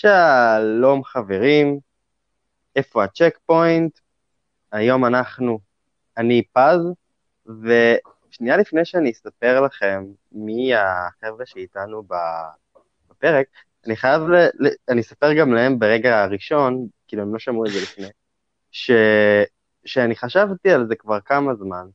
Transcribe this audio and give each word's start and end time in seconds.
שלום 0.00 1.04
חברים, 1.04 1.78
איפה 2.76 3.04
הצ'ק 3.04 3.38
פוינט? 3.46 3.98
היום 4.72 5.04
אנחנו, 5.04 5.58
אני 6.16 6.42
פז, 6.52 6.80
ושנייה 7.46 8.56
לפני 8.56 8.84
שאני 8.84 9.10
אספר 9.10 9.60
לכם 9.60 10.04
מי 10.32 10.74
החבר'ה 10.74 11.46
שאיתנו 11.46 12.02
בפרק, 13.10 13.46
אני 13.86 13.96
חייב, 13.96 14.22
ל... 14.22 14.48
אני 14.88 15.00
אספר 15.00 15.32
גם 15.32 15.52
להם 15.52 15.78
ברגע 15.78 16.22
הראשון, 16.22 16.86
כאילו 17.08 17.22
הם 17.22 17.32
לא 17.32 17.38
שמעו 17.38 17.66
את 17.66 17.70
זה 17.70 17.78
לפני, 17.82 18.08
ש... 18.70 18.90
שאני 19.84 20.16
חשבתי 20.16 20.70
על 20.70 20.86
זה 20.88 20.96
כבר 20.96 21.20
כמה 21.20 21.54
זמן, 21.54 21.86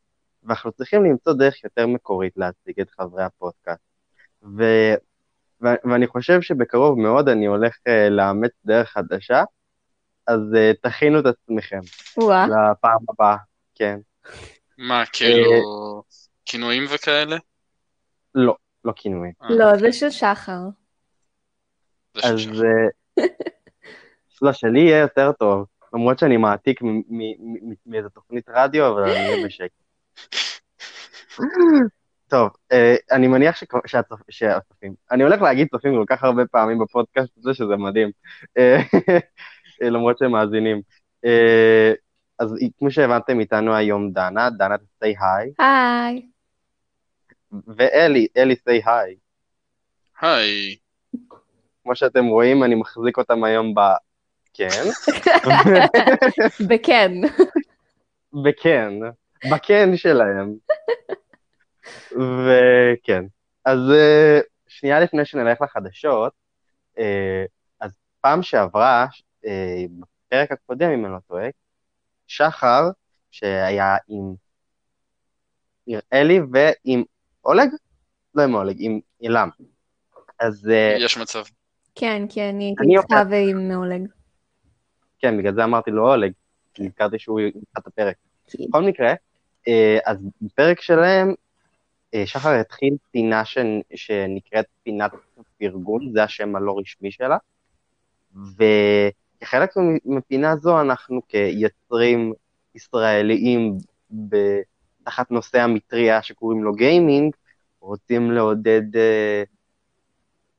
ואנחנו 0.43 0.71
צריכים 0.71 1.03
למצוא 1.03 1.33
דרך 1.33 1.63
יותר 1.63 1.87
מקורית 1.87 2.33
להציג 2.37 2.79
את 2.79 2.89
חברי 2.89 3.23
הפודקאסט. 3.23 3.81
ו... 4.57 4.63
ו- 5.63 5.89
ואני 5.91 6.07
חושב 6.07 6.41
שבקרוב 6.41 6.99
מאוד 6.99 7.29
אני 7.29 7.45
הולך 7.45 7.75
uh, 7.75 8.09
לאמץ 8.09 8.51
דרך 8.65 8.89
חדשה, 8.89 9.43
אז 10.27 10.39
uh, 10.39 10.77
תכינו 10.81 11.19
את 11.19 11.25
עצמכם. 11.25 11.79
וואה. 12.17 12.45
לפעם 12.47 12.99
הבאה, 13.09 13.37
כן. 13.75 13.99
מה, 14.77 15.03
כאילו, 15.13 16.03
כינויים 16.45 16.83
וכאלה? 16.89 17.37
לא, 18.35 18.55
לא 18.85 18.93
כינויים. 18.95 19.33
אה, 19.43 19.47
לא, 19.49 19.77
זה 19.77 19.91
של 19.91 20.09
שחר. 20.09 20.59
זה 22.13 22.27
אז... 22.27 22.39
אה, 22.63 23.25
לא, 24.41 24.53
שלי 24.53 24.79
יהיה 24.79 24.99
יותר 24.99 25.31
טוב, 25.31 25.65
למרות 25.93 26.19
שאני 26.19 26.37
מעתיק 26.37 26.81
מאיזה 27.85 28.09
תוכנית 28.09 28.49
רדיו, 28.49 28.89
אבל 28.89 29.03
אני 29.03 29.11
אהיה 29.11 29.45
בשקט. 29.45 29.83
טוב, 32.33 32.49
אה, 32.71 32.95
אני 33.11 33.27
מניח 33.27 33.55
שכבר- 33.55 33.79
שהצופ- 33.87 34.23
שהצופים, 34.29 34.93
אני 35.11 35.23
הולך 35.23 35.41
להגיד 35.41 35.67
צופים 35.71 35.93
כל 35.93 36.15
כך 36.15 36.23
הרבה 36.23 36.45
פעמים 36.45 36.79
בפודקאסט 36.79 37.37
הזה, 37.37 37.53
שזה 37.53 37.75
מדהים, 37.77 38.11
אה, 38.57 38.77
למרות 39.93 40.17
שהם 40.17 40.31
מאזינים. 40.31 40.81
אה, 41.25 41.93
אז 42.39 42.49
כמו 42.79 42.91
שהבנתם 42.91 43.39
איתנו 43.39 43.75
היום 43.75 44.11
דנה, 44.11 44.49
דנה 44.49 44.75
say 44.75 45.07
hi, 45.07 45.63
היי. 45.65 46.25
ואלי, 47.67 48.27
אלי 48.37 48.53
say 48.69 48.85
hi. 48.85 49.15
היי, 50.21 50.75
כמו 51.83 51.95
שאתם 51.95 52.25
רואים, 52.25 52.63
אני 52.63 52.75
מחזיק 52.75 53.17
אותם 53.17 53.43
היום 53.43 53.73
ב... 53.75 53.79
כן, 54.53 54.83
בכן. 56.69 57.11
בכן, 58.43 58.93
בכן 59.51 59.89
שלהם. 59.95 60.53
וכן, 62.11 63.25
אז 63.65 63.79
אה, 63.91 64.39
שנייה 64.67 64.99
לפני 64.99 65.25
שנלך 65.25 65.61
לחדשות, 65.61 66.33
אה, 66.97 67.45
אז 67.79 67.97
פעם 68.21 68.43
שעברה, 68.43 69.05
אה, 69.45 69.83
בפרק 69.99 70.51
הקודם, 70.51 70.89
אם 70.89 71.05
אני 71.05 71.13
לא 71.13 71.19
טועה, 71.27 71.47
שחר, 72.27 72.83
שהיה 73.31 73.95
עם 74.07 74.33
אלי 76.13 76.39
ועם 76.51 77.03
אולג? 77.45 77.69
לא 78.35 78.43
עם 78.43 78.55
אולג, 78.55 78.75
עם 78.79 78.99
אילם. 79.21 79.49
אז 80.39 80.69
יש 80.97 81.17
מצב. 81.17 81.43
כן, 81.95 82.23
כי 82.29 82.49
אני 82.49 82.63
הייתי 82.63 82.83
אני 82.83 82.97
איתך 82.97 83.15
ועם 83.29 83.67
מעולג. 83.67 84.07
כן, 85.19 85.37
בגלל 85.37 85.53
זה 85.53 85.63
אמרתי 85.63 85.91
לו 85.91 86.09
אולג, 86.09 86.31
כי 86.73 86.83
נזכרתי 86.83 87.19
שהוא 87.19 87.39
יפתח 87.39 87.79
את 87.79 87.87
הפרק. 87.87 88.15
בכל 88.67 88.83
מקרה, 88.83 89.13
אז 90.05 90.17
בפרק 90.41 90.81
שלהם, 90.81 91.33
שחר 92.25 92.49
התחיל 92.49 92.95
פינה. 93.11 93.43
שנקראת 93.95 94.65
פינת 94.83 95.11
פרגון, 95.59 96.11
זה 96.13 96.23
השם 96.23 96.55
הלא 96.55 96.79
רשמי 96.79 97.11
שלה, 97.11 97.37
וכחלק 98.35 99.69
מפינה 100.05 100.55
זו 100.55 100.81
אנחנו 100.81 101.21
כיוצרים 101.27 102.33
ישראליים 102.75 103.77
תחת 105.03 105.31
נושא 105.31 105.59
המטריה 105.59 106.21
שקוראים 106.21 106.63
לו 106.63 106.73
גיימינג, 106.73 107.35
רוצים 107.79 108.31
לעודד, 108.31 108.95
אה, 108.95 109.43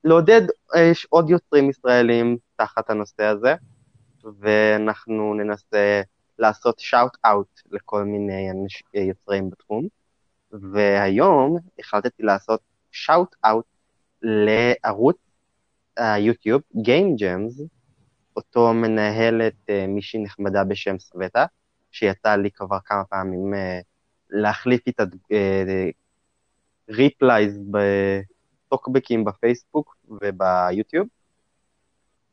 לעודד 0.04 0.42
אה, 0.74 0.92
עוד 1.08 1.30
יוצרים 1.30 1.70
ישראלים 1.70 2.36
תחת 2.56 2.90
הנושא 2.90 3.22
הזה, 3.24 3.54
ואנחנו 4.40 5.34
ננסה 5.34 6.02
לעשות 6.38 6.78
שאוט 6.78 7.16
אאוט 7.26 7.60
לכל 7.70 8.04
מיני 8.04 8.48
יוצרים 8.94 9.50
בתחום, 9.50 9.88
והיום 10.60 11.58
החלטתי 11.78 12.22
לעשות 12.22 12.60
שאוט 12.90 13.36
אאוט 13.44 13.64
לערוץ 14.22 15.16
היוטיוב 15.96 16.62
Game 16.76 17.20
Jams, 17.20 17.62
אותו 18.36 18.72
מנהלת 18.72 19.54
אה, 19.68 19.86
מישהי 19.88 20.22
נחמדה 20.22 20.64
בשם 20.64 20.98
סווטה, 20.98 21.46
שיצא 21.90 22.36
לי 22.36 22.50
כבר 22.50 22.78
כמה 22.84 23.04
פעמים 23.04 23.54
אה, 23.54 23.80
להחליף 24.30 24.86
איתה 24.86 25.04
replies 26.88 27.60
בטוקבקים 27.70 29.24
בפייסבוק 29.24 29.96
וביוטיוב. 30.08 31.06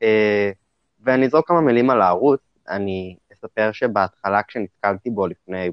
אה, 0.04 0.52
ואני 1.00 1.26
אזרוק 1.26 1.48
כמה 1.48 1.62
מילים 1.62 1.90
על 1.90 2.02
הערוץ, 2.02 2.40
אני 2.70 3.16
אספר 3.34 3.72
שבהתחלה 3.72 4.44
כשנתקלתי 4.44 5.10
בו 5.10 5.28
לפני 5.28 5.70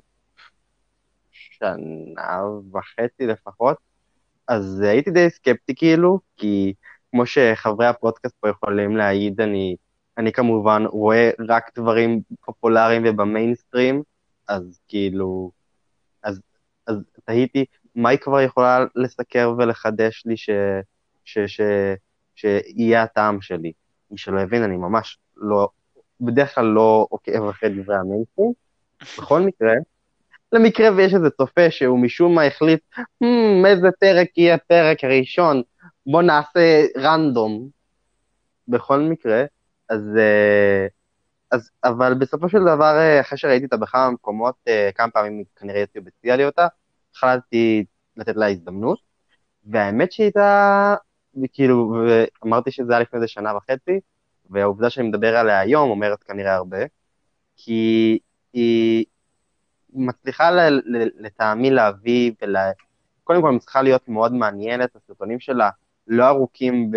שנה 1.59 2.43
וחצי 2.73 3.27
לפחות, 3.27 3.77
אז 4.49 4.81
הייתי 4.81 5.11
די 5.11 5.31
סקפטי 5.31 5.75
כאילו, 5.75 6.21
כי 6.37 6.75
כמו 7.11 7.27
שחברי 7.27 7.87
הפודקאסט 7.87 8.37
פה 8.41 8.49
יכולים 8.49 8.97
להעיד, 8.97 9.41
אני, 9.41 9.77
אני 10.19 10.33
כמובן 10.33 10.85
רואה 10.87 11.31
רק 11.49 11.71
דברים 11.79 12.21
פופולריים 12.41 13.03
ובמיינסטרים, 13.07 14.03
אז 14.49 14.81
כאילו, 14.89 15.51
אז, 16.23 16.41
אז 16.87 17.05
תהיתי, 17.25 17.65
מה 17.95 18.09
היא 18.09 18.19
כבר 18.19 18.41
יכולה 18.41 18.85
לסקר 18.95 19.55
ולחדש 19.59 20.23
לי 20.27 20.37
ש, 20.37 20.51
ש, 21.25 21.39
ש, 21.39 21.61
שיהיה 22.35 23.03
הטעם 23.03 23.41
שלי? 23.41 23.73
מי 24.11 24.19
שלא 24.19 24.41
הבין, 24.41 24.63
אני 24.63 24.77
ממש 24.77 25.19
לא, 25.37 25.69
בדרך 26.21 26.55
כלל 26.55 26.65
לא 26.65 27.07
עוקב 27.11 27.49
אחרי 27.49 27.69
דברי 27.69 27.97
המיינסטרים. 27.97 28.53
בכל 29.19 29.41
מקרה, 29.41 29.73
למקרה 30.53 30.89
ויש 30.97 31.15
איזה 31.15 31.31
צופה 31.31 31.71
שהוא 31.71 31.99
משום 31.99 32.35
מה 32.35 32.45
החליט, 32.45 32.81
hmm, 32.99 33.67
איזה 33.67 33.89
פרק 34.01 34.39
יהיה 34.39 34.55
הפרק 34.55 35.05
הראשון, 35.05 35.63
בוא 36.07 36.23
נעשה 36.23 36.87
רנדום. 36.97 37.79
בכל 38.69 39.01
מקרה, 39.01 39.45
אז, 39.89 40.01
אה, 40.19 40.87
אז, 41.51 41.71
אבל 41.85 42.15
בסופו 42.15 42.49
של 42.49 42.61
דבר, 42.61 42.97
אה, 42.99 43.21
אחרי 43.21 43.39
שראיתי 43.39 43.65
אותה 43.65 43.77
בכמה 43.77 44.11
מקומות, 44.11 44.55
אה, 44.69 44.91
כמה 44.95 45.11
פעמים 45.11 45.45
כנראה 45.57 45.81
יוטיוב 45.81 46.07
הציע 46.09 46.37
לי 46.37 46.45
אותה, 46.45 46.67
החלטתי 47.15 47.85
לתת 48.17 48.37
לה 48.37 48.49
הזדמנות, 48.49 48.99
והאמת 49.67 50.13
שהיא 50.13 50.25
הייתה, 50.25 50.95
כאילו, 51.53 51.95
אמרתי 52.47 52.71
שזה 52.71 52.93
היה 52.93 53.01
לפני 53.01 53.17
איזה 53.17 53.29
שנה 53.29 53.57
וחצי, 53.57 54.01
והעובדה 54.51 54.91
שאני 54.91 55.09
מדבר 55.09 55.37
עליה 55.37 55.61
היום 55.61 55.91
אומרת 55.91 56.23
כנראה 56.23 56.55
הרבה, 56.55 56.79
כי 57.57 58.19
היא 58.53 59.05
מצליחה 59.95 60.51
לטעמי 61.19 61.71
להביא, 61.71 62.33
ול... 62.43 62.57
קודם 63.25 63.43
כל 63.43 63.59
צריכה 63.59 63.83
להיות 63.83 64.09
מאוד 64.09 64.33
מעניינת, 64.33 64.97
הסרטונים 64.97 65.41
שלה 65.41 65.71
לא 66.07 66.29
ארוכים, 66.29 66.91
ב... 66.91 66.97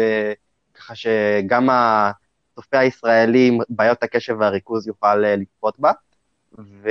ככה 0.73 0.95
שגם 0.95 1.69
הצופה 1.71 2.79
הישראלי 2.79 3.47
עם 3.47 3.57
בעיות 3.69 4.03
הקשב 4.03 4.35
והריכוז 4.39 4.87
יוכל 4.87 5.25
אה, 5.25 5.35
לצפות 5.35 5.79
בה, 5.79 5.91
ו... 6.59 6.89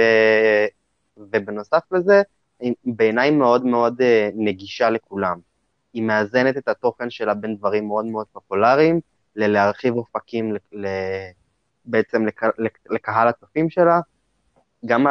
ובנוסף 1.17 1.93
לזה, 1.93 2.23
בעיניי 2.85 3.31
מאוד 3.31 3.65
מאוד 3.65 4.03
אה, 4.03 4.31
נגישה 4.35 4.91
לכולם. 4.91 5.39
היא 5.93 6.03
מאזנת 6.03 6.57
את 6.57 6.69
התוכן 6.69 7.11
שלה 7.11 7.35
בין 7.35 7.57
דברים 7.57 7.87
מאוד 7.87 8.05
מאוד 8.05 8.27
פופולריים, 8.33 9.01
ללהרחיב 9.37 9.95
אופקים 9.95 10.55
ל... 10.55 10.59
ל... 10.73 10.87
בעצם 11.85 12.27
לק... 12.27 12.43
לק... 12.59 12.79
לקהל 12.91 13.29
הצופים 13.29 13.71
שלה. 13.71 14.01
גם. 14.87 15.07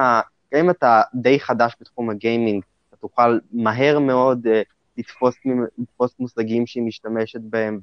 גם 0.53 0.59
אם 0.59 0.69
אתה 0.69 1.01
די 1.13 1.39
חדש 1.39 1.75
בתחום 1.81 2.09
הגיימינג, 2.09 2.63
אתה 2.89 2.97
תוכל 2.97 3.39
מהר 3.51 3.99
מאוד 3.99 4.47
uh, 4.47 4.49
לתפוס, 4.97 5.35
לתפוס 5.77 6.15
מושגים 6.19 6.67
שהיא 6.67 6.83
משתמשת 6.83 7.41
בהם 7.41 7.79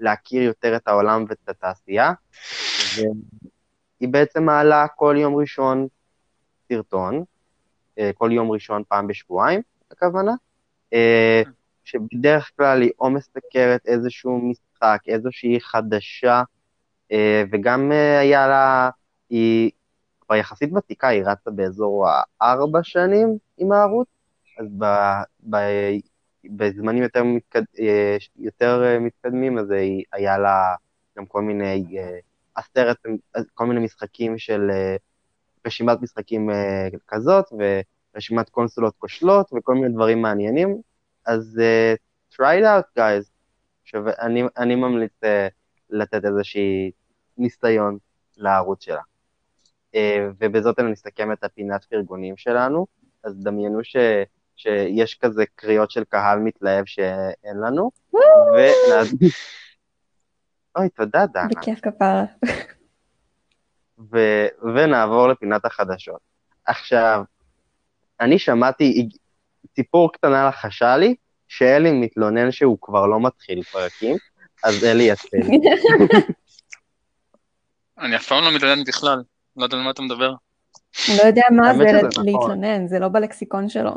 ולהכיר 0.00 0.42
יותר 0.42 0.76
את 0.76 0.88
העולם 0.88 1.24
ואת 1.28 1.48
התעשייה. 1.48 2.12
והיא 2.96 4.08
בעצם 4.08 4.44
מעלה 4.44 4.86
כל 4.96 5.16
יום 5.18 5.36
ראשון 5.36 5.86
סרטון, 6.68 7.24
uh, 7.98 8.02
כל 8.14 8.30
יום 8.32 8.50
ראשון 8.50 8.82
פעם 8.88 9.06
בשבועיים, 9.06 9.60
הכוונה, 9.90 10.32
uh, 10.94 11.48
שבדרך 11.84 12.50
כלל 12.56 12.82
היא 12.82 12.90
או 13.00 13.10
מסקרת 13.10 13.86
איזשהו 13.86 14.50
משחק, 14.50 14.98
איזושהי 15.06 15.60
חדשה, 15.60 16.42
אה, 17.12 17.42
וגם 17.52 17.92
אה, 17.92 18.18
היה 18.18 18.46
לה, 18.46 18.90
היא 19.30 19.70
כבר 20.26 20.36
יחסית 20.36 20.72
ותיקה, 20.72 21.08
היא 21.08 21.22
רצה 21.24 21.50
באזור 21.50 22.06
הארבע 22.40 22.82
שנים 22.82 23.38
עם 23.58 23.72
הערוץ, 23.72 24.08
אז 24.58 24.66
ב, 24.78 24.84
ב, 25.50 25.56
בזמנים 26.44 27.02
יותר, 27.02 27.24
מתקד, 27.24 27.62
אה, 27.80 28.16
יותר 28.36 28.98
מתקדמים, 29.00 29.58
אז 29.58 29.70
היא, 29.70 30.04
היה 30.12 30.38
לה 30.38 30.74
גם 31.18 31.26
כל 31.26 31.42
מיני, 31.42 31.98
אה, 31.98 32.18
הסרט, 32.56 32.96
כל 33.54 33.66
מיני 33.66 33.80
משחקים 33.80 34.38
של, 34.38 34.70
אה, 34.70 34.96
רשימת 35.66 36.02
משחקים 36.02 36.50
אה, 36.50 36.88
כזאת, 37.08 37.44
ורשימת 38.14 38.48
קונסולות 38.48 38.94
כושלות, 38.98 39.50
וכל 39.52 39.74
מיני 39.74 39.88
דברים 39.94 40.22
מעניינים. 40.22 40.80
אז 41.26 41.60
uh, 41.60 42.36
try 42.36 42.60
it 42.60 42.64
out, 42.64 42.98
guys. 42.98 43.30
שווה, 43.84 44.12
אני, 44.58 44.74
ממליץ 44.74 45.12
uh, 45.24 45.26
לתת 45.90 46.24
איזושהי 46.24 46.90
ניסיון 47.38 47.98
לערוץ 48.36 48.84
שלה. 48.84 49.02
Uh, 49.94 49.98
ובזאת 50.40 50.78
אני 50.78 50.90
נסכם 50.90 51.32
את 51.32 51.44
הפינת 51.44 51.84
פרגונים 51.84 52.36
שלנו. 52.36 52.86
אז 53.24 53.36
דמיינו 53.36 53.84
ש, 53.84 53.96
שיש 54.56 55.14
כזה 55.14 55.44
קריאות 55.54 55.90
של 55.90 56.04
קהל 56.04 56.38
מתלהב 56.38 56.84
שאין 56.84 57.56
לנו. 57.66 57.90
ונעד... 58.12 59.08
אוי, 60.76 60.88
תודה, 60.88 61.26
דנה. 61.26 61.48
בכיף 61.56 61.80
כפרה. 61.80 62.24
ו... 64.12 64.18
ונעבור 64.74 65.28
לפינת 65.28 65.64
החדשות. 65.64 66.20
עכשיו, 66.66 67.22
אני 68.20 68.38
שמעתי, 68.38 69.08
ציפור 69.74 70.12
קטנה 70.12 70.48
לחשה 70.48 70.96
לי, 70.96 71.14
שאלי 71.48 71.92
מתלונן 71.92 72.50
שהוא 72.52 72.78
כבר 72.80 73.06
לא 73.06 73.20
מתחיל 73.20 73.62
פרקים, 73.62 74.16
אז 74.64 74.84
אלי 74.84 75.10
יתחיל. 75.10 75.40
אני 77.98 78.16
אף 78.16 78.26
פעם 78.26 78.44
לא 78.44 78.56
מתלונן 78.56 78.84
בכלל, 78.84 79.22
לא 79.56 79.64
יודע 79.64 79.76
על 79.76 79.82
מה 79.82 79.90
אתה 79.90 80.02
מדבר. 80.02 80.32
לא 81.08 81.22
יודע 81.22 81.42
מה 81.50 81.74
זה 81.74 81.84
נכון. 81.84 82.26
להתלונן, 82.26 82.86
זה 82.88 82.98
לא 82.98 83.08
בלקסיקון 83.08 83.68
שלו. 83.68 83.94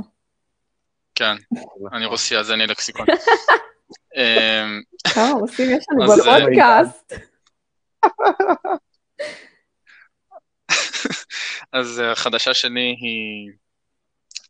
כן, 1.16 1.36
אני 1.94 2.06
רוסי, 2.06 2.38
אז 2.38 2.52
אין 2.52 2.60
לי 2.60 2.68
לקסיקון. 2.68 3.06
אמ, 4.16 4.82
כמה 5.14 5.32
רוסים 5.40 5.78
יש 5.78 5.86
לנו 5.92 6.04
אז, 6.14 6.28
אה, 6.28 6.40
בפודקאסט? 6.40 7.14
אז 11.72 12.00
אה, 12.00 12.12
החדשה 12.12 12.54
שלי 12.54 12.96
היא 13.02 13.52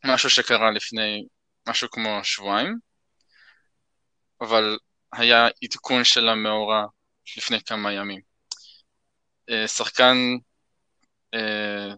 משהו 0.04 0.30
שקרה 0.30 0.70
לפני 0.70 1.26
משהו 1.68 1.90
כמו 1.90 2.20
שבועיים, 2.22 2.78
אבל 4.40 4.78
היה 5.12 5.48
עדכון 5.64 6.04
של 6.04 6.28
המאורע 6.28 6.84
לפני 7.36 7.60
כמה 7.62 7.92
ימים. 7.92 8.20
אה, 9.50 9.68
שחקן 9.68 10.16
אה, 11.36 11.94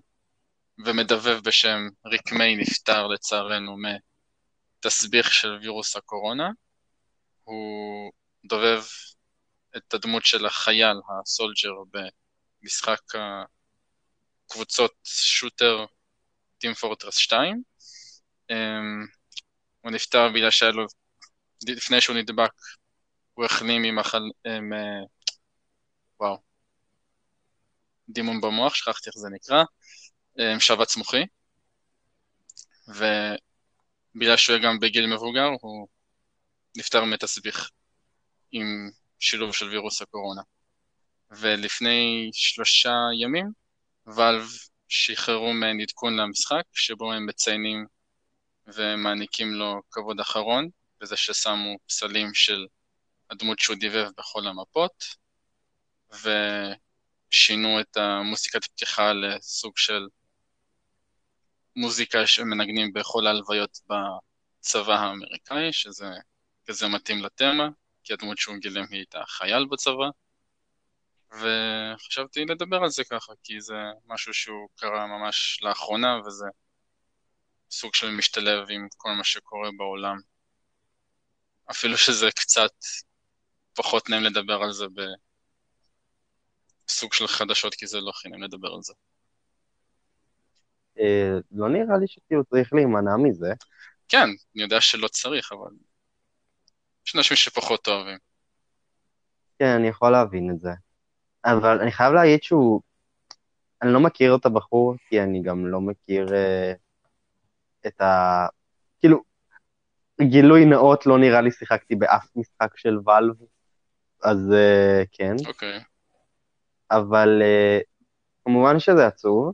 ומדבב 0.87 1.41
בשם 1.45 1.79
ריק 2.07 2.33
מיי 2.33 2.57
נפטר 2.57 3.07
לצערנו 3.07 3.77
מתסביך 4.79 5.33
של 5.33 5.59
וירוס 5.61 5.97
הקורונה. 5.97 6.51
הוא 7.45 8.13
דובב 8.45 8.83
את 9.77 9.95
הדמות 9.95 10.25
של 10.25 10.47
החייל, 10.47 10.97
הסולג'ר, 11.23 11.73
במשחק 12.63 13.01
הקבוצות 14.47 14.95
שוטר 15.05 15.85
טים 16.59 16.75
פורטרס 16.75 17.17
2. 17.17 17.63
Um, 18.53 18.55
הוא 19.81 19.91
נפטר 19.93 20.29
בגלל 20.29 20.51
שהיה 20.51 20.73
לו, 20.73 20.87
לפני 21.69 22.01
שהוא 22.01 22.17
נדבק, 22.17 22.53
הוא 23.35 23.45
החלים 23.45 23.83
ממחל... 23.83 24.23
עם, 24.47 24.73
uh, 24.73 25.07
וואו, 26.21 26.48
דימום 28.09 28.41
במוח, 28.41 28.75
שכחתי 28.75 29.11
איך 29.11 29.19
זה 29.19 29.29
נקרא, 29.31 29.63
um, 30.39 30.61
שבץ 30.61 30.97
מוחי, 30.97 31.23
ובגלל 32.89 34.37
שהוא 34.37 34.57
היה 34.57 34.65
גם 34.65 34.79
בגיל 34.79 35.07
מבוגר, 35.07 35.49
הוא 35.61 35.89
נפטר 36.77 37.05
מתסביך 37.05 37.71
עם 38.53 38.91
שילוב 39.19 39.55
של 39.55 39.69
וירוס 39.69 40.03
הקורונה. 40.03 40.43
ולפני 41.31 42.31
שלושה 42.33 42.95
ימים, 43.23 43.53
ואלב 44.07 44.49
שחררו 44.89 45.53
מעין 45.53 45.81
עדכון 45.81 46.17
למשחק, 46.17 46.63
שבו 46.73 47.13
הם 47.13 47.27
מציינים 47.27 47.87
ומעניקים 48.67 49.55
לו 49.55 49.81
כבוד 49.91 50.21
אחרון, 50.21 50.69
בזה 51.01 51.17
ששמו 51.17 51.77
פסלים 51.87 52.35
של 52.35 52.67
הדמות 53.31 53.59
שהוא 53.59 53.77
דיבב 53.77 54.09
בכל 54.19 54.47
המפות, 54.47 55.05
ושינו 57.31 57.81
את 57.81 57.97
המוסיקת 57.97 58.65
פתיחה 58.65 59.13
לסוג 59.13 59.79
של 59.79 60.09
מוזיקה 61.77 62.27
שמנגנים 62.27 62.93
בכל 62.93 63.27
ההלוויות 63.27 63.79
בצבא 63.89 64.95
האמריקאי, 64.95 65.73
שזה 65.73 66.07
כזה 66.67 66.89
מתאים 66.89 67.25
לתמה, 67.25 67.69
כי 68.05 68.13
הדמות 68.13 68.39
שהוא 68.39 68.57
גילם 68.57 68.85
היא 68.91 68.99
הייתה 68.99 69.23
חייל 69.27 69.67
בצבא, 69.71 70.09
וחשבתי 71.33 72.45
לדבר 72.45 72.77
על 72.77 72.89
זה 72.89 73.05
ככה, 73.05 73.33
כי 73.43 73.61
זה 73.61 73.75
משהו 74.07 74.35
שהוא 74.35 74.69
קרה 74.77 75.07
ממש 75.07 75.59
לאחרונה, 75.63 76.19
וזה 76.27 76.47
סוג 77.71 77.95
של 77.95 78.11
משתלב 78.11 78.71
עם 78.71 78.89
כל 78.97 79.11
מה 79.11 79.25
שקורה 79.25 79.71
בעולם. 79.77 80.21
אפילו 81.71 81.99
שזה 81.99 82.31
קצת 82.31 82.73
פחות 83.75 84.11
נעים 84.11 84.23
לדבר 84.23 84.63
על 84.63 84.73
זה 84.73 84.87
בסוג 86.89 87.13
של 87.13 87.27
חדשות, 87.27 87.75
כי 87.75 87.87
זה 87.87 88.01
לא 88.01 88.13
נעים 88.25 88.43
לדבר 88.43 88.69
על 88.75 88.83
זה. 88.83 88.93
אה, 90.99 91.39
לא 91.53 91.69
נראה 91.69 91.99
לי 91.99 92.09
שכאילו 92.09 92.45
צריך 92.45 92.73
להימנע 92.73 93.17
מזה. 93.17 93.53
כן, 94.09 94.29
אני 94.55 94.63
יודע 94.63 94.81
שלא 94.81 95.09
צריך, 95.09 95.53
אבל 95.53 95.71
יש 97.07 97.17
אנשים 97.17 97.37
שפחות 97.37 97.89
אוהבים. 97.89 98.19
כן, 99.59 99.67
אני 99.67 99.89
יכול 99.89 100.13
להבין 100.13 100.51
את 100.51 100.61
זה. 100.61 100.71
אבל 101.45 101.81
אני 101.81 101.93
חייב 101.93 102.13
להגיד 102.13 102.43
שהוא... 102.43 102.81
אני 103.83 103.93
לא 103.93 104.01
מכיר 104.01 104.37
את 104.37 104.47
הבחור, 104.47 104.95
כי 105.09 105.21
אני 105.21 105.43
גם 105.43 105.67
לא 105.67 105.81
מכיר 105.81 106.27
uh, 106.29 106.77
את 107.87 108.01
ה... 108.01 108.47
כאילו, 109.01 109.23
גילוי 110.21 110.65
נאות 110.65 111.07
לא 111.07 111.19
נראה 111.19 111.41
לי 111.41 111.51
שיחקתי 111.53 111.95
באף 111.95 112.29
משחק 112.37 112.77
של 112.77 112.99
ואלב, 113.05 113.35
אז 114.23 114.39
uh, 114.39 115.07
כן. 115.13 115.35
אוקיי. 115.47 115.81
אבל 116.91 117.43
uh, 117.43 117.85
כמובן 118.45 118.79
שזה 118.81 119.07
עצוב, 119.07 119.53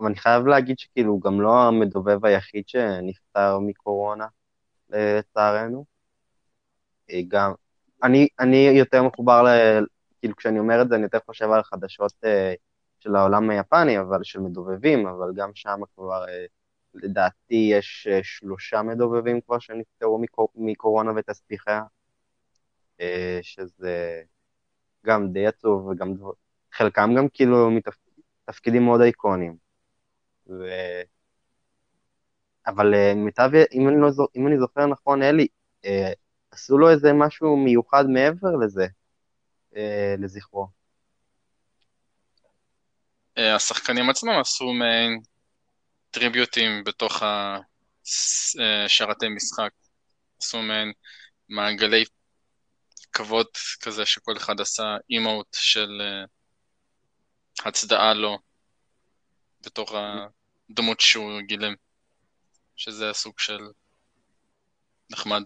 אבל 0.00 0.06
אני 0.06 0.16
חייב 0.16 0.46
להגיד 0.46 0.78
שכאילו 0.78 1.12
הוא 1.12 1.20
גם 1.20 1.40
לא 1.40 1.62
המדובב 1.62 2.24
היחיד 2.26 2.68
שנפטר 2.68 3.58
מקורונה, 3.58 4.26
לצערנו. 4.90 5.84
אה, 7.10 7.20
גם, 7.28 7.52
אני, 8.02 8.28
אני 8.40 8.56
יותר 8.56 9.02
מחובר, 9.02 9.42
ל, 9.42 9.48
כאילו 10.20 10.36
כשאני 10.36 10.58
אומר 10.58 10.82
את 10.82 10.88
זה 10.88 10.94
אני 10.94 11.02
יותר 11.02 11.18
חושב 11.26 11.50
על 11.50 11.62
חדשות 11.62 12.12
uh, 12.24 12.28
של 13.00 13.16
העולם 13.16 13.50
היפני, 13.50 14.00
אבל 14.00 14.22
של 14.22 14.40
מדובבים, 14.40 15.06
אבל 15.06 15.32
גם 15.34 15.50
שם 15.54 15.80
כבר 15.94 16.24
לדעתי 16.94 17.68
יש 17.72 18.08
שלושה 18.22 18.82
מדובבים 18.82 19.40
כבר 19.40 19.58
שנפטרו 19.58 20.18
מקור, 20.18 20.48
מקורונה 20.54 21.12
ותספיחיה, 21.16 21.82
שזה 23.42 24.22
גם 25.06 25.32
די 25.32 25.46
עצוב, 25.46 25.86
וגם 25.86 26.14
דבר, 26.14 26.32
חלקם 26.74 27.10
גם 27.16 27.28
כאילו 27.34 27.70
מתפקידים 27.70 28.84
מאוד 28.84 29.00
איקוניים. 29.00 29.56
ו... 30.48 30.64
אבל 32.66 32.94
uh, 32.94 33.14
מיטב, 33.14 33.50
אם 33.72 33.88
אני, 33.88 33.96
לא, 34.00 34.08
אם 34.36 34.46
אני 34.46 34.58
זוכר 34.58 34.86
נכון, 34.86 35.22
אלי, 35.22 35.46
uh, 35.86 35.88
עשו 36.54 36.78
לו 36.78 36.90
איזה 36.90 37.12
משהו 37.12 37.56
מיוחד 37.56 38.04
מעבר 38.06 38.56
לזה, 38.64 38.86
אה, 39.76 40.14
לזכרו. 40.18 40.68
אה, 43.38 43.54
השחקנים 43.54 44.10
עצמם 44.10 44.40
עשו 44.40 44.72
מעין 44.72 45.20
טריביוטים 46.10 46.84
בתוך 46.84 47.22
השרתי 48.04 49.28
משחק. 49.28 49.70
עשו 50.40 50.62
מעין 50.62 50.92
מעגלי 51.48 52.04
כבוד 53.12 53.46
כזה 53.80 54.06
שכל 54.06 54.36
אחד 54.36 54.60
עשה 54.60 54.96
אימוט 55.10 55.46
של 55.52 56.00
אה, 56.00 56.24
הצדעה 57.64 58.14
לו 58.14 58.38
בתוך 59.60 59.92
הדמות 59.94 61.00
שהוא 61.00 61.40
גילם, 61.40 61.74
שזה 62.76 63.10
הסוג 63.10 63.38
של 63.38 63.58
נחמד. 65.10 65.42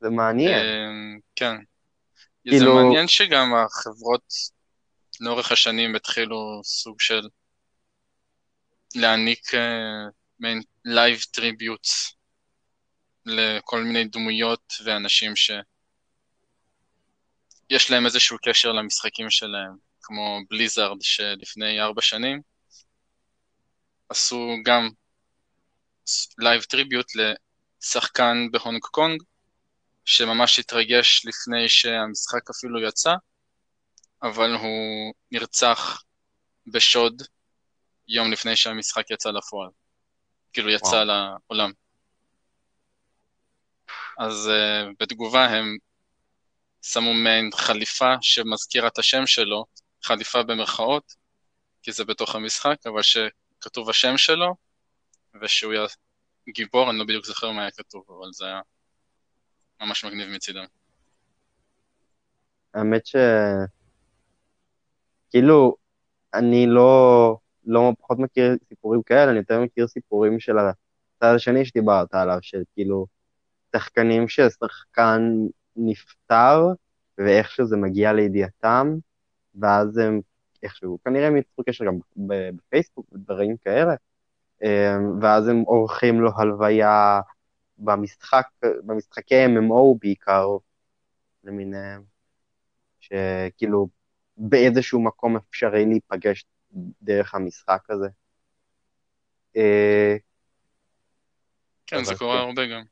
זה 0.00 0.10
מעניין. 0.10 0.58
אמ, 0.58 1.18
כן. 1.36 1.56
זה 2.44 2.50
כאילו- 2.50 2.74
מעניין 2.74 3.08
שגם 3.08 3.54
החברות 3.54 4.32
לאורך 5.20 5.52
השנים 5.52 5.96
התחילו 5.96 6.60
סוג 6.64 7.00
של 7.00 7.28
להעניק 8.94 9.54
אה, 9.54 9.60
מעין 10.38 10.62
live 10.84 11.20
tributes 11.30 12.12
לכל 13.26 13.82
מיני 13.82 14.04
דמויות 14.04 14.72
ואנשים 14.84 15.36
שיש 15.36 15.56
להם 17.90 18.06
איזשהו 18.06 18.36
קשר 18.42 18.72
למשחקים 18.72 19.30
שלהם, 19.30 19.76
כמו 20.06 20.40
בליזארד 20.50 20.96
שלפני 21.00 21.80
ארבע 21.80 22.02
שנים 22.02 22.40
עשו 24.08 24.56
גם 24.64 24.88
live 26.38 26.62
tribute 26.62 27.06
לשחקן 27.14 28.36
בהונג 28.50 28.80
קונג 28.82 29.22
שממש 30.04 30.58
התרגש 30.58 31.26
לפני 31.26 31.68
שהמשחק 31.68 32.50
אפילו 32.50 32.88
יצא, 32.88 33.14
אבל 34.22 34.54
הוא 34.54 35.14
נרצח 35.30 36.02
בשוד 36.66 37.22
יום 38.08 38.32
לפני 38.32 38.56
שהמשחק 38.56 39.10
יצא 39.10 39.30
לפועל. 39.30 39.70
כאילו 40.52 40.70
יצא 40.70 40.86
וואו. 40.86 41.38
לעולם. 41.50 41.72
אז 44.18 44.50
uh, 44.50 44.94
בתגובה 45.00 45.44
הם 45.44 45.76
שמו 46.82 47.14
מעין 47.14 47.50
חליפה 47.54 48.14
שמזכירה 48.20 48.88
את 48.88 48.98
השם 48.98 49.26
שלו, 49.26 49.64
חליפה 50.02 50.42
במרכאות, 50.42 51.14
כי 51.82 51.92
זה 51.92 52.04
בתוך 52.04 52.34
המשחק, 52.34 52.76
אבל 52.86 53.02
שכתוב 53.02 53.90
השם 53.90 54.16
שלו, 54.16 54.54
ושהוא 55.40 55.72
יהיה 55.72 55.86
גיבור, 56.48 56.90
אני 56.90 56.98
לא 56.98 57.04
בדיוק 57.04 57.24
זוכר 57.24 57.50
מה 57.50 57.60
היה 57.60 57.70
כתוב, 57.70 58.04
אבל 58.08 58.32
זה 58.32 58.46
היה 58.46 58.60
ממש 59.80 60.04
מגניב 60.04 60.28
מצידם. 60.28 60.64
האמת 62.74 63.06
ש... 63.06 63.16
כאילו, 65.30 65.76
אני 66.34 66.66
לא, 66.66 67.38
לא 67.64 67.92
פחות 67.98 68.18
מכיר 68.18 68.56
סיפורים 68.68 69.02
כאלה, 69.02 69.30
אני 69.30 69.38
יותר 69.38 69.60
מכיר 69.60 69.86
סיפורים 69.86 70.40
של 70.40 70.58
הצד 70.58 71.34
השני 71.34 71.64
שדיברת 71.64 72.14
עליו, 72.14 72.38
של 72.42 72.62
כאילו, 72.74 73.06
שחקנים 73.76 74.28
ששחקן 74.28 75.22
נפטר, 75.76 76.60
ואיך 77.18 77.50
שזה 77.50 77.76
מגיע 77.76 78.12
לידיעתם, 78.12 78.96
ואז 79.60 79.98
הם 79.98 80.20
איכשהו, 80.62 80.98
כנראה 81.04 81.26
הם 81.26 81.36
יצרו 81.36 81.64
קשר 81.68 81.84
גם 81.84 81.98
בפייסבוק 82.16 83.12
ודברים 83.12 83.56
כאלה, 83.64 83.94
אמ, 84.62 85.22
ואז 85.22 85.48
הם 85.48 85.60
עורכים 85.60 86.20
לו 86.20 86.30
הלוויה 86.36 87.20
במשחק, 87.78 88.46
במשחקי 88.62 89.46
MMO 89.46 89.98
בעיקר, 90.00 90.48
למיניהם, 91.44 92.02
שכאילו 93.00 93.88
באיזשהו 94.36 95.04
מקום 95.04 95.36
אפשרי 95.36 95.86
להיפגש 95.86 96.44
דרך 97.02 97.34
המשחק 97.34 97.90
הזה. 97.90 98.08
אה, 99.56 100.16
כן, 101.86 102.04
זה 102.04 102.14
קורה 102.14 102.36
כן. 102.36 102.42
הרבה 102.42 102.66
גם. 102.66 102.82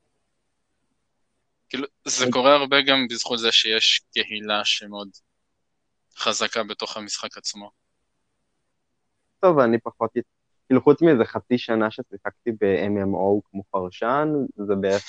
כאילו, 1.69 1.87
זה 2.05 2.27
קורה 2.33 2.55
הרבה 2.55 2.77
גם 2.87 3.07
בזכות 3.11 3.39
זה 3.39 3.53
שיש 3.53 4.03
קהילה 4.13 4.65
שמאוד 4.65 5.09
חזקה 6.19 6.63
בתוך 6.65 6.97
המשחק 6.97 7.37
עצמו. 7.39 7.71
טוב, 9.41 9.59
אני 9.59 9.79
פחות, 9.81 10.11
כאילו 10.67 10.83
חוץ 10.83 11.03
מזה 11.03 11.25
חצי 11.25 11.59
שנה 11.59 11.91
ששיחקתי 11.91 12.51
ב-MMO 12.61 13.41
כמו 13.51 13.63
פרשן, 13.71 14.29
זה 14.67 14.75
בערך 14.81 15.03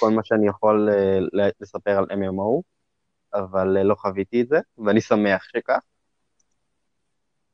כל 0.00 0.10
מה 0.10 0.24
שאני 0.24 0.48
יכול 0.48 0.88
אה, 0.92 1.20
ל- 1.20 1.50
לספר 1.60 1.98
על 1.98 2.04
MMO, 2.10 2.62
אבל 3.34 3.76
אה, 3.76 3.82
לא 3.82 3.94
חוויתי 3.94 4.40
את 4.40 4.48
זה, 4.48 4.58
ואני 4.78 5.00
שמח 5.00 5.44
שכך. 5.44 5.78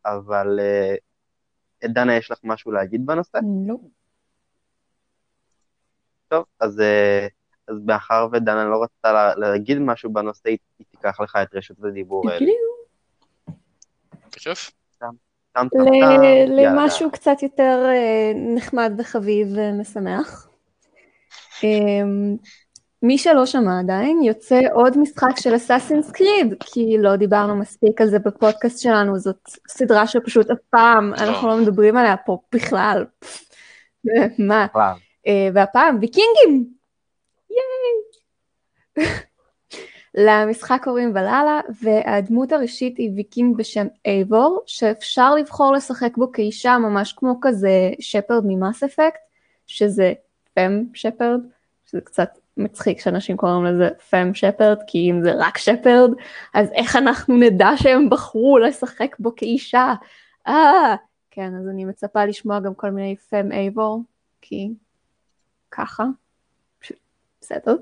אבל 0.05 0.61
אה, 0.61 0.95
דנה, 1.85 2.17
יש 2.17 2.31
לך 2.31 2.39
משהו 2.45 2.73
להגיד 2.73 3.07
בנושא? 3.07 3.39
לא. 3.67 3.75
טוב, 6.29 6.45
אז, 6.61 6.83
אז 7.69 7.77
מאחר 7.87 8.29
ודנה 8.33 8.65
לא 8.65 8.83
רצתה 8.83 9.13
לה- 9.13 9.35
להגיד 9.35 9.79
משהו 9.79 10.13
בנושא, 10.13 10.49
היא 10.49 10.59
תיקח 10.91 11.21
לך 11.21 11.37
את 11.43 11.55
רשות 11.55 11.77
הדיבור. 11.85 12.31
אלי. 12.33 12.53
יאללה. 16.59 16.73
למשהו 16.73 17.11
קצת 17.11 17.43
יותר 17.43 17.85
אה, 17.87 18.33
נחמד 18.55 18.93
וחביב 18.99 19.49
ומשמח. 19.55 20.49
אמ, 21.65 22.37
מי 23.03 23.19
שלא 23.19 23.47
שמע 23.47 23.79
עדיין, 23.79 24.23
יוצא 24.23 24.61
עוד 24.73 24.99
משחק 24.99 25.41
של 25.41 25.57
אסאסינס 25.57 26.11
קריד, 26.11 26.55
כי 26.61 26.97
לא 26.99 27.17
דיברנו 27.17 27.57
מספיק 27.57 28.01
על 28.01 28.09
זה 28.09 28.19
בפודקאסט 28.19 28.79
שלנו, 28.79 29.19
זאת 29.19 29.49
סדרה 29.69 30.07
שפשוט 30.07 30.51
אף 30.51 30.59
פעם 30.71 31.15
אנחנו 31.15 31.49
לא 31.49 31.57
מדברים 31.57 31.97
עליה 31.97 32.17
פה 32.17 32.39
בכלל. 32.55 33.07
מה? 34.49 34.67
אה, 35.27 35.49
והפעם 35.55 35.99
ויקינגים! 36.01 36.73
ייי! 37.51 39.07
למשחק 40.15 40.81
קוראים 40.85 41.11
ולאלה, 41.11 41.61
והדמות 41.83 42.53
הראשית 42.53 42.99
היא 42.99 43.11
ויקינג 43.17 43.57
בשם 43.57 43.87
אייבור, 44.07 44.63
שאפשר 44.67 45.35
לבחור 45.35 45.73
לשחק 45.73 46.17
בו 46.17 46.33
כאישה 46.33 46.79
ממש 46.79 47.13
כמו 47.13 47.39
כזה 47.41 47.91
שפרד 48.01 48.43
ממאס 48.47 48.83
אפקט, 48.83 49.21
שזה 49.67 50.13
פם 50.55 50.85
שפרד, 50.95 51.41
שזה 51.87 52.01
קצת 52.01 52.39
מצחיק 52.57 53.01
שאנשים 53.01 53.37
קוראים 53.37 53.65
לזה 53.65 53.89
פם 54.11 54.35
שפרד, 54.35 54.79
כי 54.87 55.11
אם 55.11 55.23
זה 55.23 55.33
רק 55.39 55.59
שפרד, 55.59 56.11
אז 56.55 56.69
איך 56.73 56.97
אנחנו 56.97 57.37
נדע 57.37 57.71
שהם 57.77 58.11
בחרו 58.11 58.59
לשחק 58.59 59.17
בו 59.19 59.37
כאישה? 59.37 59.95
אה, 60.47 60.95
כן, 61.31 61.55
אז 61.61 61.69
אני 61.69 61.85
מצפה 61.85 62.25
לשמוע 62.25 62.61
גם 62.61 62.75
כל 62.75 62.91
מיני 62.91 63.17
פם 63.17 63.53
אייבור, 63.53 64.03
כי 64.41 64.71
ככה, 65.71 66.05
בסדר. 67.41 67.77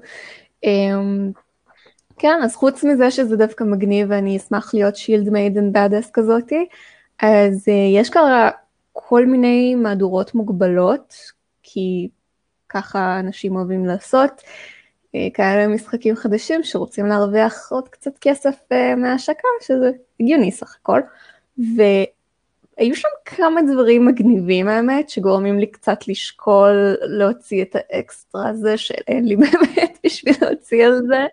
Um, 0.66 1.38
כן, 2.18 2.40
אז 2.44 2.56
חוץ 2.56 2.84
מזה 2.84 3.10
שזה 3.10 3.36
דווקא 3.36 3.64
מגניב 3.64 4.06
ואני 4.10 4.36
אשמח 4.36 4.74
להיות 4.74 4.96
שילד 4.96 5.28
מיידן 5.28 5.72
באדס 5.72 6.10
כזאתי, 6.10 6.66
אז 7.22 7.68
uh, 7.68 7.98
יש 8.00 8.10
כרגע 8.10 8.50
כל 8.92 9.26
מיני 9.26 9.74
מהדורות 9.74 10.34
מוגבלות, 10.34 11.14
כי 11.62 12.08
ככה 12.68 13.20
אנשים 13.20 13.56
אוהבים 13.56 13.86
לעשות, 13.86 14.30
uh, 14.40 15.18
כאלה 15.34 15.68
משחקים 15.68 16.16
חדשים 16.16 16.62
שרוצים 16.62 17.06
להרוויח 17.06 17.72
עוד 17.72 17.88
קצת 17.88 18.18
כסף 18.20 18.58
uh, 18.72 18.96
מההשקה, 18.96 19.48
שזה 19.62 19.90
הגיוני 20.20 20.52
סך 20.52 20.76
הכל, 20.80 21.00
והיו 21.58 22.94
שם 22.94 23.08
כמה 23.24 23.60
דברים 23.72 24.06
מגניבים 24.06 24.68
האמת, 24.68 25.10
שגורמים 25.10 25.58
לי 25.58 25.66
קצת 25.66 26.08
לשקול 26.08 26.96
להוציא 27.02 27.62
את 27.62 27.76
האקסטרה 27.76 28.48
הזה, 28.48 28.76
שאין 28.76 29.24
לי 29.24 29.36
באמת 29.42 29.98
בשביל 30.04 30.34
להוציא 30.42 30.86
על 30.86 31.02
זה. 31.06 31.26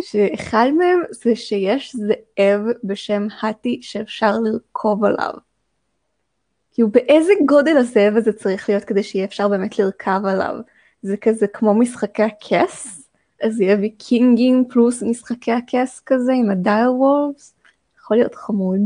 שאחד 0.00 0.70
מהם 0.78 1.02
זה 1.10 1.36
שיש 1.36 1.96
זאב 1.96 2.60
בשם 2.84 3.26
האטי 3.40 3.78
שאפשר 3.82 4.32
לרכוב 4.44 5.04
עליו. 5.04 5.32
כאילו 6.72 6.90
באיזה 6.90 7.32
גודל 7.46 7.76
הזאב 7.76 8.16
הזה 8.16 8.32
צריך 8.32 8.68
להיות 8.68 8.84
כדי 8.84 9.02
שיהיה 9.02 9.24
אפשר 9.24 9.48
באמת 9.48 9.78
לרכב 9.78 10.20
עליו? 10.24 10.54
זה 11.02 11.16
כזה 11.16 11.46
כמו 11.46 11.74
משחקי 11.74 12.22
הכס? 12.22 13.08
אז 13.42 13.60
יהיה 13.60 13.76
ויקינגים 13.76 14.64
פלוס 14.68 15.02
משחקי 15.02 15.52
הכס 15.52 16.02
כזה 16.06 16.32
עם 16.32 16.50
הדייר 16.50 16.92
וולפס? 16.92 17.54
יכול 17.98 18.16
להיות 18.16 18.34
חמוד. 18.34 18.80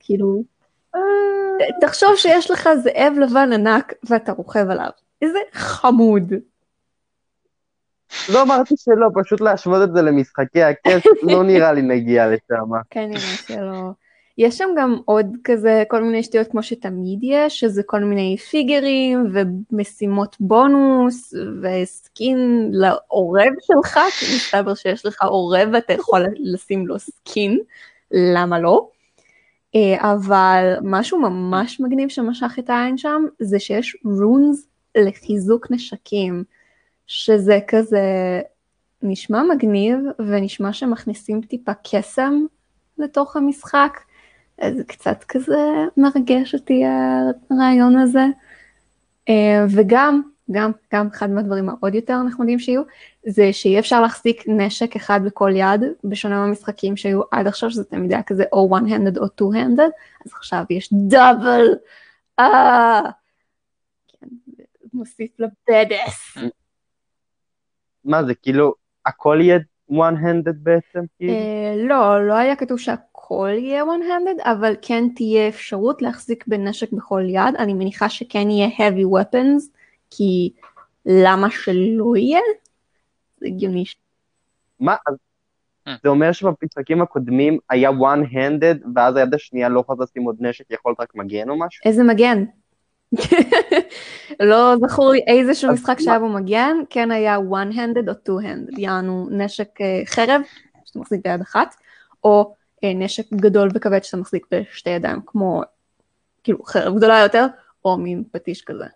כאילו, 0.00 0.42
תחשוב 1.80 2.10
שיש 2.16 2.50
לך 2.50 2.68
זאב 2.82 3.12
לבן 3.20 3.52
ענק 3.52 3.92
ואתה 4.08 4.32
רוכב 4.32 4.70
עליו. 4.70 4.90
איזה 5.22 5.38
חמוד. 5.52 6.32
לא 8.32 8.42
אמרתי 8.42 8.74
שלא, 8.76 9.08
פשוט 9.22 9.40
להשוות 9.40 9.88
את 9.88 9.94
זה 9.94 10.02
למשחקי 10.02 10.62
הכס, 10.62 11.02
לא 11.22 11.42
נראה 11.50 11.72
לי 11.72 11.82
נגיע 11.82 12.26
לשם. 12.26 12.70
כנראה 12.90 13.20
שלא. 13.20 13.90
יש 14.38 14.58
שם 14.58 14.68
גם 14.76 14.96
עוד 15.04 15.26
כזה 15.44 15.84
כל 15.88 16.02
מיני 16.02 16.22
שטויות 16.22 16.50
כמו 16.50 16.62
שתמיד 16.62 17.18
יש, 17.22 17.60
שזה 17.60 17.82
כל 17.86 18.00
מיני 18.00 18.36
פיגרים 18.36 19.32
ומשימות 19.32 20.36
בונוס 20.40 21.34
ו 21.62 21.84
skin 21.84 22.70
לעורב 22.72 23.52
שלך, 23.60 23.98
כי 24.18 24.36
מסתבר 24.36 24.74
שיש 24.74 25.06
לך 25.06 25.22
עורב 25.22 25.68
ואתה 25.72 25.92
יכול 25.92 26.26
לשים 26.38 26.86
לו 26.86 26.98
skin, 26.98 27.58
למה 28.10 28.58
לא? 28.58 28.88
אה, 29.74 30.12
אבל 30.12 30.74
משהו 30.82 31.20
ממש 31.20 31.80
מגניב 31.80 32.08
שמשך 32.08 32.58
את 32.58 32.70
העין 32.70 32.98
שם, 32.98 33.22
זה 33.38 33.58
שיש 33.58 33.96
runes 34.04 34.66
לחיזוק 34.98 35.70
נשקים, 35.70 36.44
שזה 37.06 37.58
כזה 37.68 38.40
נשמע 39.02 39.42
מגניב 39.42 39.98
ונשמע 40.18 40.72
שמכניסים 40.72 41.40
טיפה 41.40 41.72
קסם 41.90 42.44
לתוך 42.98 43.36
המשחק, 43.36 44.00
אז 44.58 44.74
קצת 44.86 45.24
כזה 45.24 45.58
מרגש 45.96 46.54
אותי 46.54 46.82
הרעיון 47.50 47.96
הזה. 47.96 48.24
אה, 49.28 49.64
וגם, 49.70 50.22
גם, 50.50 50.72
גם 50.92 51.06
אחד 51.06 51.30
מהדברים 51.30 51.68
העוד 51.68 51.94
יותר 51.94 52.22
נחמדים 52.22 52.58
שיהיו, 52.58 52.82
זה 53.26 53.52
שיהיה 53.52 53.78
אפשר 53.78 54.00
להחזיק 54.00 54.42
נשק 54.46 54.96
אחד 54.96 55.20
בכל 55.24 55.50
יד, 55.54 55.80
בשונה 56.04 56.40
מהמשחקים 56.40 56.96
שהיו 56.96 57.20
עד 57.30 57.46
עכשיו, 57.46 57.70
שזה 57.70 57.84
תמיד 57.84 58.12
היה 58.12 58.22
כזה 58.22 58.44
או 58.52 58.76
one-handed 58.76 59.18
או 59.18 59.24
two-handed, 59.24 59.90
אז 60.26 60.32
עכשיו 60.32 60.64
יש 60.70 60.92
דאבל, 61.08 61.66
אה, 62.38 63.00
כן, 64.08 64.26
מוסיף 64.92 65.30
לבדס. 65.38 66.36
מה 68.04 68.24
זה, 68.24 68.34
כאילו, 68.34 68.74
הכל 69.06 69.38
יהיה 69.40 69.58
one-handed 69.90 70.56
בעצם? 70.56 71.04
כאילו? 71.18 71.32
אה, 71.32 71.74
לא, 71.76 72.26
לא 72.26 72.34
היה 72.34 72.56
כתוב 72.56 72.78
שהכל 72.78 73.50
יהיה 73.58 73.82
one-handed, 73.82 74.42
אבל 74.50 74.74
כן 74.82 75.04
תהיה 75.14 75.48
אפשרות 75.48 76.02
להחזיק 76.02 76.44
בנשק 76.46 76.92
בכל 76.92 77.22
יד, 77.28 77.54
אני 77.58 77.74
מניחה 77.74 78.08
שכן 78.08 78.50
יהיה 78.50 78.68
heavy 78.68 79.04
weapons, 79.04 79.62
כי 80.10 80.52
למה 81.06 81.50
שלא 81.50 82.16
יהיה? 82.16 82.40
זה 83.40 83.46
הגיוני 83.46 83.84
מה, 84.80 84.96
אז 85.08 85.14
Hmm. 85.88 85.92
זה 86.02 86.08
אומר 86.08 86.32
שבמשחקים 86.32 87.02
הקודמים 87.02 87.58
היה 87.70 87.90
one-handed, 87.90 88.86
ואז 88.94 89.16
היד 89.16 89.34
השנייה 89.34 89.68
לא 89.68 89.80
יכולת 89.80 89.98
לשים 90.00 90.22
עוד 90.22 90.36
נשק, 90.40 90.64
יכולת 90.70 91.00
רק 91.00 91.14
מגן 91.14 91.48
או 91.48 91.58
משהו? 91.58 91.82
איזה 91.84 92.02
מגן. 92.02 92.44
לא 94.40 94.74
זכור 94.88 95.10
לי 95.10 95.20
איזשהו 95.26 95.72
משחק 95.72 95.98
שהיה 96.00 96.18
בו 96.18 96.28
מגן, 96.28 96.76
כן 96.90 97.10
היה 97.10 97.36
one-handed 97.36 98.08
או 98.08 98.12
two-handed, 98.12 98.80
יענו 98.80 99.28
נשק 99.30 99.80
אה, 99.80 100.02
חרב, 100.06 100.40
שאתה 100.84 100.98
מחזיק 100.98 101.20
ביד 101.24 101.40
אחת, 101.40 101.74
או 102.24 102.54
אה, 102.84 102.92
נשק 102.94 103.32
גדול 103.32 103.68
וכבד 103.74 104.04
שאתה 104.04 104.16
מחזיק 104.16 104.46
בשתי 104.50 104.90
ידיים, 104.90 105.20
כמו 105.26 105.62
כאילו 106.44 106.62
חרב 106.64 106.96
גדולה 106.96 107.20
יותר, 107.20 107.46
או 107.84 107.96
מין 107.96 108.24
פטיש 108.32 108.62
כזה. 108.62 108.86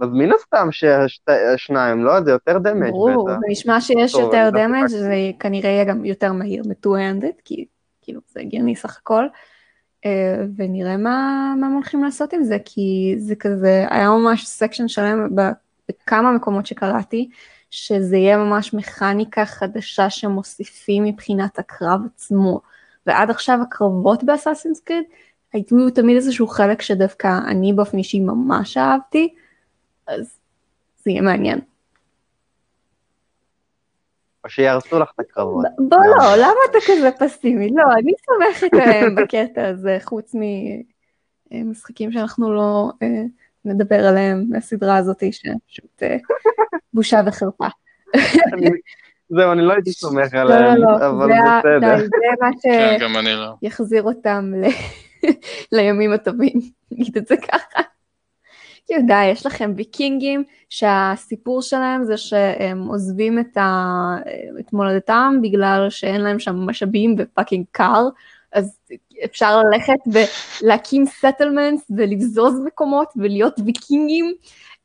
אז 0.00 0.08
מן 0.12 0.32
הסתם 0.32 0.68
ששניים, 0.70 2.04
לא? 2.04 2.20
זה 2.24 2.30
יותר 2.30 2.58
דמג' 2.58 2.90
ברור, 2.90 3.28
בטח. 3.28 3.38
זה 3.40 3.46
נשמע 3.48 3.80
שיש 3.80 4.14
יותר 4.14 4.48
דמג'. 4.52 4.86
זה 4.86 5.14
כנראה 5.40 5.70
יהיה 5.70 5.84
גם 5.84 6.04
יותר 6.04 6.32
מהיר 6.32 6.62
מ-2-handed, 6.66 7.40
כי 7.44 7.66
כאילו 8.02 8.20
זה 8.28 8.40
הגיוני 8.40 8.76
סך 8.76 8.98
הכל, 8.98 9.24
ונראה 10.56 10.96
מה, 10.96 11.54
מה 11.60 11.66
הם 11.66 11.72
הולכים 11.72 12.04
לעשות 12.04 12.32
עם 12.32 12.42
זה, 12.42 12.56
כי 12.64 13.14
זה 13.18 13.34
כזה, 13.34 13.86
היה 13.90 14.10
ממש 14.10 14.46
section 14.46 14.88
שלם 14.88 15.28
בכמה 15.88 16.32
מקומות 16.32 16.66
שקראתי, 16.66 17.28
שזה 17.70 18.16
יהיה 18.16 18.36
ממש 18.36 18.74
מכניקה 18.74 19.44
חדשה 19.44 20.10
שמוסיפים 20.10 21.04
מבחינת 21.04 21.58
הקרב 21.58 22.00
עצמו, 22.14 22.60
ועד 23.06 23.30
עכשיו 23.30 23.58
הקרבות 23.62 24.24
באסאסינס 24.24 24.80
קריד, 24.80 25.04
היו 25.52 25.90
תמיד 25.90 26.16
איזשהו 26.16 26.46
חלק 26.46 26.82
שדווקא 26.82 27.38
אני 27.46 27.72
באופן 27.72 27.98
אישי 27.98 28.20
ממש 28.20 28.76
אהבתי, 28.76 29.34
אז 30.06 30.38
זה 31.04 31.10
יהיה 31.10 31.22
מעניין. 31.22 31.60
או 34.48 34.52
שיהרסו 34.52 34.98
לך 34.98 35.10
את 35.14 35.20
הקרבות. 35.20 35.64
בוא 35.78 35.98
לא, 35.98 36.36
למה 36.36 36.60
אתה 36.70 36.78
כזה 36.86 37.10
פסימי? 37.18 37.70
לא, 37.74 37.84
אני 37.98 38.12
סומכת 38.26 38.74
עליהם 38.74 39.14
בקטע 39.14 39.68
הזה, 39.68 39.98
חוץ 40.02 40.34
ממשחקים 41.52 42.12
שאנחנו 42.12 42.54
לא 42.54 42.90
אה, 43.02 43.22
נדבר 43.64 44.06
עליהם 44.06 44.44
מהסדרה 44.48 44.96
הזאת, 44.96 45.22
שפשוט 45.30 46.02
אה, 46.02 46.16
בושה 46.94 47.20
וחרפה. 47.26 47.66
זהו, 49.30 49.52
אני 49.52 49.62
לא 49.62 49.72
הייתי 49.72 49.92
סומך 49.92 50.34
לא, 50.34 50.40
עליהם, 50.40 50.76
לא, 50.76 50.92
לא, 50.92 51.08
אבל 51.08 51.32
בסדר. 51.32 51.98
זה 51.98 52.06
מה 52.40 52.50
כן, 52.62 52.96
גם 53.00 53.16
אני 53.16 53.32
לא. 53.34 53.54
שיחזיר 53.60 54.02
אותם 54.02 54.52
ל- 54.56 55.28
לימים 55.72 56.12
הטובים, 56.12 56.60
נגיד 56.92 57.16
את 57.16 57.26
זה 57.26 57.36
ככה. 57.36 57.80
כאילו 58.88 59.02
די, 59.06 59.24
יש 59.24 59.46
לכם 59.46 59.72
ויקינגים 59.76 60.44
שהסיפור 60.68 61.62
שלהם 61.62 62.04
זה 62.04 62.16
שהם 62.16 62.86
עוזבים 62.86 63.38
את, 63.38 63.56
ה... 63.56 64.16
את 64.60 64.72
מולדתם 64.72 65.34
בגלל 65.42 65.86
שאין 65.90 66.20
להם 66.20 66.38
שם 66.38 66.56
משאבים 66.56 67.16
ו 67.18 67.24
fucking 67.24 67.64
קר, 67.70 68.08
אז 68.52 68.78
אפשר 69.24 69.62
ללכת 69.62 70.22
ולהקים 70.62 71.06
settlements 71.06 71.90
ולבזוז 71.96 72.60
מקומות 72.64 73.12
ולהיות 73.16 73.60
ויקינגים. 73.66 74.34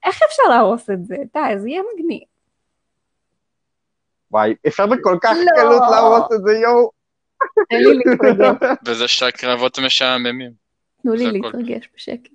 איך 0.05 0.19
אפשר 0.27 0.43
להרוס 0.49 0.89
את 0.89 1.05
זה? 1.05 1.15
די, 1.33 1.59
זה 1.59 1.69
יהיה 1.69 1.81
מגניב. 1.93 2.23
וואי, 4.31 4.55
אפשר 4.67 4.85
בכל 4.87 5.17
כך 5.21 5.35
לא. 5.45 5.61
קלות 5.61 5.81
להרוס 5.91 6.31
את 6.35 6.43
זה, 6.45 6.51
יואו. 6.51 6.91
תן 7.69 7.77
לי 7.77 7.93
להתרגש, 7.93 8.77
וזה 8.85 9.07
שהקרבות 9.07 9.79
משעממים. 9.79 10.51
תנו 11.01 11.13
לי. 11.13 11.31
להתרגש 11.31 11.89
בשקט. 11.95 12.31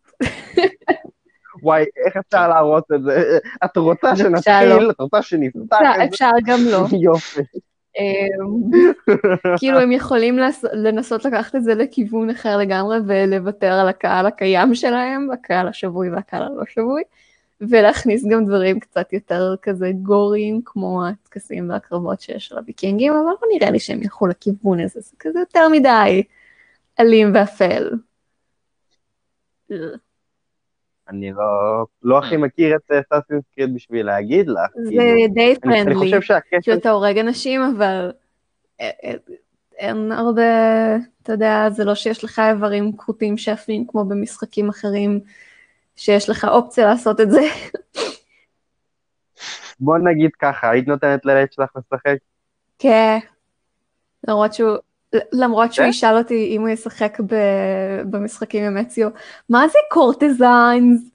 וואי, 1.68 1.84
איך 2.06 2.16
אפשר 2.16 2.48
להרוס 2.48 2.84
את 2.94 3.02
זה? 3.02 3.38
את 3.64 3.76
רוצה 3.76 4.16
שנתחיל? 4.16 4.68
לא. 4.68 4.90
את 4.90 5.00
רוצה 5.00 5.22
שנפתח 5.22 5.78
את 5.80 5.98
זה? 5.98 6.04
אפשר 6.04 6.30
גם 6.44 6.58
לא. 6.70 6.86
יופי. 7.10 7.40
אמ, 7.98 8.70
כאילו 9.58 9.78
הם 9.78 9.92
יכולים 9.92 10.38
לנסות 10.72 11.24
לקחת 11.24 11.56
את 11.56 11.64
זה 11.64 11.74
לכיוון 11.74 12.30
אחר 12.30 12.56
לגמרי 12.56 12.98
ולוותר 13.06 13.72
על 13.72 13.88
הקהל 13.88 14.26
הקיים 14.26 14.74
שלהם, 14.74 15.30
הקהל 15.30 15.68
השבוי 15.68 16.10
והקהל 16.10 16.42
הלא 16.42 16.62
שבוי, 16.68 17.02
ולהכניס 17.60 18.26
גם 18.26 18.44
דברים 18.44 18.80
קצת 18.80 19.12
יותר 19.12 19.54
כזה 19.62 19.90
גוריים 20.02 20.60
כמו 20.64 21.06
הטקסים 21.06 21.70
והקרבות 21.70 22.20
שיש 22.20 22.52
על 22.52 22.58
הוויקינגים, 22.58 23.12
אבל 23.12 23.22
לא 23.22 23.36
נראה 23.54 23.70
לי 23.70 23.80
שהם 23.80 24.02
ילכו 24.02 24.26
לכיוון 24.26 24.80
הזה, 24.80 25.00
זה 25.00 25.16
כזה 25.18 25.38
יותר 25.38 25.68
מדי 25.68 26.22
אלים 27.00 27.32
ואפל. 27.34 27.90
אני 31.08 31.32
לא- 31.32 31.84
לא 32.02 32.18
הכי 32.18 32.36
מכיר 32.36 32.76
את 32.76 32.92
סאסינס 33.08 33.42
קריד 33.54 33.74
בשביל 33.74 34.06
להגיד 34.06 34.48
לך. 34.48 34.70
זה 34.84 34.90
כאילו. 34.90 35.02
די 35.34 35.40
אני- 35.40 35.50
אני 35.50 35.56
פרנדלי. 35.60 35.94
חושב 35.94 36.20
שהקשר... 36.20 36.74
שאתה 36.74 36.90
הורג 36.90 37.18
אנשים, 37.18 37.60
אבל 37.76 38.12
א- 38.80 38.84
א- 38.84 39.32
אין 39.78 40.12
הרבה, 40.12 40.42
אתה 41.22 41.32
יודע, 41.32 41.66
זה 41.70 41.84
לא 41.84 41.94
שיש 41.94 42.24
לך 42.24 42.42
איברים 42.50 42.96
כרותים 42.96 43.36
שעפים 43.36 43.84
כמו 43.88 44.04
במשחקים 44.04 44.68
אחרים, 44.68 45.20
שיש 45.96 46.30
לך 46.30 46.44
אופציה 46.44 46.86
לעשות 46.86 47.20
את 47.20 47.30
זה. 47.30 47.40
בוא 49.80 49.98
נגיד 49.98 50.30
ככה, 50.38 50.70
היית 50.70 50.88
נותנת 50.88 51.24
לילד 51.24 51.52
שלך 51.52 51.70
לשחק? 51.76 52.16
כן. 52.78 53.18
למרות 54.28 54.54
שהוא... 54.54 54.76
למרות 55.32 55.72
שהוא 55.72 55.84
כן? 55.84 55.90
ישאל 55.90 56.16
אותי 56.18 56.52
אם 56.56 56.60
הוא 56.60 56.68
ישחק 56.68 57.18
ב- 57.20 58.02
במשחקים 58.10 58.64
עם 58.64 58.76
אציו, 58.76 59.08
מה 59.48 59.68
זה 59.68 59.78
קורטיזיינס? 59.90 61.10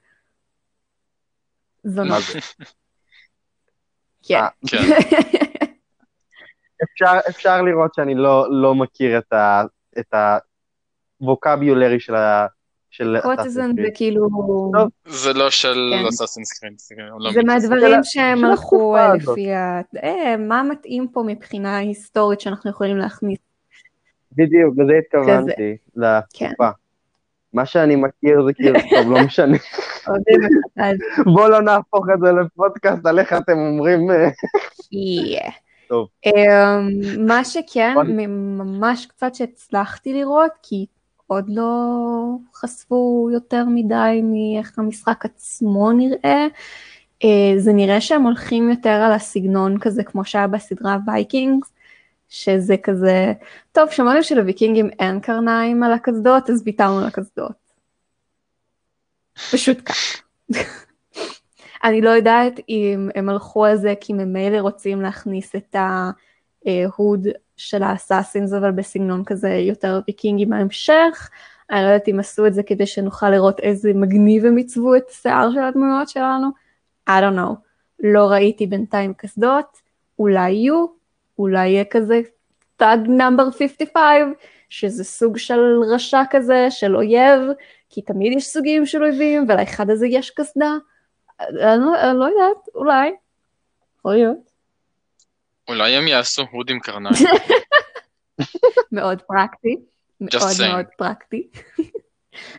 זונות. 1.84 2.10
מה 2.12 2.20
זה? 2.20 2.40
כן. 4.28 4.36
אה, 4.36 4.48
כן. 4.68 4.78
אפשר, 6.84 7.20
אפשר 7.30 7.62
לראות 7.62 7.94
שאני 7.94 8.16
לא, 8.16 8.62
לא 8.62 8.76
מכיר 8.76 9.18
את, 9.18 9.34
ה, 9.34 9.62
את 10.00 10.14
הווקביולרי 11.20 12.00
של 12.00 12.16
ה... 12.16 12.48
של 12.90 13.18
זה. 13.48 13.62
כאילו... 13.94 14.28
זה 15.08 15.34
לא 15.34 15.50
של 15.50 15.94
כן. 16.02 16.08
אסאסינס 16.08 16.60
קריד. 16.60 16.74
לא 17.20 17.34
זה 17.34 17.44
מהדברים 17.44 18.04
של- 18.04 18.10
שהם 18.12 18.46
הלכו 18.46 18.98
אה. 18.98 19.14
לפי 19.16 19.54
ה... 19.54 19.82
אה, 20.04 20.38
מה 20.38 20.64
מתאים 20.64 21.08
פה 21.08 21.24
מבחינה 21.28 21.78
היסטורית 21.78 22.42
שאנחנו 22.42 22.70
יכולים 22.70 22.98
להכניס. 22.98 23.40
בדיוק, 24.38 24.76
לזה 24.78 24.94
התכוונתי, 24.94 25.78
לתקופה. 25.96 26.70
מה 27.54 27.66
שאני 27.66 27.96
מכיר 27.96 28.46
זה 28.46 28.54
כאילו, 28.54 28.80
טוב, 28.90 29.12
לא 29.12 29.26
משנה. 29.26 29.58
בואו 31.34 31.50
לא 31.50 31.62
נהפוך 31.62 32.06
את 32.14 32.20
זה 32.20 32.32
לפודקאסט 32.32 33.06
על 33.06 33.20
איך 33.20 33.34
אתם 33.34 33.58
אומרים... 33.58 34.12
אה. 34.12 34.30
טוב. 35.90 36.08
אמ, 36.26 37.28
מה 37.28 37.44
שכן, 37.44 37.94
ממש 38.58 39.06
קצת 39.06 39.36
שהצלחתי 39.36 40.14
לראות, 40.14 40.52
כי 40.64 40.86
עוד 41.28 41.46
לא 41.48 41.96
חשפו 42.56 43.30
יותר 43.34 43.66
מדי 43.68 44.22
מאיך 44.24 44.80
המשחק 44.80 45.26
עצמו 45.26 45.92
נראה, 45.92 46.48
אה, 47.24 47.54
זה 47.58 47.74
נראה 47.74 48.02
שהם 48.02 48.24
הולכים 48.24 48.70
יותר 48.70 48.90
על 48.90 49.12
הסגנון 49.12 49.80
כזה 49.80 50.04
כמו 50.04 50.26
שהיה 50.26 50.48
בסדרה 50.48 50.98
וייקינגס, 51.08 51.73
שזה 52.34 52.76
כזה, 52.84 53.34
טוב, 53.72 53.92
שמענו 53.92 54.24
שלוויקינגים 54.24 54.90
אין 55.00 55.20
קרניים 55.20 55.84
על 55.84 55.94
הקסדות, 55.94 56.50
אז 56.50 56.64
ויתרנו 56.66 57.00
על 57.00 57.06
הקסדות. 57.06 57.52
פשוט 59.52 59.78
ככה. 59.86 60.24
אני 61.84 62.02
לא 62.02 62.10
יודעת 62.10 62.60
אם 62.70 63.10
הם 63.16 63.30
הלכו 63.30 63.66
על 63.66 63.76
זה 63.76 63.94
כי 64.02 64.14
ממילא 64.14 64.58
רוצים 64.58 65.02
להכניס 65.02 65.56
את 65.56 65.76
ההוד 65.76 67.28
של 67.58 67.84
האסאסינס, 67.84 68.54
אבל 68.54 68.72
בסגנון 68.72 69.24
כזה 69.26 69.50
יותר 69.50 70.00
ויקינגי 70.08 70.46
בהמשך. 70.46 71.30
אני 71.72 71.82
לא 71.82 71.88
יודעת 71.88 72.08
אם 72.08 72.20
עשו 72.20 72.48
את 72.48 72.54
זה 72.54 72.64
כדי 72.64 72.86
שנוכל 72.86 73.30
לראות 73.30 73.60
איזה 73.60 73.92
מגניב 73.96 74.46
הם 74.46 74.56
עיצבו 74.56 74.96
את 74.96 75.10
השיער 75.10 75.52
של 75.52 75.60
הדמויות 75.60 76.10
שלנו. 76.10 76.48
I 77.10 77.12
don't 77.12 77.38
know. 77.38 77.56
לא 78.04 78.28
ראיתי 78.28 78.68
בינתיים 78.68 79.14
קסדות, 79.14 79.78
אולי 80.20 80.52
יהיו, 80.52 81.03
אולי 81.40 81.68
יהיה 81.70 81.86
כזה 81.86 82.22
thug 82.78 83.00
number 83.08 83.52
55, 83.52 84.00
שזה 84.70 85.04
סוג 85.04 85.38
של 85.38 85.60
רשע 85.94 86.22
כזה, 86.30 86.68
של 86.70 86.96
אויב, 86.96 87.42
כי 87.90 88.02
תמיד 88.02 88.38
יש 88.38 88.48
סוגים 88.48 88.86
של 88.86 89.04
אויבים, 89.04 89.46
ולאחד 89.50 89.90
הזה 89.90 90.08
יש 90.08 90.30
קסדה. 90.30 90.72
אני 91.40 91.52
לא, 91.80 92.12
אני 92.12 92.20
לא 92.20 92.26
יודעת, 92.26 92.68
אולי. 92.76 93.12
יכול 94.00 94.14
להיות. 94.14 94.38
אולי 95.68 95.96
הם 95.96 96.08
יעשו 96.08 96.44
hood 96.52 96.70
עם 96.70 96.80
קרניים. 96.80 97.16
מאוד 98.92 99.22
פרקטי. 99.22 99.78
מאוד 100.22 100.42
saying. 100.42 100.68
מאוד 100.74 100.86
פרקטי. 100.98 101.48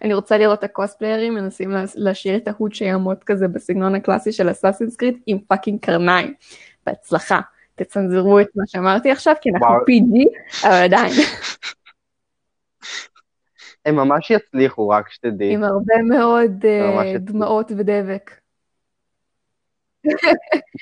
אני 0.02 0.14
רוצה 0.14 0.38
לראות 0.38 0.58
את 0.58 0.64
הקוספליירים 0.64 1.34
מנסים 1.34 1.70
לה- 1.70 1.84
להשאיר 1.94 2.36
את 2.36 2.48
ה 2.48 2.54
hood 2.54 2.74
שיעמוד 2.74 3.24
כזה 3.24 3.48
בסגנון 3.48 3.94
הקלאסי 3.94 4.32
של 4.32 4.50
אסאסינס 4.50 4.96
קריד 4.96 5.18
עם 5.26 5.38
fucking 5.38 5.80
קרניים. 5.80 6.34
בהצלחה. 6.86 7.40
תצנזרו 7.74 8.40
את 8.40 8.46
מה 8.54 8.62
שאמרתי 8.66 9.10
עכשיו, 9.10 9.34
כי 9.40 9.50
אנחנו. 9.50 9.66
PG, 9.66 10.28
אבל 10.66 10.72
עדיין, 10.84 11.12
הם 13.86 13.96
ממש 13.96 14.30
יצליחו, 14.30 14.88
רק 14.88 15.08
שתדעי. 15.10 15.54
עם 15.54 15.64
הרבה 15.64 15.94
מאוד 16.08 16.64
אה. 16.64 17.18
דמעות 17.18 17.72
ודבק. 17.78 18.30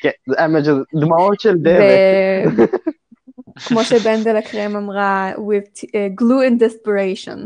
כן, 0.02 0.11
זה- 0.28 0.35
האמת 0.38 0.64
שזה 0.64 0.81
דמעות 1.00 1.40
של 1.40 1.55
דבק. 1.59 2.70
כמו 3.68 3.85
שבנדלה 3.85 4.42
קרם 4.42 4.76
אמרה, 4.76 5.33
with 5.37 5.78
uh, 5.85 5.88
glue 6.20 6.44
and 6.50 6.61
desperation. 6.62 7.38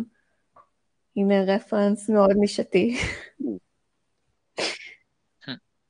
הנה 1.16 1.34
רפרנס 1.54 2.10
מאוד 2.10 2.30
נישתי. 2.40 2.96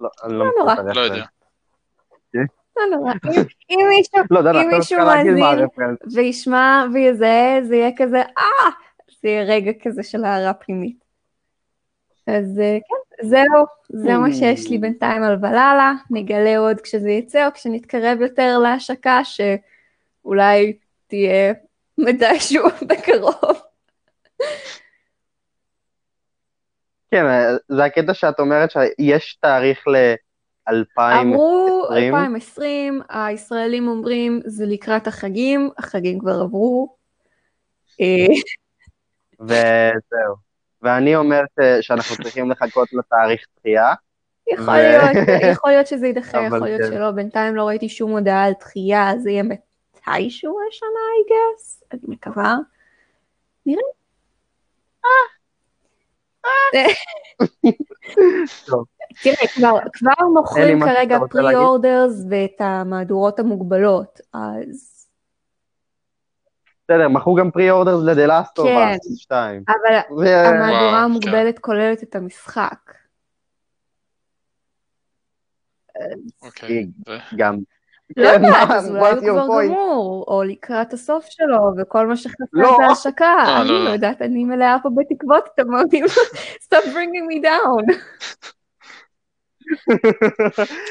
לא, 0.00 0.08
אני 0.24 0.32
לא 0.34 0.44
לא 0.84 0.92
לא. 0.94 1.00
יודע. 1.00 1.24
לא 2.76 2.96
נורא. 2.96 3.12
אם- 3.12 3.42
אם 3.70 3.86
מישהו 3.88 4.20
לא, 4.30 4.42
דנה, 4.42 4.62
אם 4.62 4.68
מישהו 4.68 4.98
מאזין-. 4.98 5.96
וישמע 6.14 6.84
ויזהה, 6.92 7.58
זה 7.62 7.76
יהיה 7.76 7.90
כזה, 7.96 8.18
אה! 8.38 8.70
זה 9.22 9.28
יהיה 9.28 9.42
רגע 9.44 9.72
כזה 9.82 10.02
של 10.02 10.24
הערה 10.24 10.54
פנימית. 10.54 11.04
אז 12.26 12.58
אה, 12.60 12.78
כן, 12.88 13.26
זהו, 13.28 13.64
זה 13.88 14.16
מה 14.18 14.32
שיש 14.32 14.70
לי 14.70 14.78
בינתיים 14.78 15.22
על 15.22 15.36
ולאלה, 15.40 15.92
נגלה 16.10 16.58
עוד 16.58 16.80
כשזה 16.80 17.10
יצא, 17.10 17.46
או 17.46 17.52
כשנתקרב 17.52 18.20
יותר 18.20 18.58
להשקה, 18.58 19.20
שאולי 19.24 20.76
תהיה 21.06 21.52
מתישהו 21.98 22.64
בקרוב. 22.88 23.62
כן, 27.10 27.24
זה 27.68 27.84
הקטע 27.84 28.14
שאת 28.14 28.40
אומרת 28.40 28.70
שיש 28.70 29.38
תאריך 29.40 29.88
ל-2020. 29.88 31.00
אמרו 31.20 31.75
2020, 31.92 33.02
הישראלים 33.08 33.88
אומרים 33.88 34.40
זה 34.44 34.66
לקראת 34.66 35.06
החגים, 35.06 35.70
החגים 35.78 36.18
כבר 36.18 36.40
עברו. 36.40 36.96
אה, 38.00 38.26
וזהו. 39.40 40.34
ואני 40.82 41.16
אומר 41.16 41.40
שאנחנו 41.80 42.16
צריכים 42.16 42.50
לחכות 42.50 42.88
לתאריך 42.92 43.46
דחייה. 43.58 43.94
יכול 44.52 44.74
להיות, 44.74 45.28
יכול 45.52 45.70
להיות 45.70 45.86
שזה 45.86 46.06
יידחה, 46.06 46.42
יכול 46.46 46.58
להיות 46.58 46.80
כן. 46.80 46.88
שלא, 46.90 47.10
בינתיים 47.10 47.56
לא 47.56 47.68
ראיתי 47.68 47.88
שום 47.88 48.10
הודעה 48.10 48.44
על 48.44 48.52
דחייה, 48.60 49.12
זה 49.18 49.30
יהיה 49.30 49.42
מתישהו 49.42 50.58
השנה, 50.68 51.00
I 51.16 51.30
guess, 51.30 51.84
אני 51.92 52.00
מקווה. 52.08 52.56
נראה. 53.66 53.80
טוב. 58.66 58.84
תראה, 59.22 59.46
כבר, 59.54 59.78
כבר 59.92 60.26
מוכרים 60.34 60.80
כרגע? 60.80 61.18
פרי-אורדרס 61.30 62.24
ואת 62.30 62.56
המהדורות 62.60 63.38
המוגבלות, 63.38 64.20
אז... 64.34 64.92
בסדר, 66.84 67.08
מכרו 67.08 67.34
גם 67.34 67.50
פרי-אורדרס 67.50 68.02
ל-The 68.02 68.28
Last 68.30 68.60
of 68.60 68.64
כן. 68.64 68.94
Us 68.94 69.16
2. 69.16 69.64
אבל 69.68 70.18
זה- 70.24 70.48
המהדורה 70.48 70.90
וואו, 70.90 71.04
המוגבלת 71.04 71.58
כוללת 71.58 72.02
את 72.02 72.14
המשחק. 72.16 72.92
אוקיי. 76.42 76.86
ו- 77.08 77.12
גם... 77.36 77.58
לא 78.16 78.30
כן, 78.30 78.44
יודעת, 78.44 78.70
אז 78.70 78.90
אולי 78.90 79.10
הוא 79.28 79.44
כבר? 79.44 79.64
גמור, 79.66 80.24
או 80.28 80.42
לקראת 80.42 80.92
הסוף 80.92 81.26
שלו, 81.30 81.58
וכל 81.78 82.06
מה 82.06 82.16
שחסר 82.16 82.44
לא. 82.52 82.76
זה 82.80 82.86
השקה. 82.92 83.24
אה, 83.24 83.60
אני 83.60 83.68
לא, 83.68 83.78
לא 83.78 83.84
לא. 83.84 83.90
יודעת, 83.90 84.22
אני 84.22 84.44
מלאה 84.44 84.76
פה 84.82 84.88
בתקוות, 84.96 85.48
אתם 85.54 85.62
אומרים, 85.62 86.04
stop 86.64 86.84
bringing 86.84 87.26
me 87.32 87.44
down. 87.44 87.96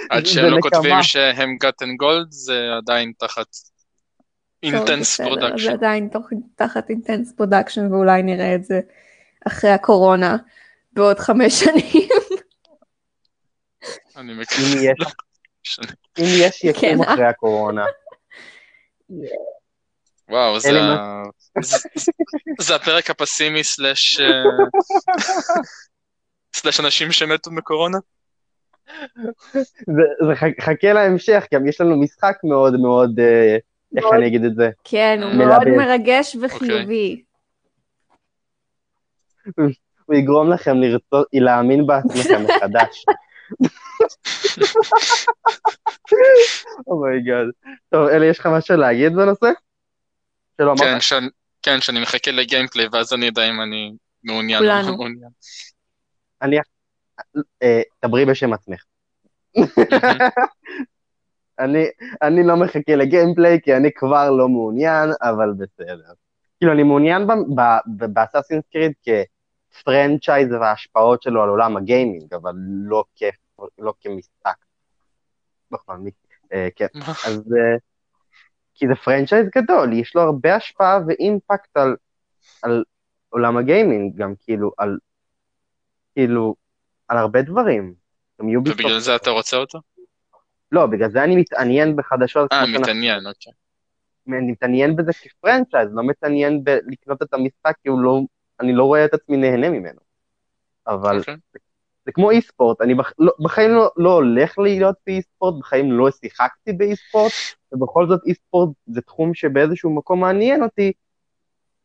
עד 0.10 0.24
לא 0.36 0.58
נקמה. 0.58 0.62
כותבים 0.62 0.96
שהם 1.04 1.58
gotten 1.66 1.88
gold, 2.04 2.28
זה 2.30 2.68
עדיין 2.78 3.12
תחת 3.20 3.48
אינטנס 4.64 5.22
פרודקשן. 5.22 5.66
זה 5.66 5.72
עדיין 5.72 6.10
תחת 6.56 6.90
אינטנס 6.90 7.34
פרודקשן, 7.38 7.94
ואולי 7.94 8.24
נראה 8.24 8.56
את 8.56 8.64
זה 8.64 8.80
אחרי 9.48 9.70
הקורונה, 9.70 10.38
בעוד 10.94 11.20
חמש 11.20 11.54
שנים. 11.54 12.10
אני 14.18 14.34
מקווה. 14.40 14.92
אם 16.20 16.26
יש 16.40 16.64
יקום 16.64 16.82
כן, 16.82 16.98
אה? 17.08 17.14
אחרי 17.14 17.26
הקורונה. 17.26 17.86
וואו, 20.30 20.60
זה 20.60 20.70
ה- 20.82 21.24
זה- 21.62 21.78
זה 22.60 22.76
הפרק 22.76 23.10
הפסימי 23.10 23.64
סלאש 23.64 24.20
אה, 24.20 24.44
סלאש 26.56 26.80
אנשים 26.80 27.12
שמתו 27.12 27.52
מקורונה? 27.52 27.98
זה- 29.54 29.62
זה 30.28 30.36
ח- 30.36 30.62
חכה 30.62 30.94
להמשך, 30.94 31.44
גם 31.54 31.68
יש 31.68 31.82
לנו 31.82 32.00
משחק 32.02 32.36
מאוד 32.44 32.80
מאוד, 32.80 33.20
אה, 33.20 33.58
איך. 33.98 34.06
אני 34.14 34.28
אגיד 34.28 34.44
את 34.44 34.56
זה? 34.56 34.70
כן, 34.84 35.20
הוא. 35.24 35.34
מאוד 35.34 35.68
מרגש 35.78 36.36
וחיובי. 36.42 37.24
הוא 40.06 40.16
יגרום 40.16 40.50
לכם 40.54 40.78
לרצות, 40.82 41.28
להאמין 41.34 41.88
בעצמכם 41.88 42.44
מחדש. 42.48 43.06
oh 46.88 47.02
my 47.02 47.17
god. 47.17 47.46
טוב, 47.90 48.08
אלי, 48.08 48.26
יש 48.26 48.40
לך 48.40 48.46
משהו 48.46 48.78
להגיד 48.78 49.14
בנושא? 49.16 49.50
כן? 50.78 51.00
שאני- 51.00 51.28
כן, 51.62 51.82
שאני 51.82 52.02
מחכה 52.02 52.32
ל 52.32 52.38
gameplay 52.38 52.88
ואז 52.92 53.14
אני 53.14 53.26
יודע 53.26 53.50
אם 53.50 53.62
אני 53.62 53.92
מעוניין 54.24 54.64
או 54.64 54.70
כולנו. 54.70 54.88
לא 54.92 54.98
מעוניין. 54.98 55.30
אה, 56.44 56.48
דברי 58.06 58.26
בשם 58.26 58.54
עצמך. 58.54 58.84
אני, 61.60 61.86
אני 62.22 62.44
לא 62.44 62.56
מחכה 62.56 62.96
ל 62.96 63.03
gameplay 63.03 63.62
כי 63.62 63.76
אני 63.76 63.92
כבר 63.96 64.32
לא 64.32 64.50
מעוניין, 64.50 65.10
אבל 65.22 65.54
בסדר. 65.58 66.14
כאילו, 66.58 66.74
אני 66.74 66.84
מעוניין 66.84 67.28
באסאסינס 68.14 68.64
קריד 68.72 68.92
כ 69.04 69.31
franchise 69.31 70.52
וההשפעות 70.52 71.22
שלו 71.22 71.44
על 71.44 71.50
עולם 71.50 71.78
הגיימינג, 71.78 72.34
אבל 72.34 72.54
לא, 72.84 73.04
כ, 73.16 73.24
לא 73.80 73.94
כמשחק. 74.02 74.56
בכל 75.72 75.98
מקרה, 75.98 76.38
אה, 76.54 76.68
כן. 76.76 76.88
אז 77.28 77.54
אה, 77.58 77.78
כי 78.76 78.88
זה 78.88 78.96
פרנצ'ייז 78.96 79.48
גדול, 79.56 79.94
יש 79.94 80.16
לו 80.16 80.22
הרבה 80.22 80.56
השפעה 80.56 81.00
ואימפקט 81.08 81.78
על, 81.78 81.96
על 82.62 82.84
עולם 83.30 83.58
הגיימינג, 83.58 84.16
גם 84.16 84.34
כאילו 84.40 84.72
על, 84.78 84.98
כאילו, 86.14 86.56
על 87.08 87.18
הרבה 87.18 87.42
דברים. 87.42 87.94
גם 88.42 88.50
יוביסופט. 88.50 88.82
ובגלל 88.82 89.00
זה 89.00 89.16
אתה 89.16 89.30
רוצה 89.30 89.58
אותו? 89.58 89.80
לא, 90.72 90.86
בגלל 90.86 91.10
זה 91.10 91.24
אני 91.24 91.36
מתעניין 91.36 91.96
בחדשות. 91.96 92.54
אה, 92.54 92.66
מתעניין, 92.68 93.28
אוקיי. 93.28 93.54
אני 94.28 94.52
מתעניין 94.52 94.96
בזה 94.96 95.12
כפרנצ'ייז, 95.14 95.90
לא 95.94 96.04
מתעניין 96.04 96.64
בלקנות 96.64 97.22
את 97.22 97.34
המשחק, 97.34 97.74
כי 97.84 97.90
לא, 97.90 98.20
אני 98.60 98.74
לא 98.74 98.84
רואה 98.84 99.06
את 99.06 99.14
עצמי 99.14 99.38
נהנה 99.38 99.70
ממנו. 99.70 100.00
אבל 100.88 101.20
אוקיי. 101.20 101.36
זה 102.06 102.12
כמו 102.12 102.32
אי 102.32 102.42
ספורט, 102.42 102.82
אני 102.82 102.96
בח, 102.96 103.14
לא, 103.20 103.32
בחיים 103.40 103.72
לא, 103.72 103.92
לא 103.98 104.14
הולך 104.14 104.60
להיות 104.60 104.96
באי 105.08 105.22
ספורט, 105.22 105.56
בחיים 105.60 105.92
לא 105.92 106.12
שיחקתי 106.12 106.74
באי 106.74 106.96
ספורט, 106.96 107.32
ובכל 107.72 108.08
זאת 108.08 108.22
אי 108.26 108.34
ספורט 108.34 108.70
זה 108.88 109.02
תחום 109.02 109.34
שבאיזשהו 109.34 109.96
מקום 109.96 110.20
מעניין 110.20 110.64
אותי, 110.64 110.92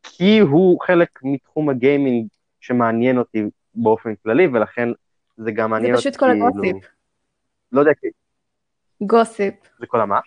כי 0.03 0.39
הוא 0.39 0.81
חלק 0.81 1.09
מתחום 1.23 1.69
הגיימינג 1.69 2.27
שמעניין 2.61 3.19
אותי 3.19 3.43
באופן 3.75 4.15
כללי, 4.23 4.47
ולכן 4.47 4.89
זה 5.45 5.51
גם 5.51 5.63
זה 5.65 5.67
מעניין 5.69 5.95
אותי, 5.95 6.03
פשוט 6.11 6.17
כל 6.21 6.31
הגוסיפ. 6.31 6.77
לא 7.73 7.81
יודע, 7.81 7.93
כי- 8.01 8.07
גוסיפ. 9.07 9.55
זה 9.79 9.87
כל 9.87 10.01
המה? 10.01 10.21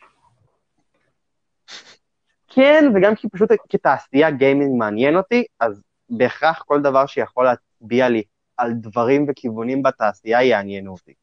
כן, 2.47 2.84
וגם 2.95 3.15
כי 3.15 3.30
פשוט 3.30 3.49
כתעשייה 3.69 4.32
גיימינג 4.32 4.71
מעניין 4.80 5.15
אותי, 5.15 5.45
אז 5.60 5.82
בהכרח 6.10 6.63
כל 6.63 6.82
דבר 6.82 7.06
שיכול 7.06 7.45
להצביע 7.45 8.10
לי 8.10 8.23
על 8.58 8.71
דברים 8.73 9.26
וכיוונים 9.30 9.84
בתעשייה 9.84 10.43
יעניינו 10.43 10.91
אותי. 10.91 11.13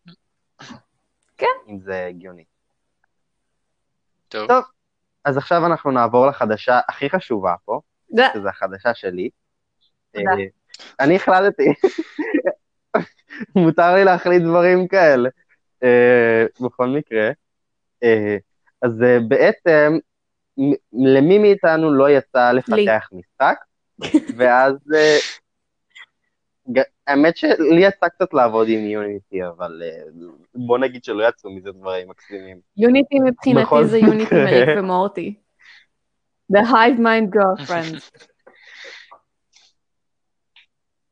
כן. 1.37 1.47
אם 1.69 1.81
זה 1.81 2.07
הגיוני. 2.07 2.45
טוב. 4.29 4.49
טוב. 4.49 4.65
אז 5.25 5.37
עכשיו 5.37 5.67
אנחנו 5.67 5.91
נעבור 5.91 6.27
לחדשה 6.27 6.81
הכי 6.89 7.11
חשובה 7.11 7.55
פה, 7.65 7.81
זה- 8.09 8.23
שזו 8.35 8.49
החדשה 8.49 8.95
שלי. 8.95 9.29
תודה. 10.13 10.31
אה, 10.31 10.37
אני 11.01 11.17
החלטתי, 11.17 11.63
מותר 13.57 13.95
לי 13.95 14.05
להחליט 14.05 14.43
דברים 14.43 14.89
כאלה. 14.89 15.29
אה, 15.83 16.45
בכל 16.61 16.89
מקרה, 16.89 17.31
אה, 18.03 18.37
אז 18.83 19.03
אה, 19.03 19.19
בעצם, 19.29 19.99
מ- 20.61 21.07
למי 21.17 21.39
מאיתנו 21.39 21.95
לא 21.95 22.11
יצא 22.11 22.53
לפתח 22.53 23.09
משחק, 23.13 23.57
ואז 24.39 24.75
ג- 26.73 26.83
האמת 27.07 27.37
שלי 27.37 27.81
יצא 27.87 28.09
קצת 28.09 28.35
לעבוד 28.35 28.69
עם 28.69 28.79
יוניטי, 28.79 29.45
אבל 29.47 29.83
בוא 30.55 30.79
נגיד 30.79 31.05
שלא 31.05 31.29
יצאו 31.29 31.51
מזה 31.51 31.73
דברים 31.73 32.09
מקסימים. 32.09 32.61
יוניטי 32.77 33.19
מבחינתי 33.21 33.85
זה 33.85 33.99
יוניטי. 33.99 34.35
מריק 34.35 34.69
ומורטי. 34.79 35.35
The 36.53 36.61
hive 36.61 36.99
mind 36.99 37.37
girlfriends. 37.37 38.11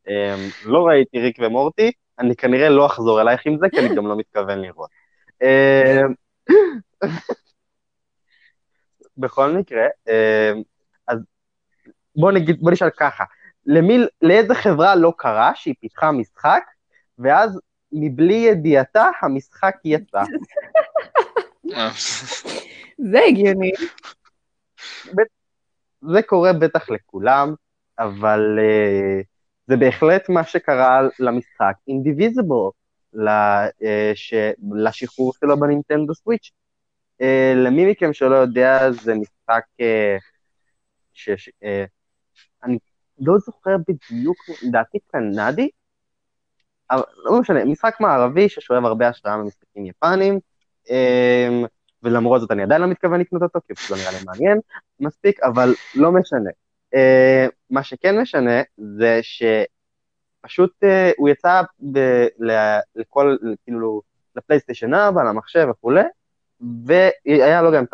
אמ, 0.09 0.49
לא 0.65 0.87
ראיתי 0.87 1.19
ריק 1.19 1.37
ומורטי, 1.41 1.93
אני 2.19 2.37
כנראה 2.37 2.69
לא 2.69 2.87
אחזור 2.87 3.21
אלייך 3.21 3.41
עם 3.47 3.59
זה, 3.59 3.67
כי 3.71 3.79
אני 3.79 3.97
גם 3.97 4.07
לא 4.07 4.17
מתכוון 4.17 4.59
לראות. 4.59 4.91
אמ, 5.43 6.15
בכל 9.17 9.53
מקרה, 9.53 9.87
אמ, 10.09 10.63
אז 11.09 11.19
בוא 12.17 12.33
נגיד, 12.33 12.61
בוא 12.61 12.71
נשאל 12.71 12.91
ככה, 12.91 13.25
למי, 13.67 13.99
לאיזה 14.23 14.55
חברה 14.55 14.95
לא 14.95 15.13
קרה 15.17 15.53
שהיא 15.55 15.75
פיתחה 15.81 16.13
משחק, 16.13 16.63
ואז 17.19 17.61
מבלי 17.93 18.35
ידיעתה 18.35 19.05
המשחק 19.23 19.77
יצא. 19.85 20.23
זה 23.13 23.21
הגיוני. 23.29 23.73
זה 26.03 26.23
קורה 26.23 26.53
בטח 26.53 26.91
לכולם, 26.91 27.55
אבל 27.99 28.59
uh, 28.59 29.25
זה 29.69 29.77
בהחלט 29.77 30.29
מה 30.29 30.45
שקרה 30.45 31.01
למשחק 31.19 31.75
אינדיביזיבל, 31.89 32.69
לשחרור 34.75 35.33
שלו 35.41 35.61
בנינטנדו 35.61 36.15
סוויץ'. 36.15 36.51
Uh, 37.23 37.57
למי 37.57 37.91
מכם 37.91 38.13
שלא 38.13 38.35
יודע, 38.35 38.91
זה 38.91 39.15
משחק 39.15 39.63
uh, 39.81 40.21
ש... 41.13 41.51
אני 42.65 42.79
לא 43.19 43.39
זוכר 43.39 43.77
בדיוק, 43.89 44.37
לדעתי 44.63 44.99
קנדי, 45.13 45.69
אבל 46.91 47.03
לא 47.25 47.41
משנה, 47.41 47.65
משחק 47.65 47.97
מערבי 48.01 48.49
ששואב 48.49 48.85
הרבה 48.85 49.09
השראה 49.09 49.37
ממשחקים 49.37 49.87
יפנים, 49.87 50.39
um, 50.87 51.67
ולמרות 52.03 52.41
זאת 52.41 52.51
אני 52.51 52.63
עדיין 52.63 52.83
לא 52.83 52.87
מתכוון 52.87 53.21
לקנות 53.21 53.43
אותו, 53.43 53.61
כי 53.67 53.75
פשוט 53.75 53.91
לא 53.91 53.97
נראה 53.97 54.11
לי 54.11 54.25
מעניין 54.27 54.59
מספיק, 55.01 55.41
אבל 55.43 55.75
לא 55.95 56.13
משנה. 56.13 56.51
Uh, 56.95 57.51
מה 57.71 57.83
שכן 57.83 58.21
משנה 58.21 58.63
זה 58.77 59.21
שפשוט 59.23 60.85
uh, 60.85 61.15
הוא 61.17 61.29
יצא 61.29 61.63
ב- 61.93 62.27
לכל, 62.97 63.37
כאילו, 63.65 64.03
לפלייסטיישן 64.37 64.95
4, 64.95 65.25
למחשב 65.25 65.67
וכולי, 65.71 66.03
והיה 66.87 67.63
לו 67.63 67.73
גם, 67.73 67.85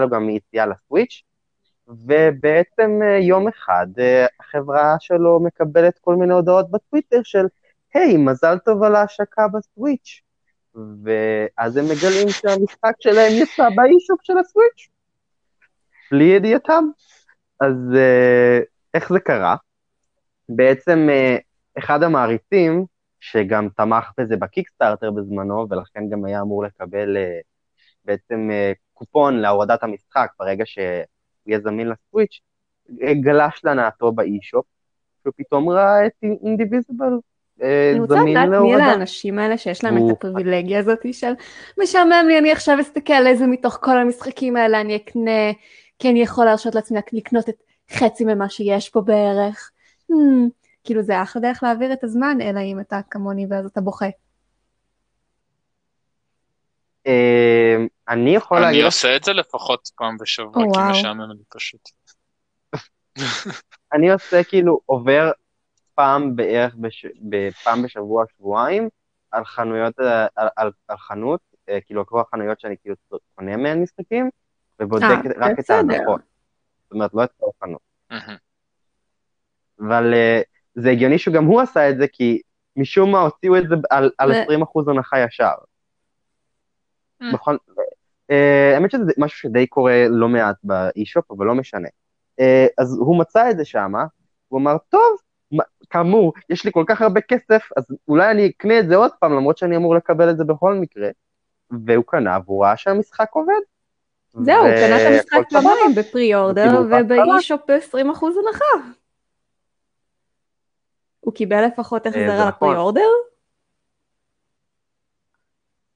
לו 0.00 0.08
גם 0.08 0.30
יציאה 0.30 0.66
לסוויץ', 0.66 1.22
ובעצם 1.88 3.00
uh, 3.02 3.22
יום 3.22 3.48
אחד 3.48 3.86
uh, 3.96 4.28
החברה 4.40 4.96
שלו 5.00 5.40
מקבלת 5.40 5.98
כל 5.98 6.16
מיני 6.16 6.34
הודעות 6.34 6.70
בטוויטר 6.70 7.20
של, 7.24 7.46
היי, 7.94 8.14
hey, 8.14 8.18
מזל 8.18 8.58
טוב 8.58 8.82
על 8.82 8.96
ההשקה 8.96 9.48
בסוויץ'. 9.48 10.20
ואז 10.74 11.76
הם 11.76 11.84
מגלים 11.84 12.28
שהמשחק 12.28 12.92
שלהם 13.00 13.32
יצא 13.32 13.68
באישוק 13.76 14.20
של 14.22 14.38
הסוויץ', 14.38 14.88
בלי 16.10 16.24
ידיעתם. 16.24 16.84
אז 17.60 17.74
uh, 17.92 18.64
איך 18.94 19.12
זה 19.12 19.20
קרה? 19.20 19.56
בעצם 20.48 21.08
uh, 21.08 21.40
אחד 21.78 22.02
המעריצים, 22.02 22.84
שגם 23.20 23.68
תמך 23.76 24.10
בזה 24.20 24.36
בקיקסטארטר 24.36 25.10
בזמנו, 25.10 25.66
ולכן 25.70 26.08
גם 26.10 26.24
היה 26.24 26.40
אמור 26.40 26.64
לקבל 26.64 27.16
uh, 27.16 27.42
בעצם 28.04 28.50
קופון 28.94 29.36
להורדת 29.36 29.82
המשחק 29.82 30.30
ברגע 30.38 30.66
שהוא 30.66 30.84
יהיה 31.46 31.60
זמין 31.60 31.88
לסוויץ', 31.88 32.40
גלש 33.20 33.60
להנאתו 33.64 34.12
באי-שופ, 34.12 34.64
ופתאום 35.26 35.68
ראה 35.68 36.06
את 36.06 36.12
אינדיביזיבל 36.22 37.12
אני 37.62 38.00
רוצה 38.00 38.14
לדעת 38.14 38.48
מי 38.48 38.74
אלה 38.74 38.84
האנשים 38.84 39.38
האלה 39.38 39.58
שיש 39.58 39.84
להם 39.84 39.96
את 39.96 40.12
הפריבילגיה 40.12 40.78
הזאת 40.78 40.98
של 41.12 41.32
משעמם 41.82 42.24
לי, 42.28 42.38
אני 42.38 42.52
עכשיו 42.52 42.80
אסתכל 42.80 43.26
איזה 43.26 43.46
מתוך 43.46 43.78
כל 43.82 43.98
המשחקים 43.98 44.56
האלה 44.56 44.80
אני 44.80 44.96
אקנה, 44.96 45.50
כי 46.00 46.10
אני 46.10 46.22
יכול 46.22 46.44
להרשות 46.44 46.74
לעצמי 46.74 46.98
לקנות 47.12 47.48
את 47.48 47.62
חצי 47.90 48.24
ממה 48.24 48.48
שיש 48.48 48.88
פה 48.88 49.00
בערך. 49.00 49.70
Hmm, 50.12 50.14
כאילו 50.84 51.02
זה 51.02 51.22
אחלה 51.22 51.42
דרך 51.42 51.62
להעביר 51.62 51.92
את 51.92 52.04
הזמן, 52.04 52.38
אלא 52.40 52.60
אם 52.60 52.80
אתה 52.80 53.00
כמוני 53.10 53.46
ואז 53.50 53.66
אתה 53.66 53.80
בוכה. 53.80 54.06
אמ, 57.06 57.86
אני 58.08 58.34
יכול 58.34 58.60
להגיד... 58.60 58.78
אני 58.78 58.86
עושה 58.86 59.16
את 59.16 59.24
זה 59.24 59.32
לפחות 59.32 59.90
פעם 59.96 60.16
בשבוע, 60.16 60.64
כי 60.74 60.78
משעמם 60.90 61.30
לי 61.30 61.42
פשוט. 61.48 61.80
אני 63.92 64.12
עושה 64.12 64.44
כאילו 64.44 64.80
עובר 64.86 65.30
פעם 65.94 66.36
בערך, 66.36 66.74
בש... 66.74 67.06
פעם 67.64 67.82
בשבוע, 67.82 68.24
שבועיים, 68.36 68.88
על 69.30 69.44
חנויות, 69.44 70.00
אה, 70.00 70.26
על, 70.36 70.48
על, 70.56 70.70
על 70.88 70.96
חנות, 70.96 71.40
אה, 71.68 71.80
כאילו 71.80 72.00
עקבו 72.00 72.20
החנויות 72.20 72.60
שאני 72.60 72.76
כאילו 72.82 72.96
קונה 73.34 73.56
מהן 73.56 73.82
משחקים, 73.82 74.30
ובודק 74.80 75.04
아, 75.04 75.28
רק 75.36 75.58
את 75.58 75.70
ההנחות. 75.70 76.20
זאת 76.82 76.92
אומרת, 76.92 77.14
לא 77.14 77.24
את 77.24 77.30
כל 77.40 77.46
החנות. 77.56 77.80
אבל 79.80 80.12
uh, 80.14 80.44
זה 80.74 80.90
הגיוני 80.90 81.18
שגם 81.18 81.44
הוא 81.44 81.60
עשה 81.60 81.90
את 81.90 81.96
זה, 81.98 82.06
כי 82.08 82.40
משום 82.76 83.12
מה 83.12 83.20
הוציאו 83.20 83.56
את 83.56 83.68
זה 83.68 83.74
על, 83.90 84.10
על 84.18 84.32
20% 84.32 84.34
הנחה 84.90 85.20
ישר. 85.20 85.54
בכל... 87.32 87.56
Uh, 88.32 88.34
האמת 88.74 88.90
שזה 88.90 89.12
משהו 89.18 89.38
שדי 89.38 89.66
קורה 89.66 90.06
לא 90.08 90.28
מעט 90.28 90.56
באי-שופ, 90.64 91.30
אבל 91.30 91.46
לא 91.46 91.54
משנה. 91.54 91.88
אז 92.78 92.96
הוא 92.98 93.18
מצא 93.18 93.50
את 93.50 93.56
זה 93.56 93.64
שמה, 93.64 94.04
הוא 94.48 94.60
אמר, 94.60 94.76
טוב, 94.88 95.16
כאמור, 95.90 96.32
יש 96.48 96.64
לי 96.64 96.72
כל 96.72 96.84
כך 96.86 97.02
הרבה 97.02 97.20
כסף, 97.20 97.68
אז 97.76 97.84
אולי 98.08 98.30
אני 98.30 98.46
אקנה 98.46 98.78
את 98.78 98.88
זה 98.88 98.96
עוד 98.96 99.10
פעם, 99.20 99.32
למרות 99.32 99.58
שאני 99.58 99.76
אמור 99.76 99.94
לקבל 99.94 100.30
את 100.30 100.36
זה 100.36 100.44
בכל 100.44 100.74
מקרה. 100.74 101.08
והוא 101.86 102.04
קנה, 102.06 102.38
והוא 102.44 102.64
ראה 102.64 102.76
שהמשחק 102.76 103.28
עובד. 103.32 103.60
זהו, 104.34 104.64
הוא 104.64 104.74
קנה 104.74 104.96
את 104.96 105.12
המשחק 105.12 105.50
פעמיים 105.50 105.94
בפרי 105.96 106.34
אורדר, 106.34 106.82
ובאי-שופ 106.90 107.60
ב-20% 107.70 107.96
הנחה. 107.96 108.88
הוא 111.20 111.34
קיבל 111.34 111.66
לפחות 111.66 112.06
החזר 112.06 112.28
אה, 112.28 112.42
על 112.42 112.48
הפרי 112.48 112.68
נכון. 112.68 112.76
אורדר? 112.76 113.08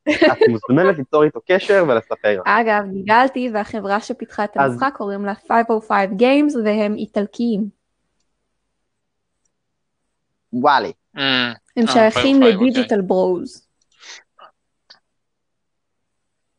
את 0.09 0.39
מוזמנת 0.49 0.99
ליצור 0.99 1.25
איתו 1.25 1.41
קשר 1.49 1.85
ולספר. 1.89 2.41
אגב, 2.45 2.85
גיגלתי, 2.91 3.51
והחברה 3.55 4.01
שפיתחה 4.01 4.45
את 4.45 4.57
המשחק 4.57 4.93
קוראים 4.97 5.25
לה 5.25 5.35
505 5.35 6.09
Games, 6.21 6.59
והם 6.65 6.95
איטלקיים. 6.95 7.69
וואלי. 10.53 10.93
הם 11.15 11.23
אה, 11.79 11.93
שייכים 11.93 12.37
505, 12.37 12.55
לדיג'יטל 12.55 13.01
ברוז. 13.01 13.64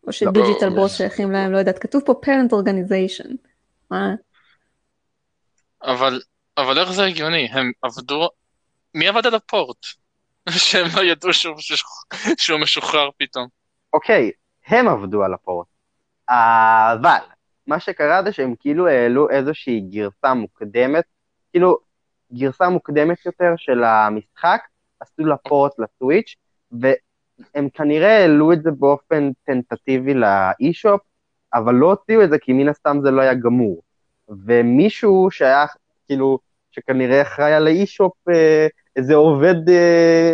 או 0.08 0.14
שדיג'יטל 0.14 0.70
ברוז 0.70 0.92
שייכים 0.92 1.32
להם, 1.32 1.52
לא 1.52 1.58
יודעת, 1.58 1.80
כתוב 1.80 2.02
פה 2.06 2.14
parent 2.26 2.52
organization. 2.52 3.36
מה? 3.92 4.10
אבל, 5.84 6.22
אבל 6.58 6.80
איך 6.80 6.92
זה 6.92 7.06
הגיוני? 7.06 7.48
הם 7.52 7.72
עבדו... 7.82 8.30
מי 8.94 9.08
עבד 9.08 9.26
על 9.26 9.36
הפורט? 9.36 9.86
שהם 10.50 10.88
לא 10.96 11.02
ידעו 11.02 11.34
שהוא, 11.34 11.56
שהוא 12.38 12.60
משוחרר 12.60 13.10
פתאום. 13.18 13.48
אוקיי, 13.94 14.32
הם 14.68 14.88
עבדו 14.88 15.24
על 15.24 15.34
הפורט. 15.34 15.68
אבל, 16.30 17.18
מה 17.68 17.80
שקרה 17.80 18.24
זה 18.24 18.32
שהם 18.32 18.56
כאילו 18.60 18.88
העלו 18.88 19.30
איזושהי 19.30 19.80
גרסה 19.80 20.34
מוקדמת, 20.34 21.04
כאילו, 21.52 21.78
גרסה 22.34 22.70
מוקדמת 22.70 23.26
יותר 23.26 23.54
של 23.58 23.84
המשחק, 23.84 24.62
עשו 25.00 25.26
לה 25.26 25.38
פורט 25.38 25.72
לסוויץ', 25.80 26.36
והם 27.40 27.70
כנראה 27.70 28.18
העלו 28.18 28.54
את 28.54 28.64
זה 28.64 28.72
באופן 28.72 29.32
טנטטיבי 29.46 30.14
לאי-שופ, 30.14 31.02
אבל 31.54 31.74
לא 31.76 31.90
הוציאו 31.90 32.24
את 32.24 32.30
זה 32.30 32.38
כי 32.40 32.54
מן 32.54 32.70
הסתם 32.70 32.98
זה 33.04 33.12
לא 33.12 33.22
היה 33.22 33.34
גמור. 33.34 33.82
ומישהו 34.30 35.28
שהיה, 35.32 35.66
כאילו, 36.06 36.40
שכנראה 36.72 37.22
אחראי 37.22 37.54
על 37.54 37.68
האי-שופ, 37.68 38.14
אה, 38.30 38.68
איזה 38.96 39.16
עובד 39.16 39.70
אה, 39.70 40.34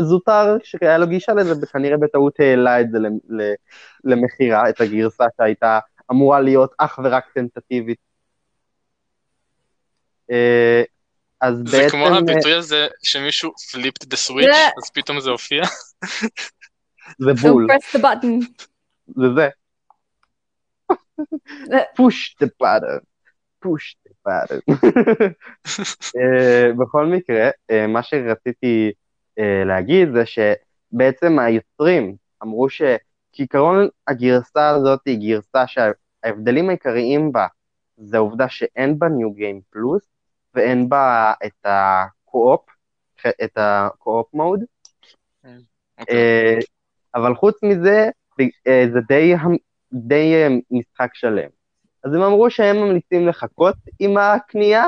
זוטר 0.00 0.56
שהיה 0.62 0.98
לו 0.98 1.06
גישה 1.06 1.32
לזה, 1.32 1.54
וכנראה 1.62 1.96
בטעות 1.96 2.40
העלה 2.40 2.80
את 2.80 2.90
זה 2.90 2.98
למכירה, 4.04 4.68
את 4.68 4.80
הגרסה 4.80 5.24
שהייתה 5.36 5.78
אמורה 6.10 6.40
להיות 6.40 6.74
אך 6.78 6.98
ורק 7.04 7.24
טנטטיבית. 7.34 7.98
אה, 11.42 11.48
אז 11.48 11.56
זה 11.66 11.78
בעצם... 11.78 11.88
כמו 11.90 12.06
הביטוי 12.06 12.54
הזה 12.54 12.86
שמישהו 13.02 13.52
פליפט 13.72 14.04
דה 14.04 14.16
סוויץ', 14.16 14.48
אז 14.78 14.90
פתאום 14.94 15.20
זה 15.20 15.30
הופיע. 15.30 15.62
זה 17.18 17.32
בול, 17.42 17.66
Don't 17.66 17.74
press 17.74 17.96
the 17.96 18.02
button. 18.02 18.62
זה 19.06 19.26
זה. 19.34 19.48
push 21.98 22.34
the 22.42 22.48
button, 22.62 23.00
push 23.64 23.96
the 24.06 24.12
button. 24.26 24.60
אה, 26.16 26.72
בכל 26.78 27.06
מקרה, 27.06 27.50
אה, 27.70 27.86
מה 27.86 28.02
שרציתי 28.02 28.92
אה, 29.38 29.64
להגיד 29.66 30.08
זה 30.12 30.22
שבעצם 30.26 31.38
היוצרים 31.38 32.16
אמרו 32.42 32.66
שכעיקרון 32.70 33.88
הגרסה 34.08 34.68
הזאת 34.68 35.00
היא 35.06 35.18
גרסה 35.28 35.64
שההבדלים 35.66 36.68
העיקריים 36.68 37.32
בה 37.32 37.46
זה 37.96 38.16
העובדה 38.16 38.48
שאין 38.48 38.98
בה 38.98 39.06
New 39.06 39.38
Game 39.38 39.76
Plus 39.76 40.11
ואין 40.54 40.88
בה 40.88 41.32
את 41.46 41.64
הקו-אופ, 41.64 42.60
את 43.44 43.52
הקו-אופ 43.56 44.34
מוד. 44.34 44.60
אוקיי. 46.00 46.58
אבל 47.14 47.34
חוץ 47.34 47.62
מזה, 47.62 48.08
זה 48.66 49.00
די, 49.08 49.34
די 49.92 50.34
משחק 50.70 51.14
שלם. 51.14 51.48
אז 52.04 52.14
הם 52.14 52.22
אמרו 52.22 52.50
שהם 52.50 52.76
ממליצים 52.76 53.28
לחכות 53.28 53.76
עם 53.98 54.16
הקנייה, 54.16 54.84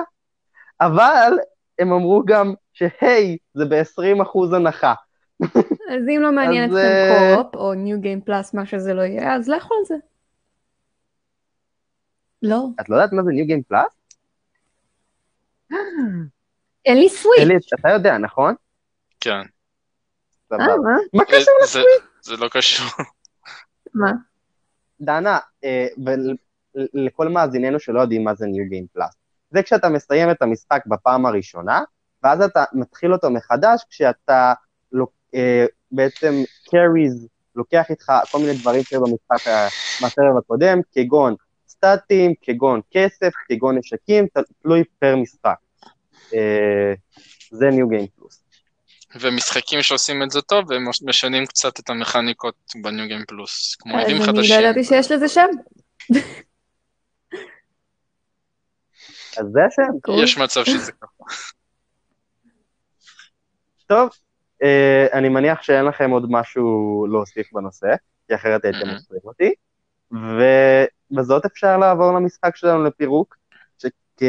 אבל 0.80 1.32
הם 1.78 1.92
אמרו 1.92 2.22
גם 2.26 2.54
שהי, 2.72 3.38
זה 3.54 3.64
ב-20% 3.64 4.56
הנחה. 4.56 4.94
אז 5.42 6.08
אם 6.08 6.20
לא 6.22 6.32
מעניין 6.32 6.64
אתכם 6.64 6.76
אה, 6.76 7.34
קו-אופ, 7.36 7.54
או 7.54 7.74
ניו 7.74 8.00
גיים 8.00 8.20
פלאס, 8.20 8.54
מה 8.54 8.66
שזה 8.66 8.94
לא 8.94 9.02
יהיה, 9.02 9.34
אז 9.34 9.48
לכו 9.48 9.74
על 9.74 9.84
זה. 9.84 9.94
לא. 12.42 12.66
את 12.80 12.88
לא 12.88 12.96
יודעת 12.96 13.12
מה 13.12 13.22
זה 13.22 13.30
New 13.30 13.50
Game 13.50 13.72
Plus? 13.72 14.03
אין 16.86 16.98
לי 16.98 17.08
סוויץ'. 17.08 17.38
אלי, 17.40 17.54
אתה 17.80 17.88
יודע, 17.88 18.18
נכון? 18.18 18.54
כן. 19.20 19.30
אה, 19.30 19.42
סבבה. 20.48 20.76
מה? 20.76 20.96
מה 21.12 21.24
קשור 21.24 21.54
אה, 21.62 21.82
זה- 22.22 22.36
לא 22.36 22.48
קשור. 22.48 22.86
מה? 23.94 24.12
דנה, 25.00 25.38
אה, 25.64 25.86
ולכל 26.94 27.28
מאזיננו 27.28 27.80
שלא 27.80 28.00
יודעים 28.00 28.24
מה 28.24 28.34
זה 28.34 28.44
New 28.46 28.72
Game 28.72 28.98
Plus. 28.98 29.12
זה 29.50 29.62
כשאתה 29.62 29.88
מסיים 29.88 30.30
את 30.30 30.42
המשחק 30.42 30.82
בפעם 30.86 31.26
הראשונה, 31.26 31.82
ואז 32.22 32.40
אתה 32.42 32.64
מתחיל 32.72 33.12
אותו 33.12 33.30
מחדש 33.30 33.84
כשאתה 33.90 34.52
אה, 35.34 35.66
בעצם 35.92 36.34
carries, 36.68 37.26
לוקח 37.56 37.90
איתך 37.90 38.12
כל 38.32 38.38
מיני 38.38 38.54
דברים 38.54 38.82
שהיו 38.82 39.00
במשחק 39.04 39.52
הקודם, 40.38 40.78
כגון 40.92 41.34
סטטים, 41.84 42.34
כגון 42.42 42.80
כסף, 42.90 43.32
כגון 43.48 43.78
נשקים, 43.78 44.26
תלוי 44.62 44.84
פר 44.98 45.16
משחק. 45.16 45.54
אה, 46.34 46.94
זה 47.50 47.68
New 47.68 47.94
Game 47.94 48.20
Plus. 48.20 48.44
ומשחקים 49.20 49.82
שעושים 49.82 50.22
את 50.22 50.30
זה 50.30 50.40
טוב, 50.40 50.72
הם 50.72 50.84
משנים 51.02 51.46
קצת 51.46 51.80
את 51.80 51.90
המכניקות 51.90 52.54
בניו 52.82 53.06
גיים 53.06 53.24
פלוס, 53.28 53.74
כמו 53.74 53.98
אז 53.98 54.04
עדים 54.04 54.16
אני 54.16 54.26
לא 54.26 54.32
חדשים. 54.32 54.60
ידעתי 54.60 54.84
שיש 54.84 55.10
לזה 55.10 55.28
שם. 55.28 55.46
אז 59.38 59.46
זה 59.52 59.60
השם. 59.66 60.22
יש 60.22 60.38
מצב 60.38 60.64
שזה 60.64 60.92
ככה. 60.92 61.24
טוב, 63.86 64.08
אה, 64.62 65.06
אני 65.12 65.28
מניח 65.28 65.62
שאין 65.62 65.84
לכם 65.84 66.10
עוד 66.10 66.26
משהו 66.30 67.06
להוסיף 67.10 67.52
בנושא, 67.52 67.94
כי 68.28 68.34
אחרת 68.34 68.64
הייתם. 68.64 68.88
עוצרים 68.88 69.20
אותי, 69.24 69.54
ובזאת 71.14 71.44
אפשר 71.44 71.76
לעבור 71.76 72.12
למשחק 72.12 72.56
שלנו 72.56 72.84
לפירוק, 72.84 73.36
שכ... 73.78 74.22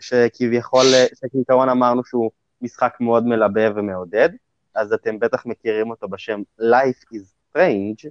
שכביכול, 0.00 0.84
שכעיקרון 1.20 1.68
אמרנו 1.68 2.04
שהוא 2.04 2.30
משחק 2.62 2.94
מאוד 3.00 3.26
מלבב 3.26 3.72
ומעודד, 3.76 4.28
אז 4.74 4.92
אתם 4.92 5.18
בטח 5.18 5.46
מכירים 5.46 5.90
אותו 5.90 6.08
בשם 6.08 6.40
Life 6.60 7.14
is 7.14 7.56
Strange, 7.56 8.08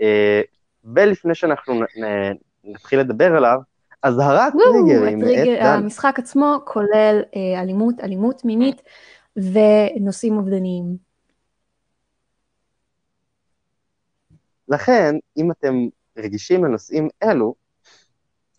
אה, 0.00 0.40
ולפני 0.84 1.34
שאנחנו 1.34 1.74
נ- 1.74 2.04
נ- 2.04 2.36
נתחיל 2.64 3.00
לדבר 3.00 3.36
עליו, 3.36 3.58
אזהרת 4.02 4.52
טריגרים. 4.52 5.18
המשחק 5.60 6.14
עצמו 6.18 6.56
כולל 6.64 7.22
אה, 7.36 7.62
אלימות, 7.62 7.94
אלימות 8.00 8.44
מינית 8.44 8.82
ונושאים 9.36 10.36
אובדניים. 10.36 10.96
לכן, 14.68 15.14
אם 15.36 15.50
אתם 15.50 15.74
רגישים 16.20 16.64
לנושאים 16.64 17.08
אלו, 17.22 17.54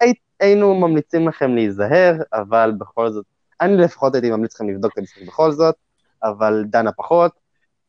הי, 0.02 0.14
היינו 0.40 0.80
ממליצים 0.80 1.28
לכם 1.28 1.56
להיזהר, 1.56 2.14
אבל 2.34 2.74
בכל 2.78 3.10
זאת, 3.12 3.26
אני 3.62 3.78
לפחות 3.78 4.16
הייתי 4.16 4.32
ממליץ 4.32 4.56
לכם 4.56 4.70
לבדוק 4.70 4.94
את 4.94 4.98
המשחק 4.98 5.22
בכל 5.28 5.52
זאת, 5.52 5.76
אבל 6.24 6.64
דנה 6.66 6.92
פחות, 6.92 7.32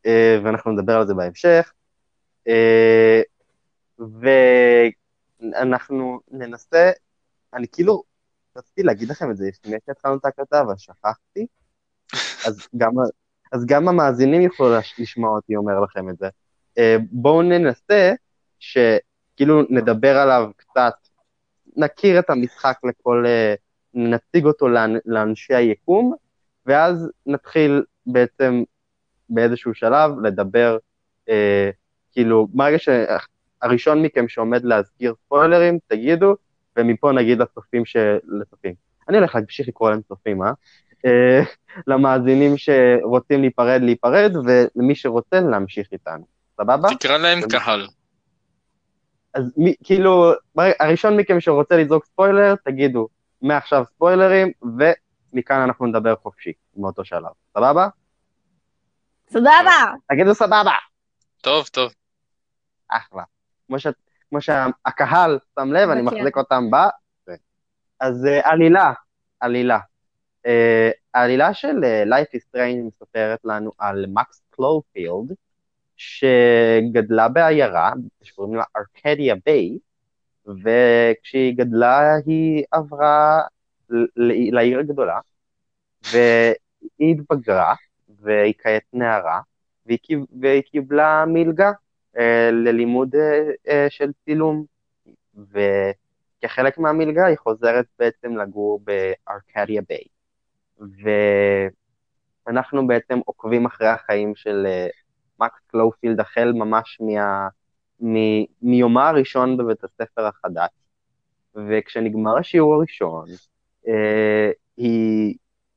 אה, 0.06 0.40
ואנחנו 0.44 0.72
נדבר 0.72 0.96
על 0.96 1.06
זה 1.06 1.14
בהמשך. 1.14 1.72
אה, 2.48 3.22
ואנחנו 5.40 6.20
ננסה, 6.30 6.90
אני 7.54 7.66
כאילו, 7.72 8.02
רציתי 8.56 8.82
להגיד 8.82 9.08
לכם 9.08 9.30
את 9.30 9.36
זה 9.36 9.48
לפני 9.48 9.76
שהתחלנו 9.86 10.16
את 10.16 10.24
ההקלטה, 10.24 10.60
אבל 10.60 10.74
שכחתי, 10.76 11.46
אז 12.46 12.68
גם, 12.76 12.92
אז 13.52 13.66
גם 13.66 13.88
המאזינים 13.88 14.42
יוכלו 14.42 14.76
לש- 14.76 14.94
לשמוע 14.98 15.30
אותי 15.30 15.56
אומר 15.56 15.80
לכם 15.80 16.08
את 16.10 16.18
זה. 16.18 16.28
אה, 16.78 16.96
בואו 17.10 17.42
ננסה 17.42 18.12
שכאילו 19.42 19.62
נדבר 19.70 20.18
עליו 20.18 20.50
קצת, 20.56 20.92
נכיר 21.76 22.18
את 22.18 22.30
המשחק 22.30 22.78
לכל, 22.84 23.24
אה, 23.26 23.54
נציג 23.94 24.44
אותו 24.44 24.68
לאנ- 24.68 25.00
לאנשי 25.06 25.54
היקום, 25.54 26.14
ואז 26.66 27.10
נתחיל 27.26 27.82
בעצם 28.06 28.62
באיזשהו 29.28 29.74
שלב 29.74 30.10
לדבר, 30.22 30.78
אה, 31.28 31.70
כאילו, 32.12 32.46
ברגע 32.50 32.76
שהראשון 32.78 34.02
מכם 34.02 34.28
שעומד 34.28 34.64
להזכיר 34.64 35.14
ספוילרים, 35.24 35.78
תגידו, 35.86 36.34
ומפה 36.76 37.12
נגיד 37.12 37.38
לצופים 37.38 37.84
ש... 37.84 37.96
לצופים. 38.40 38.74
אני 39.08 39.16
הולך 39.18 39.34
להמשיך 39.34 39.68
לקרוא 39.68 39.90
להם 39.90 40.00
צופים, 40.08 40.42
אה? 40.42 40.52
אה, 41.06 41.42
למאזינים 41.86 42.54
שרוצים 42.56 43.40
להיפרד, 43.40 43.80
להיפרד, 43.82 44.32
ולמי 44.44 44.94
שרוצה 44.94 45.40
להמשיך 45.40 45.88
איתנו. 45.92 46.24
סבבה? 46.56 46.88
תקרא 46.98 47.18
להם 47.18 47.40
קהל. 47.48 47.86
אז 49.34 49.52
מי, 49.56 49.74
כאילו, 49.84 50.32
הראשון 50.80 51.16
מכם 51.16 51.40
שרוצה 51.40 51.76
לזרוק 51.76 52.04
ספוילר, 52.04 52.54
תגידו, 52.64 53.08
מעכשיו 53.42 53.84
ספוילרים, 53.94 54.52
ומכאן 54.62 55.60
אנחנו 55.60 55.86
נדבר 55.86 56.16
חופשי, 56.16 56.52
מאותו 56.76 57.04
שלב. 57.04 57.30
סבבה? 57.54 57.88
סבבה! 59.28 59.92
תגידו 60.08 60.34
סבבה. 60.34 60.72
טוב, 61.40 61.66
טוב. 61.66 61.92
אחלה. 62.88 63.22
כמו, 63.66 63.78
ש... 63.78 63.86
כמו 64.28 64.40
שהקהל 64.40 65.38
שם 65.54 65.72
לב, 65.72 65.90
אני. 65.90 66.02
מחזיק 66.02 66.36
אותם 66.36 66.70
ב... 66.70 66.76
אז 68.00 68.24
uh, 68.24 68.48
עלילה, 68.48 68.92
עלילה. 69.40 69.78
Uh, 70.46 70.50
העלילה 71.14 71.54
של 71.54 71.76
uh, 71.76 72.08
Life 72.08 72.36
is 72.36 72.40
Strange 72.40 72.86
מספרת 72.86 73.40
לנו 73.44 73.70
על 73.78 74.04
מקס 74.08 74.42
קלופילד, 74.50 75.36
שגדלה 76.02 77.28
בעיירה 77.28 77.92
שקוראים 78.22 78.54
לה 78.54 78.64
ארקדיה 78.76 79.34
ביי, 79.46 79.78
וכשהיא 80.46 81.56
גדלה 81.56 82.14
היא 82.26 82.64
עברה 82.70 83.40
לעיר 84.52 84.78
הגדולה, 84.78 85.18
והיא 86.12 87.14
התבגרה, 87.14 87.74
והיא 88.20 88.54
כעת 88.58 88.82
נערה, 88.92 89.40
והיא, 89.86 89.98
קיב- 89.98 90.26
והיא 90.40 90.62
קיבלה 90.62 91.24
מלגה 91.26 91.72
אה, 92.18 92.50
ללימוד 92.52 93.14
אה, 93.14 93.50
אה, 93.68 93.86
של 93.90 94.10
צילום, 94.24 94.64
וכחלק 95.34 96.78
מהמלגה 96.78 97.26
היא 97.26 97.36
חוזרת 97.38 97.86
בעצם 97.98 98.36
לגור 98.36 98.80
בארקדיה 98.84 99.82
ביי. 99.88 100.04
ואנחנו 102.46 102.86
בעצם 102.86 103.18
עוקבים 103.24 103.66
אחרי 103.66 103.88
החיים 103.88 104.34
של 104.34 104.66
אה, 104.66 104.88
מקס 105.42 105.60
קלופילד 105.66 106.20
החל 106.20 106.52
ממש 106.54 106.98
מה, 107.00 107.48
מ, 108.02 108.16
מיומה 108.62 109.08
הראשון 109.08 109.56
בבית 109.56 109.84
הספר 109.84 110.26
החדש, 110.26 110.70
וכשנגמר 111.54 112.38
השיעור 112.38 112.74
הראשון, 112.74 113.26
אה, 113.88 114.50
היא, 114.76 115.36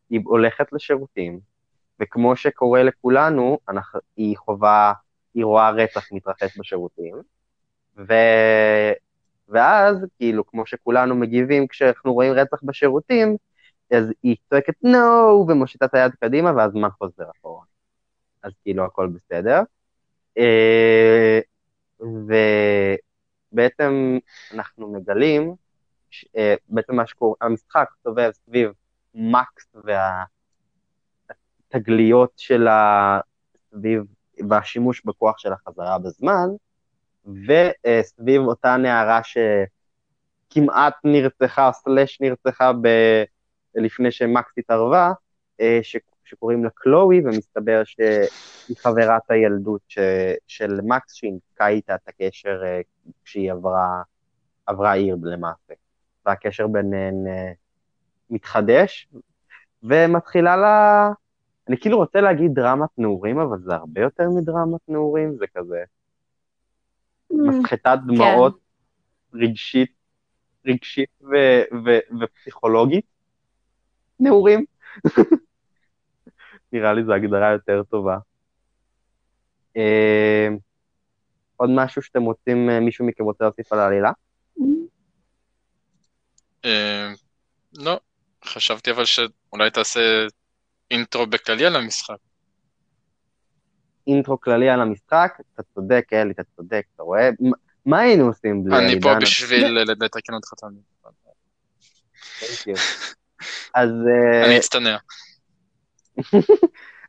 היא 0.10 0.22
הולכת 0.26 0.74
לשירותים, 0.74 1.40
וכמו 2.00 2.36
שקורה 2.36 2.84
לכולנו, 2.84 3.58
אנחנו, 3.70 4.00
היא 4.18 4.38
חווה, 4.38 4.94
היא 5.34 5.46
רואה 5.46 5.70
רצח 5.70 6.12
מתרחש 6.12 6.58
בשירותים, 6.60 7.16
ו... 7.98 8.14
ואז, 9.50 10.06
כאילו, 10.18 10.48
כמו 10.48 10.66
שכולנו 10.66 11.16
מגיבים 11.16 11.68
כשאנחנו 11.68 12.14
רואים 12.14 12.34
רצח 12.34 12.64
בשירותים, 12.64 13.38
אז 13.92 14.12
היא 14.24 14.36
צועקת 14.50 14.84
נו, 14.84 15.46
ומושיטה 15.48 15.86
את 15.86 15.94
היד 15.94 16.12
קדימה, 16.22 16.52
ואז 16.56 16.72
זמן 16.72 16.90
חוזר 16.90 17.24
אחורה. 17.40 17.75
אז 18.46 18.52
כאילו 18.62 18.86
הכל 18.86 19.08
בסדר. 19.08 19.62
אה, 20.38 21.40
ובעצם 23.52 24.18
אנחנו 24.54 24.94
מגלים, 24.94 25.56
ש- 26.10 26.26
אה, 26.38 26.56
בעצם 26.70 26.96
מה 26.96 27.08
שקורה, 27.08 27.36
המשחק 27.42 27.90
סובב 28.04 28.32
סביב 28.32 28.72
מקס 29.16 29.76
והתגליות 31.74 32.32
שלה 32.38 33.20
סביב, 33.70 34.04
והשימוש 34.50 35.06
בכוח 35.06 35.38
של 35.38 35.54
החזרה 35.54 36.00
בזמן, 36.00 36.48
וסביב 37.26 38.42
אותה 38.42 38.78
נערה 38.78 39.22
שכמעט 39.24 40.94
נרצחה, 41.04 41.72
סלש 41.74 42.22
נרצחה 42.22 42.74
ב... 42.74 42.88
לפני 43.76 44.12
שמקס 44.12 44.52
התערבה, 44.58 45.12
אה, 45.62 45.80
ש... 45.82 45.96
שקוראים 46.26 46.64
לה 46.64 46.70
קלואי, 46.70 47.22
ומסתבר 47.26 47.84
שהיא 47.86 48.78
חברת 48.78 49.22
הילדות 49.30 49.82
ש... 49.88 50.00
של 50.48 50.80
מקס, 50.84 51.14
שהיא 51.14 51.32
ניתקה 51.34 51.68
איתה 51.68 51.96
את 51.96 52.08
הקשר 52.08 52.62
אה, 52.66 52.82
כשהיא 53.24 53.52
עברה, 53.52 54.02
עברה 54.66 54.94
עיר 54.94 55.18
למעשה. 55.24 55.74
והקשר 56.26 56.68
ביניהן 56.68 57.28
אה, 57.28 57.52
מתחדש, 58.30 59.08
ומתחילה 59.84 60.58
לה... 60.58 61.10
אני 61.68 61.78
כאילו 61.78 61.98
רוצה 61.98 62.22
להגיד 62.22 62.54
דרמת 62.54 62.90
נעורים, 62.98 63.40
אבל 63.40 63.58
זה 63.60 63.74
הרבה 63.76 64.02
יותר 64.02 64.30
מדרמת 64.30 64.82
נעורים, 64.88 65.36
זה 65.38 65.46
כזה 65.56 65.84
מסחטת 67.32 67.98
דמעות 68.08 68.60
רגשית, 69.34 69.92
רגשית 70.66 71.10
ו- 71.22 71.86
ו- 71.86 72.20
ופסיכולוגית. 72.22 73.06
נעורים. 74.20 74.66
נראה 76.76 76.94
לי 76.94 77.04
זו 77.06 77.14
הגדרה 77.14 77.52
יותר 77.52 77.84
טובה. 77.84 78.18
אה, 79.78 80.48
עוד 81.58 81.70
משהו 81.76 82.02
שאתם 82.02 82.22
רוצים, 82.22 82.70
אה, 82.70 82.80
מישהו 82.80 83.06
מכם 83.06 83.24
רוצה 83.24 83.44
להוסיף 83.44 83.74
על 83.74 83.80
העלילה? 83.80 84.12
אה, 86.66 87.10
לא, 87.78 88.00
חשבתי 88.46 88.92
אבל 88.92 89.06
שאולי 89.06 89.72
תעשה 89.72 90.00
אינטרו 90.92 91.26
בכללי 91.28 91.66
על 91.66 91.76
המשחק. 91.76 92.16
אינטרו 94.08 94.42
כללי 94.42 94.70
על 94.70 94.82
המשחק, 94.82 95.38
אתה 95.54 95.64
צודק, 95.76 96.06
אלי, 96.14 96.32
אתה 96.32 96.44
צודק, 96.56 96.84
אתה 96.96 97.04
רואה? 97.04 97.30
מה- 97.86 98.00
היינו 98.00 98.26
עושים 98.28 98.64
בלי 98.64 98.78
אני 98.78 99.02
פה? 99.02 99.10
בשביל 99.22 99.78
לתקן 100.04 100.34
אותך 100.34 100.50
תמיד. 100.58 100.82
אז, 103.76 103.90
אה, 103.90 104.46
אני 104.46 104.58
אצטנע. 104.58 104.98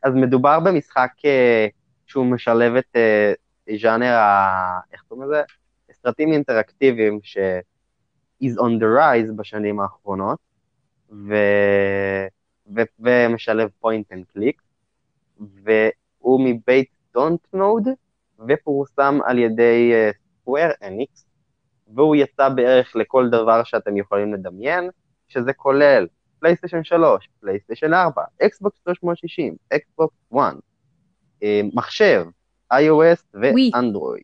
אז 0.03 0.13
מדובר 0.15 0.59
במשחק 0.59 1.11
אה, 1.25 1.67
שהוא 2.05 2.25
משלב 2.25 2.75
את 2.75 2.95
אה, 2.95 3.33
ז'אנר 3.81 4.13
ה... 4.13 4.79
איך 4.93 5.01
קוראים 5.07 5.29
לזה? 5.29 5.41
סרטים 5.91 6.33
אינטראקטיביים 6.33 7.19
ש... 7.23 7.37
is 8.43 8.57
on 8.57 8.79
the 8.79 8.87
rise 8.97 9.31
בשנים 9.35 9.79
האחרונות, 9.79 10.39
ו... 11.11 11.35
ו... 12.75 12.81
ומשלב 12.99 13.69
point 13.83 14.13
and 14.13 14.37
click, 14.37 14.61
והוא 15.39 16.41
מבית 16.45 16.89
דונט 17.13 17.47
נוד, 17.53 17.87
ופורסם 18.47 19.19
על 19.25 19.39
ידי 19.39 19.91
אה, 19.93 20.11
סקוואר 20.41 20.69
אניקס, 20.83 21.25
והוא 21.95 22.15
יצא 22.15 22.49
בערך 22.49 22.95
לכל 22.95 23.29
דבר 23.29 23.63
שאתם 23.63 23.97
יכולים 23.97 24.33
לדמיין, 24.33 24.89
שזה 25.27 25.53
כולל 25.53 26.07
פלייסטיישן 26.39 26.83
3, 26.83 27.29
פלייסטיישן 27.39 27.93
4, 27.93 28.23
אקסבוקס 28.41 28.79
360, 28.83 29.55
אקסבוקס 29.73 30.15
1, 30.33 30.55
אה, 31.43 31.61
מחשב, 31.73 32.25
iOS. 32.73 33.23
ואנדרואיד. 33.33 34.23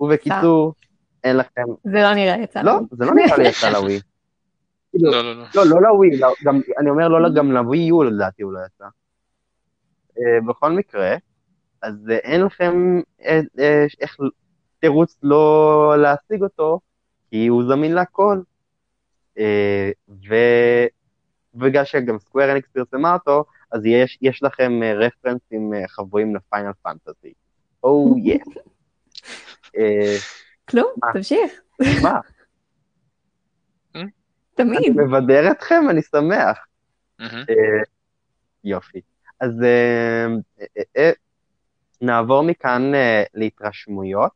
ובקיצור, 0.00 0.74
אין 1.24 1.36
לכם... 1.36 1.62
זה 1.84 2.02
לא 2.02 2.14
נראה 2.14 2.36
יצא 2.42 2.62
לא. 2.62 2.78
זה 2.90 3.04
לא 3.04 3.14
נראה 3.14 3.36
לי 3.36 3.48
יצא 3.48 3.70
לווי. 3.78 4.00
לא, 4.94 5.10
לא, 5.10 5.36
לא. 5.36 5.44
לא, 5.54 5.66
לא 5.66 5.82
לווי, 5.82 6.10
אני 6.78 6.90
אומר 6.90 7.08
לא, 7.08 7.28
גם 7.34 7.52
לווי 7.52 7.78
יו 7.78 8.02
לדעתי 8.02 8.42
הוא 8.42 8.52
לא 8.52 8.58
יצא. 8.66 8.84
אה, 10.18 10.40
בכל 10.48 10.72
מקרה, 10.72 11.16
אז 11.82 12.10
אה, 12.10 12.16
אין 12.16 12.40
לכם 12.40 13.00
איך 14.00 14.16
תירוץ 14.80 15.18
לא 15.22 15.94
להשיג 15.98 16.42
אותו, 16.42 16.80
כי 17.30 17.46
הוא 17.46 17.64
זמין 17.68 17.92
להכל. 17.92 18.40
ו... 20.08 20.34
ובגלל 21.56 21.84
שגם 21.84 22.18
סקוויר 22.18 22.52
אניקס 22.52 22.68
פרסמה 22.68 23.12
אותו, 23.12 23.44
אז 23.72 23.84
יש, 23.84 24.18
יש 24.22 24.42
לכם 24.42 24.82
אה, 24.82 24.94
רפרנסים 24.94 25.74
אה, 25.74 25.88
חבויים 25.88 26.36
לפיינל 26.36 26.72
פנטזי. 26.82 27.32
או 27.84 28.14
יא. 28.18 28.38
אה, 29.76 30.16
כלום? 30.68 30.92
תמשיך. 31.12 31.52
מה? 32.02 32.20
אני 33.94 34.10
תמיד. 34.54 34.96
מבדר 34.96 35.50
אתכם, 35.50 35.82
אני 35.90 36.02
שמח. 36.02 36.58
אה, 37.20 37.82
יופי. 38.64 39.00
אז 39.40 39.62
אה, 39.62 40.26
אה, 40.60 40.82
אה, 40.96 41.10
נעבור 42.00 42.42
מכאן 42.42 42.94
אה, 42.94 43.22
להתרשמויות, 43.34 44.32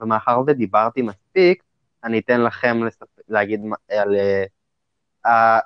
ומאחר 0.00 0.40
ודיברתי 0.46 1.02
מספיק, 1.02 1.62
אני 2.04 2.18
אתן 2.18 2.40
לכם 2.40 2.80
להגיד 3.28 3.60
על 3.88 4.14
אה, 5.26 5.58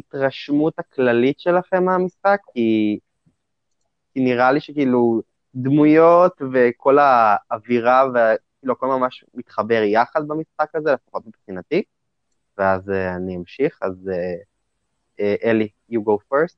ההתרשמות 0.00 0.78
הכללית 0.78 1.40
שלכם 1.40 1.84
מהמשחק, 1.84 2.40
כי, 2.54 2.98
כי 4.14 4.20
נראה 4.20 4.52
לי 4.52 4.60
שכאילו 4.60 5.22
דמויות 5.54 6.42
וכל 6.52 6.98
האווירה 6.98 8.04
וכאילו 8.08 8.72
הכל 8.72 8.86
ממש 8.86 9.24
מתחבר 9.34 9.82
יחד 9.82 10.28
במשחק 10.28 10.74
הזה, 10.74 10.92
לפחות 10.92 11.26
מבחינתי, 11.26 11.82
ואז 12.58 12.90
אה, 12.90 13.16
אני 13.16 13.36
אמשיך, 13.36 13.78
אז 13.82 14.08
אה, 14.12 14.34
אה, 15.20 15.34
אלי, 15.44 15.68
you 15.92 15.98
go 15.98 16.32
first. 16.32 16.56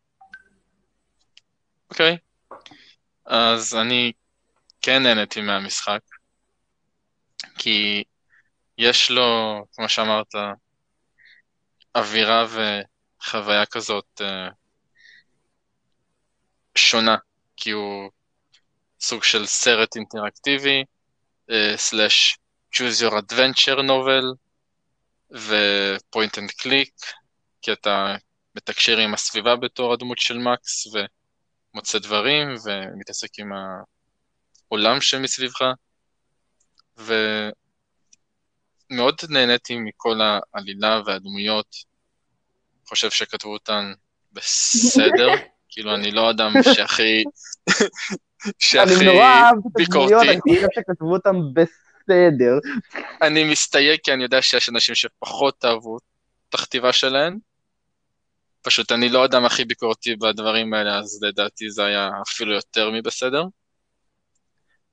אוקיי. 1.91 2.17
אז 3.27 3.75
אני 3.75 4.13
כן 4.83 5.03
נהניתי 5.03 5.41
מהמשחק, 5.41 6.01
כי 7.59 8.05
יש 8.79 9.11
לו, 9.11 9.63
כמו 9.73 9.89
שאמרת, 9.89 10.35
אווירה 11.95 12.47
וחוויה 13.23 13.67
כזאת 13.67 14.21
אה, 14.21 14.49
שונה, 16.79 17.17
כי 17.57 17.71
הוא 17.71 18.11
סוג 19.01 19.25
של 19.25 19.47
סרט 19.47 19.97
אינטראקטיבי, 19.97 20.85
אה, 21.51 21.77
סלאש 21.77 22.39
choose 22.75 23.03
your 23.03 23.13
adventure 23.13 23.81
novel, 23.83 24.37
ו-point 25.35 26.39
and 26.39 26.51
click, 26.63 27.13
כי 27.63 27.73
אתה 27.73 28.17
מתקשר 28.55 28.99
עם 28.99 29.15
הסביבה 29.15 29.57
בתור 29.57 29.93
הדמות 29.93 30.19
של 30.19 30.39
מקס, 30.39 30.87
ומוצא 30.87 31.99
דברים, 31.99 32.49
ומתעסק 32.65 33.39
עם 33.39 33.51
העולם 34.69 35.01
שמסביבך, 35.01 35.61
ומאוד 36.97 37.55
נהניתי 39.29 39.79
מכל 39.79 40.21
העלילה 40.55 41.01
והדמויות, 41.07 41.92
חושב 42.93 43.11
שכתבו 43.11 43.53
אותן 43.53 43.93
בסדר, 44.33 45.29
כאילו 45.71 45.95
אני 45.95 46.11
לא 46.11 46.31
אדם 46.31 46.53
שהכי, 46.75 47.25
שהכי 48.59 48.95
אני 48.95 49.05
נורא 49.05 49.25
אהב 49.25 49.57
את 49.57 49.73
ביקורתי. 49.77 50.15
אני 50.31 50.41
חושב 50.41 50.67
שכתבו 50.75 51.13
אותם 51.13 51.37
בסדר. 51.55 52.59
אני 53.27 53.51
מסתייג 53.51 54.01
כי 54.03 54.13
אני 54.13 54.23
יודע 54.23 54.43
שיש 54.43 54.69
אנשים 54.69 54.95
שפחות 54.95 55.65
אהבו 55.65 55.97
את 56.49 56.55
הכתיבה 56.55 56.93
שלהן. 56.93 57.39
פשוט 58.63 58.93
אני 58.93 59.09
לא 59.09 59.23
האדם 59.23 59.45
הכי 59.45 59.65
ביקורתי 59.65 60.17
בדברים 60.17 60.75
האלה, 60.75 60.99
אז 60.99 61.23
לדעתי 61.23 61.71
זה 61.71 61.85
היה 61.85 62.11
אפילו 62.29 62.55
יותר 62.55 62.91
מבסדר. 62.91 63.45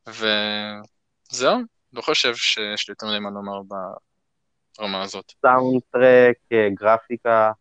וזהו, 0.07 1.57
לא 1.93 2.01
חושב 2.01 2.35
שיש 2.35 2.87
לי 2.87 2.91
יותר 2.91 3.07
מדי 3.07 3.19
מה 3.19 3.29
לומר 3.29 3.61
ברמה 4.77 5.01
הזאת. 5.01 5.33
סאונד 5.41 5.81
טרק, 5.91 6.35
אה, 6.51 6.67
גרפיקה, 6.79 7.51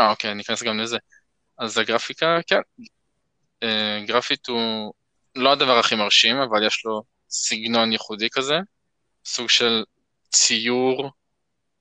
אה, 0.00 0.10
אוקיי, 0.10 0.32
אני 0.32 0.42
אכנס 0.42 0.62
גם 0.62 0.78
לזה. 0.78 0.98
אז 1.58 1.78
הגרפיקה, 1.78 2.38
כן. 2.46 2.60
אה, 3.62 4.00
גרפית 4.06 4.46
הוא 4.46 4.92
לא 5.36 5.52
הדבר 5.52 5.78
הכי 5.78 5.94
מרשים, 5.94 6.36
אבל 6.36 6.66
יש 6.66 6.84
לו 6.84 7.02
סגנון 7.30 7.92
ייחודי 7.92 8.30
כזה, 8.30 8.54
סוג 9.24 9.48
של 9.48 9.84
ציור 10.28 11.10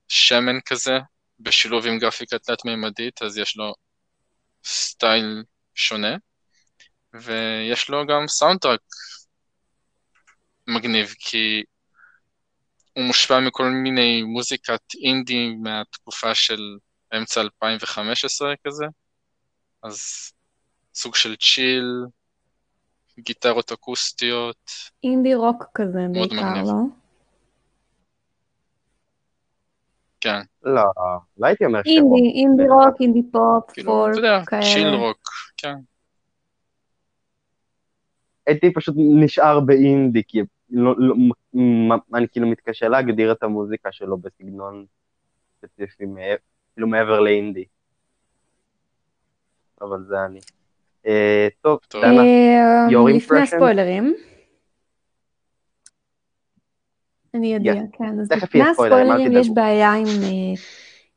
שמן 0.07 0.61
כזה, 0.65 0.97
בשילוב 1.39 1.85
עם 1.87 1.99
גרפיקה 1.99 2.39
תלת-מימדית, 2.39 3.21
אז 3.21 3.37
יש 3.37 3.57
לו 3.57 3.73
סטייל 4.63 5.43
שונה, 5.75 6.15
ויש 7.13 7.89
לו 7.89 8.05
גם 8.07 8.27
סאונדטרק 8.27 8.81
מגניב, 10.67 11.13
כי 11.19 11.63
הוא 12.93 13.03
מושפע 13.03 13.39
מכל 13.39 13.69
מיני 13.83 14.23
מוזיקת 14.23 14.81
אינדי 15.03 15.49
מהתקופה 15.63 16.35
של 16.35 16.77
אמצע 17.17 17.41
2015 17.41 18.53
כזה, 18.67 18.85
אז 19.83 19.97
סוג 20.93 21.15
של 21.15 21.35
chill, 21.35 22.05
גיטרות 23.19 23.71
אקוסטיות, 23.71 24.71
אינדי 25.03 25.35
רוק 25.35 25.63
כזה 25.73 25.99
בעיקר, 26.11 26.35
מגניב. 26.35 26.65
לא? 26.65 26.73
כן, 30.21 30.41
לא, 30.63 30.83
לא 31.37 31.47
הייתי 31.47 31.65
אומר 31.65 31.79
שרוק. 31.83 31.97
אינדי, 31.97 32.39
אינדי 32.39 32.63
רוק, 32.69 33.01
אינדי 33.01 33.31
פופ, 33.31 33.71
כאילו, 33.73 33.91
פולק, 33.91 34.11
אתה 34.11 34.19
יודע, 34.19 34.45
כאלה. 34.45 34.61
chill 34.61 34.87
רוק, 34.87 35.29
כן. 35.57 35.75
הייתי 38.47 38.73
פשוט 38.73 38.95
נשאר 38.97 39.59
באינדי, 39.59 40.21
כי 40.27 40.39
לא, 40.69 40.95
לא, 40.97 41.15
אני 42.13 42.27
כאילו 42.31 42.47
מתקשה 42.47 42.87
להגדיר 42.87 43.31
את 43.31 43.43
המוזיקה 43.43 43.91
שלו 43.91 44.17
בסגנון 44.17 44.85
ספציפי, 45.57 46.05
כאילו 46.79 46.87
מעבר 46.87 47.19
לאינדי. 47.19 47.63
אבל 49.81 50.03
זה 50.07 50.25
אני. 50.25 50.39
אה, 51.07 51.47
טוב, 51.61 51.79
טוב. 51.87 52.01
דנה, 52.01 52.21
אה, 52.21 52.87
Your 52.87 53.15
לפני? 53.15 53.39
הספוילרים. 53.39 54.15
אני 57.33 57.57
אודיע, 57.57 57.73
Yes. 57.73 57.97
כן. 57.97 58.19
אז 58.21 58.31
לפני 58.31 58.63
הספוילרים 58.69 59.31
יש. 59.31 59.49
בעיה 59.49 59.93
עם, 59.93 60.05
אה, 60.05 60.61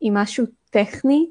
עם 0.00 0.14
משהו 0.16 0.44
טכני, 0.70 1.30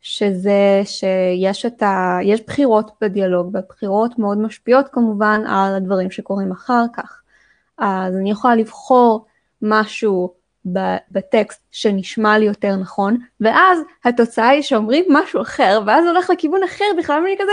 שזה 0.00 0.80
שיש 0.84 1.66
את 1.66 1.82
ה... 1.82 2.18
יש 2.22 2.46
בחירות 2.46 2.90
בדיאלוג, 3.00 3.50
והבחירות 3.54 4.18
מאוד 4.18 4.38
משפיעות 4.38 4.88
כמובן 4.88 5.40
על 5.46 5.74
הדברים 5.76 6.10
שקורים 6.10 6.52
אחר 6.52 6.84
כך. 6.92 7.22
אז 7.78 8.16
אני 8.16 8.30
יכולה 8.30 8.56
לבחור 8.56 9.26
משהו 9.62 10.39
בטקסט 11.10 11.62
שנשמע 11.70 12.38
לי 12.38 12.44
יותר 12.44 12.76
נכון, 12.76 13.16
ואז 13.40 13.80
התוצאה 14.04 14.48
היא 14.48 14.62
שאומרים 14.62 15.04
משהו 15.08 15.42
אחר, 15.42 15.80
ואז 15.86 16.06
הולך 16.06 16.30
לכיוון 16.30 16.62
אחר 16.62 16.84
בכלל, 16.98 17.22
ואני 17.22 17.36
כזה, 17.38 17.52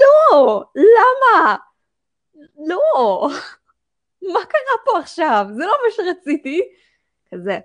לא, 0.00 0.64
למה? 0.74 1.56
לא, 2.66 3.28
מה 4.22 4.40
קרה 4.48 4.84
פה 4.84 4.98
עכשיו? 4.98 5.46
זה 5.50 5.64
לא 5.64 5.72
מה 5.84 5.90
שרציתי. 5.90 6.60
כזה. 7.34 7.58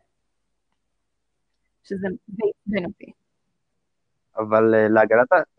שזה 1.84 2.08
די 2.30 2.44
עצבן 2.50 2.86
אותי. 2.86 3.12
אבל 4.38 4.76
אה, 4.76 4.88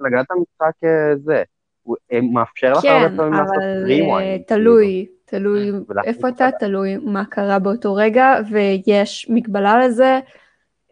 להגנת 0.00 0.30
המשחק 0.30 0.84
אה, 0.84 1.16
זה, 1.16 1.42
הוא 1.82 1.96
אה, 2.12 2.20
מאפשר 2.20 2.72
לך 2.72 2.82
כן, 2.82 2.88
הרבה 2.88 3.16
פעמים 3.16 3.32
לעשות 3.32 3.54
אבל 3.56 3.90
אה, 3.90 4.36
rewind. 4.36 4.42
תלוי, 4.46 5.06
תלוי 5.26 5.70
ולהכניס 5.88 6.16
איפה 6.16 6.28
אתה. 6.28 6.48
תלוי 6.58 6.96
מה 6.96 7.24
קרה 7.24 7.58
באותו 7.58 7.94
רגע, 7.94 8.34
ויש 8.50 9.26
מגבלה 9.30 9.86
לזה. 9.86 10.20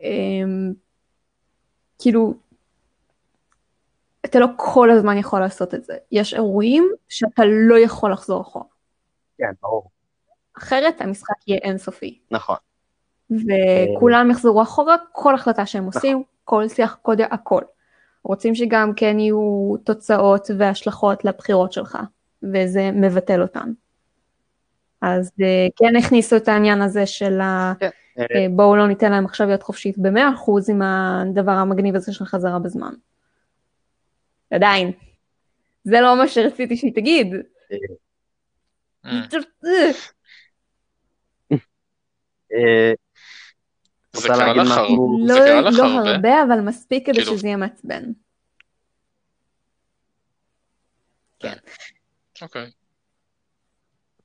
אמ, 0.01 0.73
כאילו, 1.99 2.35
אתה 4.25 4.39
לא 4.39 4.47
כל 4.57 4.91
הזמן 4.91 5.19
יכול 5.19 5.41
לעשות 5.41 5.75
את 5.75 5.85
זה. 5.85 5.95
יש 6.13 6.35
אירועים 6.35 6.91
שאתה 7.09 7.43
לא 7.45 7.79
יכול 7.79 8.13
לחזור 8.13 8.41
אחורה. 8.43 8.65
כן, 9.39 9.53
ברור. 9.63 9.91
אחרת 10.59 11.01
המשחק 11.01 11.49
יהיה 11.49 11.61
אינסופי. 11.63 12.19
נכון. 12.31 12.57
וכולם 13.31 14.31
יחזרו 14.31 14.63
אחורה, 14.63 14.97
כל 15.13 15.35
החלטה 15.35 15.67
שהם 15.67 15.85
עושים, 15.85 16.23
כל 16.45 16.69
שיח 16.69 16.99
קודם, 17.03 17.27
הכל. 17.31 17.63
רוצים 18.23 18.55
שגם 18.55 18.95
כן 18.97 19.19
יהיו 19.19 19.75
תוצאות 19.85 20.51
והשלכות 20.59 21.25
לבחירות 21.25 21.73
שלך, 21.73 21.99
וזה 22.43 22.91
מבטל 22.93 23.43
אותן. 23.43 23.73
אז 25.05 25.33
אה, 25.43 25.67
כן 25.77 25.97
הכניסו 25.97 26.37
את 26.37 26.49
העניין 26.49 26.83
הזה 26.83 27.07
של 27.07 27.41
ה... 27.41 27.73
כן. 27.81 27.91
אה, 28.19 28.47
בואו 28.51 28.77
לא 28.77 28.89
ניתן 28.89 29.13
להם 29.13 29.25
עכשיו 29.25 29.47
להיות 29.47 29.63
חופשית 29.63 29.99
ב-100% 29.99 30.51
עם 30.69 30.83
הדבר 30.83 31.53
המגניב 31.53 31.97
הזה 31.97 32.13
של 32.13 32.25
חזרה 32.25 32.59
בזמן. 32.59 32.93
עדיין. 34.51 34.93
זה 35.85 36.01
לא 36.01 36.19
מה 36.19 36.29
שרציתי 36.29 36.77
שהיא 36.77 36.95
תגיד. 36.95 37.35
אה, 42.55 42.93
זה 44.13 44.29
קרה 44.29 44.53
לך? 44.55 44.71
הרבה? 44.71 44.95
לא, 45.27 45.35
קרה 45.35 45.61
לך 45.61 45.79
לא 45.79 45.85
הרבה? 45.85 46.11
הרבה, 46.11 46.43
אבל 46.43 46.61
מספיק 46.61 47.07
כדי 47.07 47.15
כאילו- 47.15 47.39
שזה 47.39 47.47
יהיה 47.47 47.57
מעצבן. 47.57 48.03
אוקיי. 52.43 52.71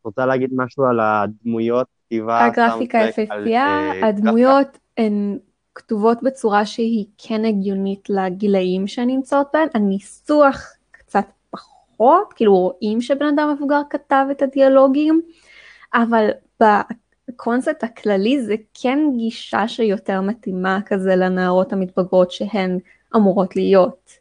רוצה 0.10 0.26
להגיד 0.26 0.50
משהו 0.54 0.86
על 0.86 1.00
הדמויות, 1.00 1.88
כתיבה, 2.06 2.46
הגרפיקה 2.46 2.98
יפהפייה, 2.98 3.66
אה, 3.66 4.08
הדמויות 4.08 4.78
הן 4.98 5.38
כתובות 5.76 6.24
בצורה 6.24 6.66
שהיא 6.66 7.06
כן 7.18 7.46
הגיונית 7.46 8.10
לגילאים 8.10 8.88
שהן 8.88 9.10
נמצאות 9.10 9.48
בהן, 9.54 9.68
הניסוח 9.74 10.74
קצת 10.92 11.26
פחות, 11.50 12.34
כאילו 12.34 12.54
רואים 12.54 13.02
שבן 13.02 13.26
אדם 13.26 13.54
מבוגר 13.56 13.82
כתב 13.90 14.26
את 14.32 14.42
הדיאלוגים, 14.42 15.22
אבל 15.94 16.30
בקונספט 17.30 17.84
הכללי 17.84 18.42
זה 18.42 18.56
כן 18.74 19.00
גישה 19.18 19.68
שיותר 19.68 20.22
מתאימה 20.22 20.80
כזה 20.86 21.16
לנערות 21.16 21.74
המתבגרות 21.74 22.32
שהן 22.32 22.80
אמורות 23.16 23.56
להיות. 23.56 24.19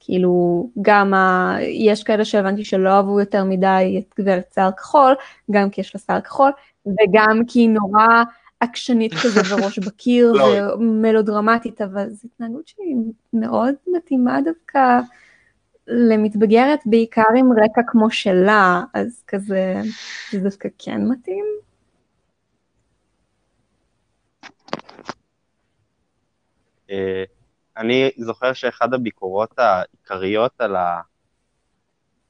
כאילו, 0.00 0.70
גם 0.82 1.14
ה... 1.14 1.56
יש 1.60 2.02
כאלה 2.02 2.24
שהבנתי 2.24 2.64
שלא 2.64 2.88
אהבו 2.90 3.20
יותר 3.20 3.44
מדי 3.44 3.96
את 3.98 4.14
גברת 4.20 4.52
שיער 4.54 4.72
כחול, 4.72 5.14
גם 5.50 5.70
כי 5.70 5.80
יש 5.80 5.94
לה 5.94 6.00
שיער 6.00 6.20
כחול, 6.20 6.50
וגם 6.86 7.40
כי 7.46 7.58
היא 7.58 7.70
נורא 7.70 8.06
עקשנית 8.60 9.12
כזה 9.14 9.40
וראש 9.50 9.78
בקיר 9.78 10.32
לא. 10.38 10.74
ומלודרמטית, 10.74 11.80
אבל 11.80 12.10
זו 12.10 12.28
התנהגות 12.34 12.68
שהיא 12.68 12.96
מאוד 13.32 13.74
מתאימה 13.86 14.38
דווקא 14.44 15.00
למתבגרת, 15.86 16.80
בעיקר 16.86 17.22
עם 17.36 17.52
רקע 17.52 17.80
כמו 17.86 18.10
שלה, 18.10 18.82
אז 18.94 19.22
כזה, 19.26 19.74
זה 20.32 20.40
דווקא 20.40 20.68
כן 20.78 21.08
מתאים. 21.08 21.44
אה, 26.90 27.24
אני 27.80 28.10
זוכר 28.16 28.52
שאחד 28.52 28.94
הביקורות 28.94 29.58
העיקריות 29.58 30.52
על 30.58 30.76
ה... 30.76 31.00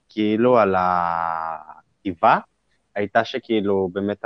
כאילו 0.09 0.59
על 0.59 0.75
הכתיבה, 0.79 2.39
הייתה 2.95 3.25
שכאילו 3.25 3.89
באמת 3.93 4.25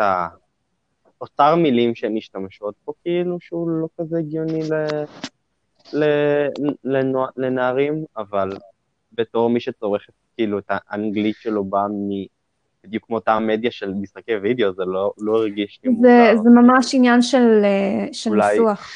האוצר 1.19 1.55
מילים 1.55 1.95
שהן 1.95 2.15
משתמשות 2.15 2.75
פה, 2.85 2.93
כאילו 3.03 3.37
שהוא 3.41 3.71
לא 3.71 3.87
כזה 4.01 4.19
הגיוני 4.19 4.61
ל... 4.63 4.75
ל... 5.93 6.05
לנוע... 6.85 7.29
לנערים, 7.37 8.05
אבל 8.17 8.49
בתור 9.13 9.51
מי 9.51 9.61
שצורך 9.61 10.07
כאילו 10.37 10.59
את 10.59 10.65
האנגלית 10.71 11.37
שלו 11.39 11.65
באה 11.65 11.89
מ... 11.89 12.09
בדיוק 12.85 13.07
כמו 13.07 13.17
אותה 13.17 13.39
מדיה 13.39 13.71
של 13.71 13.93
משחקי 13.95 14.37
וידאו, 14.37 14.73
זה 14.75 14.85
לא, 14.85 15.13
לא 15.19 15.37
הרגיש 15.37 15.81
לי 15.85 15.91
מוזר. 15.91 16.35
זה 16.43 16.51
ממש 16.51 16.95
עניין 16.95 17.23
של, 17.23 17.61
אה, 17.65 18.07
של 18.13 18.31
אולי- 18.31 18.53
ניסוח. 18.59 18.91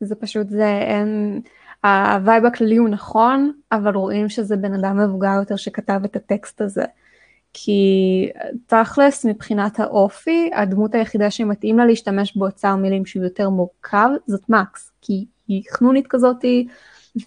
זה 0.00 0.14
פשוט, 0.14 0.48
זה 0.48 0.78
אין... 0.78 1.40
ה 1.84 1.96
vibe 1.96 2.44
הכללי 2.44 2.76
הוא 2.76 2.88
נכון, 2.88 3.52
אבל 3.72 3.94
רואים 3.94 4.28
שזה 4.28 4.56
בן 4.56 4.74
אדם 4.74 4.98
מבוגר 4.98 5.32
יותר 5.38 5.56
שכתב 5.56 6.00
את 6.04 6.16
הטקסט 6.16 6.60
הזה. 6.60 6.84
כי 7.52 8.30
תכלס, 8.66 9.24
מבחינת 9.26 9.80
האופי, 9.80 10.50
הדמות 10.54 10.94
היחידה 10.94 11.30
שמתאים 11.30 11.78
לה 11.78 11.86
להשתמש 11.86 12.36
באוצר 12.36 12.76
מילים 12.76 13.06
שהוא 13.06 13.24
יותר 13.24 13.50
מורכב, 13.50 14.08
זאת 14.26 14.48
מקס. 14.48 14.92
כי 15.02 15.24
היא 15.48 15.62
חנונית 15.70 16.06
כזאתי, 16.06 16.66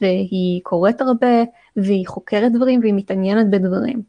והיא 0.02 0.62
קוראת 0.64 1.02
הרבה, 1.02 1.44
והיא 1.76 2.08
חוקרת 2.08 2.52
דברים, 2.52 2.80
והיא 2.80 2.94
מתעניינת 2.94 3.50
בדברים. 3.50 4.02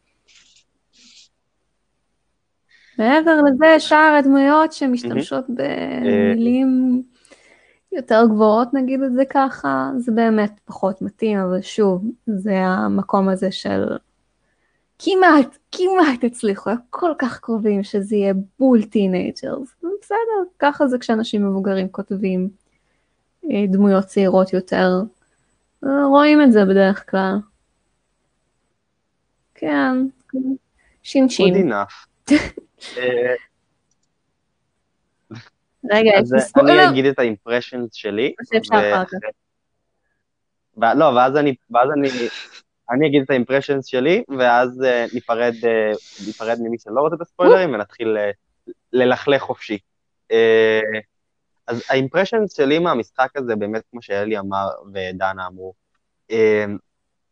מעבר 2.98 3.42
לזה, 3.42 3.80
שאר 3.80 4.16
הדמויות 4.18 4.72
שמשתמשות 4.72 5.44
במילים 5.48 7.02
יותר 7.92 8.22
גבוהות, 8.26 8.74
נגיד 8.74 9.02
את 9.02 9.12
זה 9.12 9.22
ככה, 9.30 9.90
זה 9.98 10.12
באמת 10.12 10.60
פחות 10.64 11.02
מתאים, 11.02 11.38
אבל 11.38 11.62
שוב, 11.62 12.04
זה 12.26 12.56
המקום 12.56 13.28
הזה 13.28 13.52
של 13.52 13.84
כמעט, 14.98 15.58
כמעט 15.72 16.24
הצליחו, 16.24 16.70
כל 16.90 17.12
כך 17.18 17.40
קרובים 17.40 17.82
שזה 17.82 18.16
יהיה 18.16 18.34
בול 18.58 18.82
teenagers, 18.82 19.74
בסדר, 20.02 20.42
ככה 20.58 20.86
זה 20.86 20.98
כשאנשים 20.98 21.46
מבוגרים 21.46 21.88
כותבים 21.88 22.48
אה, 23.50 23.64
דמויות 23.68 24.04
צעירות 24.04 24.52
יותר, 24.52 25.02
אה, 25.86 26.04
רואים 26.04 26.42
את 26.42 26.52
זה 26.52 26.64
בדרך 26.64 27.10
כלל. 27.10 27.36
כן, 29.54 30.06
שינשין. 31.02 31.54
good 31.54 31.70
enough. 31.70 32.32
רגע, 35.84 36.10
יש 36.10 36.32
לי 36.32 36.40
ספוילר? 36.40 36.72
אני 36.72 36.90
אגיד 36.90 37.04
את 37.04 37.18
האימפרשנס 37.18 37.94
שלי. 37.94 38.34
שאפשר 38.52 38.74
ו- 38.74 38.94
אחר 38.94 39.04
כך? 39.04 39.18
ו- 40.76 40.98
לא, 40.98 41.04
ואז 41.04 41.36
אני, 41.36 41.54
ואז 41.70 41.88
אני, 41.96 42.08
אני 42.90 43.06
אגיד 43.06 43.22
את 43.22 43.30
האימפרשנס 43.30 43.86
שלי, 43.86 44.24
ואז 44.38 44.82
אה, 44.82 45.06
ניפרד, 45.14 45.54
אה, 45.64 45.92
ניפרד 46.26 46.58
ממי 46.60 46.78
שלא 46.78 47.00
רוצה 47.00 47.16
את 47.16 47.20
הספוילרים, 47.20 47.74
ונתחיל 47.74 48.16
אה, 48.16 48.30
ללכלך 48.92 49.42
חופשי. 49.42 49.78
אה, 50.32 50.80
אז 51.66 51.82
האימפרשנס 51.88 52.56
שלי 52.56 52.78
מהמשחק 52.78 53.36
הזה, 53.36 53.56
באמת, 53.56 53.82
כמו 53.90 54.02
שאלי 54.02 54.38
אמר 54.38 54.66
ודנה 54.94 55.46
אמרו, 55.46 55.74
אה, 56.30 56.64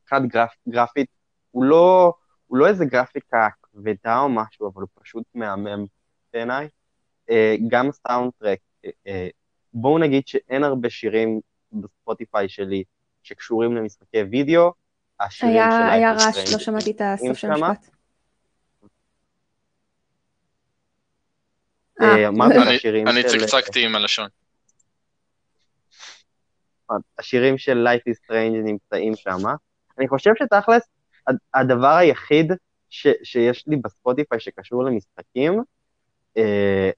מבחינת 0.02 0.30
גרפ, 0.32 0.50
גרפית, 0.68 1.06
הוא 1.50 1.64
לא, 1.64 2.12
הוא 2.46 2.58
לא 2.58 2.66
איזה 2.66 2.84
גרפיקה 2.84 3.48
כבדה 3.62 4.18
או 4.20 4.28
משהו, 4.28 4.70
אבל 4.74 4.82
הוא 4.82 4.88
פשוט 5.02 5.24
מהמם 5.34 5.86
בעיניי. 6.32 6.68
אה, 7.30 7.56
גם 7.68 7.88
הסאונדטרק, 7.88 8.58
אה, 8.84 8.90
אה, 9.06 9.28
בואו 9.74 9.98
נגיד 9.98 10.28
שאין 10.28 10.64
הרבה 10.64 10.90
שירים 10.90 11.40
בספוטיפיי 11.72 12.48
שלי 12.48 12.84
שקשורים 13.22 13.76
למשחקי 13.76 14.22
וידאו, 14.22 14.72
השירים 15.20 15.54
של 15.54 15.58
היה, 15.60 15.92
היה 15.92 16.14
Life 16.16 16.20
is 16.20 16.24
רעש, 16.38 16.52
לא 16.52 16.58
שמעתי 16.58 16.90
את 16.90 17.00
הסוף 17.04 17.36
של. 17.38 17.50
המשפט. 17.52 17.90
אני- 22.00 22.74
השירים 22.76 23.08
אני 23.08 23.22
של... 23.22 23.28
צקצקתי 23.28 23.84
עם 23.86 23.94
הלשון. 23.94 24.28
השירים 27.18 27.58
של 27.58 27.86
Life 27.88 28.10
is 28.12 28.16
Strange 28.26 28.56
נמצאים 28.64 29.16
שם. 29.16 29.38
אני 29.98 30.08
חושב 30.08 30.30
שתכלס, 30.38 30.82
הד- 31.26 31.36
הדבר 31.54 31.94
היחיד 31.96 32.52
ש, 32.90 33.06
שיש 33.22 33.64
לי 33.66 33.76
בספוטיפיי 33.76 34.40
שקשור 34.40 34.84
למשחקים, 34.84 35.62
אה, 36.36 36.90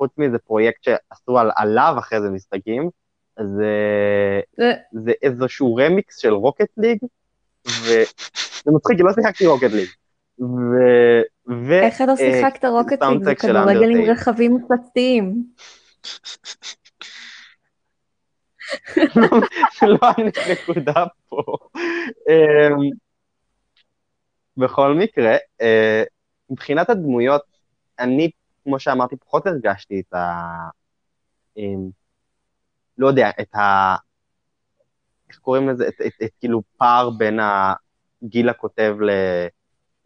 חוץ 0.00 0.10
מזה 0.18 0.38
פרויקט 0.38 0.82
שעשו 0.84 1.38
על, 1.38 1.50
עליו 1.56 1.94
אחרי 1.98 2.20
זה 2.20 2.30
משחקים, 2.30 2.90
זה, 3.40 3.66
זה- 4.56 4.72
זה 4.92 5.12
איזשהו 5.22 5.74
רמיקס 5.76 6.16
של 6.16 6.32
Rocket 6.32 6.68
League, 6.76 6.98
וזה 7.66 8.04
מצחיק, 8.72 8.96
כי 8.96 9.02
לא 9.02 9.12
שיחקתי 9.12 9.46
Rocket 9.46 9.70
League. 9.72 9.88
ו... 10.40 10.74
ו... 11.68 11.72
איך 11.82 12.00
לא 12.00 12.10
אה, 12.12 12.16
שיחקת 12.16 12.64
רוקט 12.64 13.02
ליג? 13.02 13.22
זה 13.24 13.34
כדורגל 13.34 13.90
עם. 13.90 14.10
רכבים 14.10 14.54
מפלצתיים. 14.54 15.44
לא 19.82 19.98
הנקודה 20.16 21.04
פה. 21.28 21.42
אמ, 22.28 22.90
בכל 24.56 24.94
מקרה, 24.94 25.36
אה, 25.60 26.02
מבחינת 26.50 26.90
הדמויות, 26.90 27.42
אני, 27.98 28.30
כמו 28.64 28.78
שאמרתי, 28.78 29.16
פחות 29.16 29.46
הרגשתי 29.46 30.02
את 30.08 30.14
ה... 30.14 30.42
אמ, 31.56 31.90
לא 32.98 33.06
יודע, 33.06 33.30
את 33.40 33.54
ה... 33.54 33.94
איך 35.28 35.38
קוראים 35.38 35.68
לזה? 35.68 35.88
את, 35.88 35.94
את, 36.06 36.12
את 36.24 36.30
כאילו 36.40 36.62
פער 36.76 37.10
בין 37.10 37.38
גילה 38.24 38.52
כותב 38.52 38.96
ל- 39.00 39.46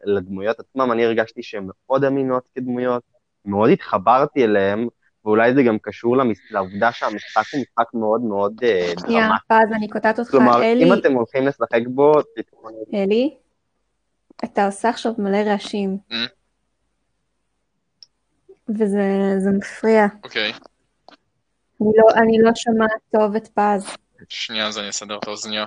לדמויות 0.03 0.59
עצמם, 0.59 0.91
אני 0.91 1.05
הרגשתי 1.05 1.43
שהן 1.43 1.67
מאוד 1.87 2.03
אמינות 2.03 2.47
כדמויות, 2.55 3.03
מאוד 3.45 3.69
התחברתי 3.69 4.43
אליהן, 4.45 4.87
ואולי 5.25 5.53
זה 5.53 5.63
גם 5.63 5.77
קשור 5.81 6.17
למס- 6.17 6.51
לעובדה 6.51 6.91
שהמשחק 6.91 7.43
הוא 7.53 7.61
משחק 7.61 7.93
מאוד 7.93 8.21
מאוד 8.21 8.53
אה, 8.63 8.93
שנייה, 8.99 9.27
דרמטי. 9.27 9.43
פז, 9.67 9.73
אני 9.75 9.87
קוטעת 9.89 10.19
אותך. 10.19 10.31
כלומר, 10.31 10.63
אלי, 10.63 10.83
אם 10.83 10.99
אתם 10.99 11.13
הולכים 11.13 11.47
לשחק 11.47 11.81
בו, 11.87 12.11
תתכוננו. 12.35 12.83
אלי, 12.93 13.35
אתה 14.43 14.65
עושה 14.65 14.89
עכשיו 14.89 15.11
מלא 15.17 15.37
רעשים. 15.37 15.97
וזה 18.69 19.35
זה 19.39 19.49
מפריע. 19.51 20.05
אוקיי, 20.23 20.51
אני 21.81 21.89
לא, 21.97 22.21
אני 22.21 22.37
לא 22.39 22.51
שומעת 22.55 23.01
טוב 23.11 23.35
את 23.35 23.47
פז. 23.47 23.95
שנייה 24.29 24.67
אז 24.67 24.77
אני 24.79 24.89
אסדר 24.89 25.17
את 25.17 25.27
האוזניה. 25.27 25.65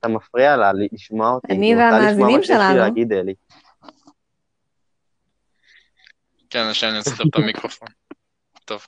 אתה 0.00 0.08
מפריע 0.08 0.56
לה 0.56 0.72
לשמוע 0.92 1.30
אותי. 1.30 1.52
אני 1.52 1.66
היא 1.66 1.74
רוצה 1.74 1.88
לשמוע 1.88 2.00
והמאזינים 2.00 2.36
מה 2.36 2.42
שיש 2.42 2.50
לי 2.50 2.56
שלנו. 2.56 2.78
להגיד, 2.78 3.12
אלי. 3.12 3.34
כן, 6.50 6.74
שאני 6.74 6.98
אסדר 6.98 7.24
את 7.28 7.36
המיקרופון. 7.36 7.88
טוב, 8.64 8.86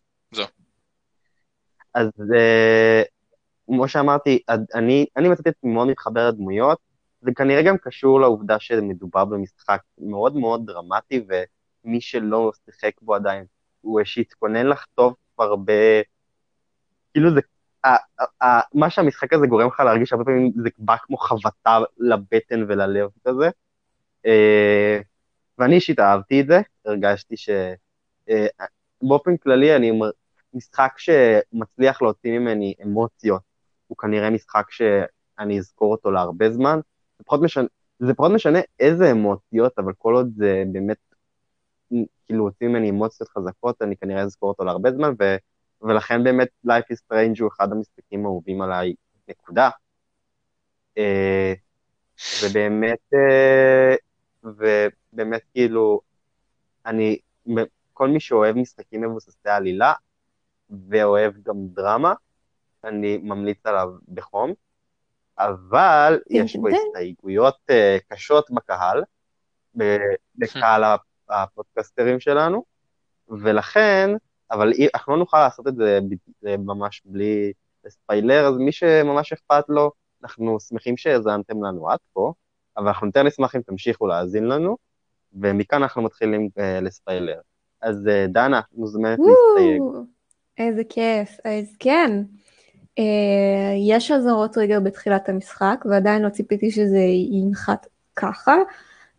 אז 1.94 2.08
אה, 2.34 3.02
כמו 3.66 3.88
שאמרתי, 3.88 4.42
אני, 4.74 5.06
אני 5.16 5.28
מצאתי 5.28 5.48
את 5.48 5.54
עצמי 5.58 5.72
מאוד 5.72 5.88
מתחבר 5.88 6.28
לדמויות, 6.28 6.78
זה 7.20 7.30
כנראה 7.36 7.62
גם 7.62 7.76
קשור 7.78 8.20
לעובדה 8.20 8.58
שמדובר 8.58 9.24
במשחק 9.24 9.80
מאוד 9.98 10.36
מאוד 10.36 10.66
דרמטי, 10.66 11.26
ומי 11.28 12.00
שלא 12.00 12.52
שיחק 12.64 13.00
בו 13.02 13.14
עדיין, 13.14 13.44
הוא 13.80 14.00
שהתכונן 14.04 14.66
לחטוף 14.66 15.14
הרבה, 15.38 15.72
כאילו 17.12 17.34
זה, 17.34 17.40
ה, 17.84 17.88
ה, 17.88 18.44
ה, 18.44 18.60
מה 18.74 18.90
שהמשחק 18.90 19.32
הזה 19.32 19.46
גורם 19.46 19.66
לך 19.66 19.80
להרגיש 19.80 20.12
הרבה 20.12 20.24
פעמים 20.24 20.52
זה 20.62 20.68
בא 20.78 20.96
כמו 21.02 21.16
חבטה 21.16 21.78
לבטן 21.98 22.62
וללב 22.68 23.08
כזה, 23.24 23.50
אה, 24.26 25.00
ואני 25.58 25.74
אישית 25.74 26.00
אהבתי 26.00 26.40
את 26.40 26.46
זה, 26.46 26.60
הרגשתי 26.84 27.36
ש... 27.36 27.48
אה, 28.30 28.46
באופן 29.02 29.36
כללי 29.36 29.76
אני 29.76 29.90
מ- 29.90 30.10
משחק 30.54 30.92
שמצליח 30.96 32.02
להוציא 32.02 32.38
ממני 32.38 32.74
אמוציות, 32.82 33.42
הוא 33.86 33.96
כנראה 33.96 34.30
משחק 34.30 34.70
שאני 34.70 35.58
אזכור 35.58 35.92
אותו 35.92 36.10
להרבה 36.10 36.50
זמן. 36.50 36.80
פחות 37.26 37.40
משנה, 37.42 37.66
זה 37.98 38.14
פחות 38.14 38.32
משנה 38.32 38.58
איזה 38.80 39.10
אמוציות, 39.10 39.78
אבל 39.78 39.92
כל 39.98 40.14
עוד 40.14 40.32
זה 40.36 40.62
באמת, 40.72 40.96
כאילו, 42.26 42.44
הוציא 42.44 42.68
ממני 42.68 42.90
אמוציות 42.90 43.28
חזקות, 43.28 43.82
אני 43.82 43.96
כנראה 43.96 44.22
אזכור 44.22 44.48
אותו 44.48 44.64
להרבה 44.64 44.92
זמן, 44.92 45.12
ו, 45.20 45.36
ולכן 45.82 46.24
באמת 46.24 46.48
Life 46.66 46.92
is 46.92 47.12
Strange 47.12 47.40
הוא 47.40 47.50
אחד 47.56 47.72
המשחקים 47.72 48.24
האהובים 48.24 48.62
עליי, 48.62 48.94
נקודה. 49.28 49.70
אה, 50.98 51.54
ובאמת, 52.42 52.98
אה, 53.14 53.94
ובאמת 54.44 55.42
כאילו, 55.52 56.00
אני, 56.86 57.18
כל 57.92 58.08
מי 58.08 58.20
שאוהב 58.20 58.56
משחקים 58.56 59.00
מבוססי 59.00 59.48
עלילה, 59.48 59.92
ואוהב 60.88 61.32
גם 61.42 61.56
דרמה, 61.58 62.14
אני 62.84 63.16
ממליץ 63.16 63.66
עליו 63.66 63.88
בחום, 64.14 64.52
אבל 65.38 66.18
יש 66.30 66.56
פה 66.56 66.68
טן. 66.70 66.76
הסתייגויות 66.76 67.56
uh, 67.70 67.74
קשות 68.08 68.50
בקהל, 68.50 69.02
בקהל 70.34 70.84
הפודקסטרים 71.28 72.20
שלנו, 72.20 72.64
ולכן, 73.28 74.10
אבל 74.50 74.72
אנחנו 74.94 75.12
לא 75.12 75.18
נוכל 75.18 75.38
לעשות 75.38 75.68
את 75.68 75.76
זה 75.76 76.00
ממש 76.58 77.02
בלי 77.04 77.52
ספיילר, 77.88 78.46
אז 78.48 78.56
מי 78.56 78.72
שממש 78.72 79.32
אכפת 79.32 79.64
לו, 79.68 79.90
אנחנו 80.22 80.60
שמחים 80.60 80.96
שהאזנתם 80.96 81.64
לנו 81.64 81.90
עד 81.90 81.98
פה, 82.12 82.32
אבל 82.76 82.86
אנחנו 82.86 83.06
יותר 83.06 83.22
נשמח 83.22 83.56
אם 83.56 83.60
תמשיכו 83.60 84.06
להאזין 84.06 84.44
לנו, 84.48 84.76
ומכאן 85.32 85.82
אנחנו 85.82 86.02
מתחילים 86.02 86.48
uh, 86.58 86.62
לספיילר. 86.82 87.40
אז 87.80 88.06
uh, 88.06 88.32
דנה, 88.32 88.60
מוזמנת 88.72 89.18
להסתייג. 89.18 89.82
איזה 90.58 90.82
כיף. 90.88 91.38
אז 91.44 91.76
כן, 91.78 92.10
אה, 92.10 92.22
יש 93.88 94.10
אזהרות 94.10 94.52
טריגר 94.52 94.80
בתחילת 94.80 95.28
המשחק, 95.28 95.84
ועדיין 95.90 96.22
לא 96.22 96.28
ציפיתי 96.28 96.70
שזה 96.70 96.98
ינחת 97.30 97.86
ככה, 98.16 98.56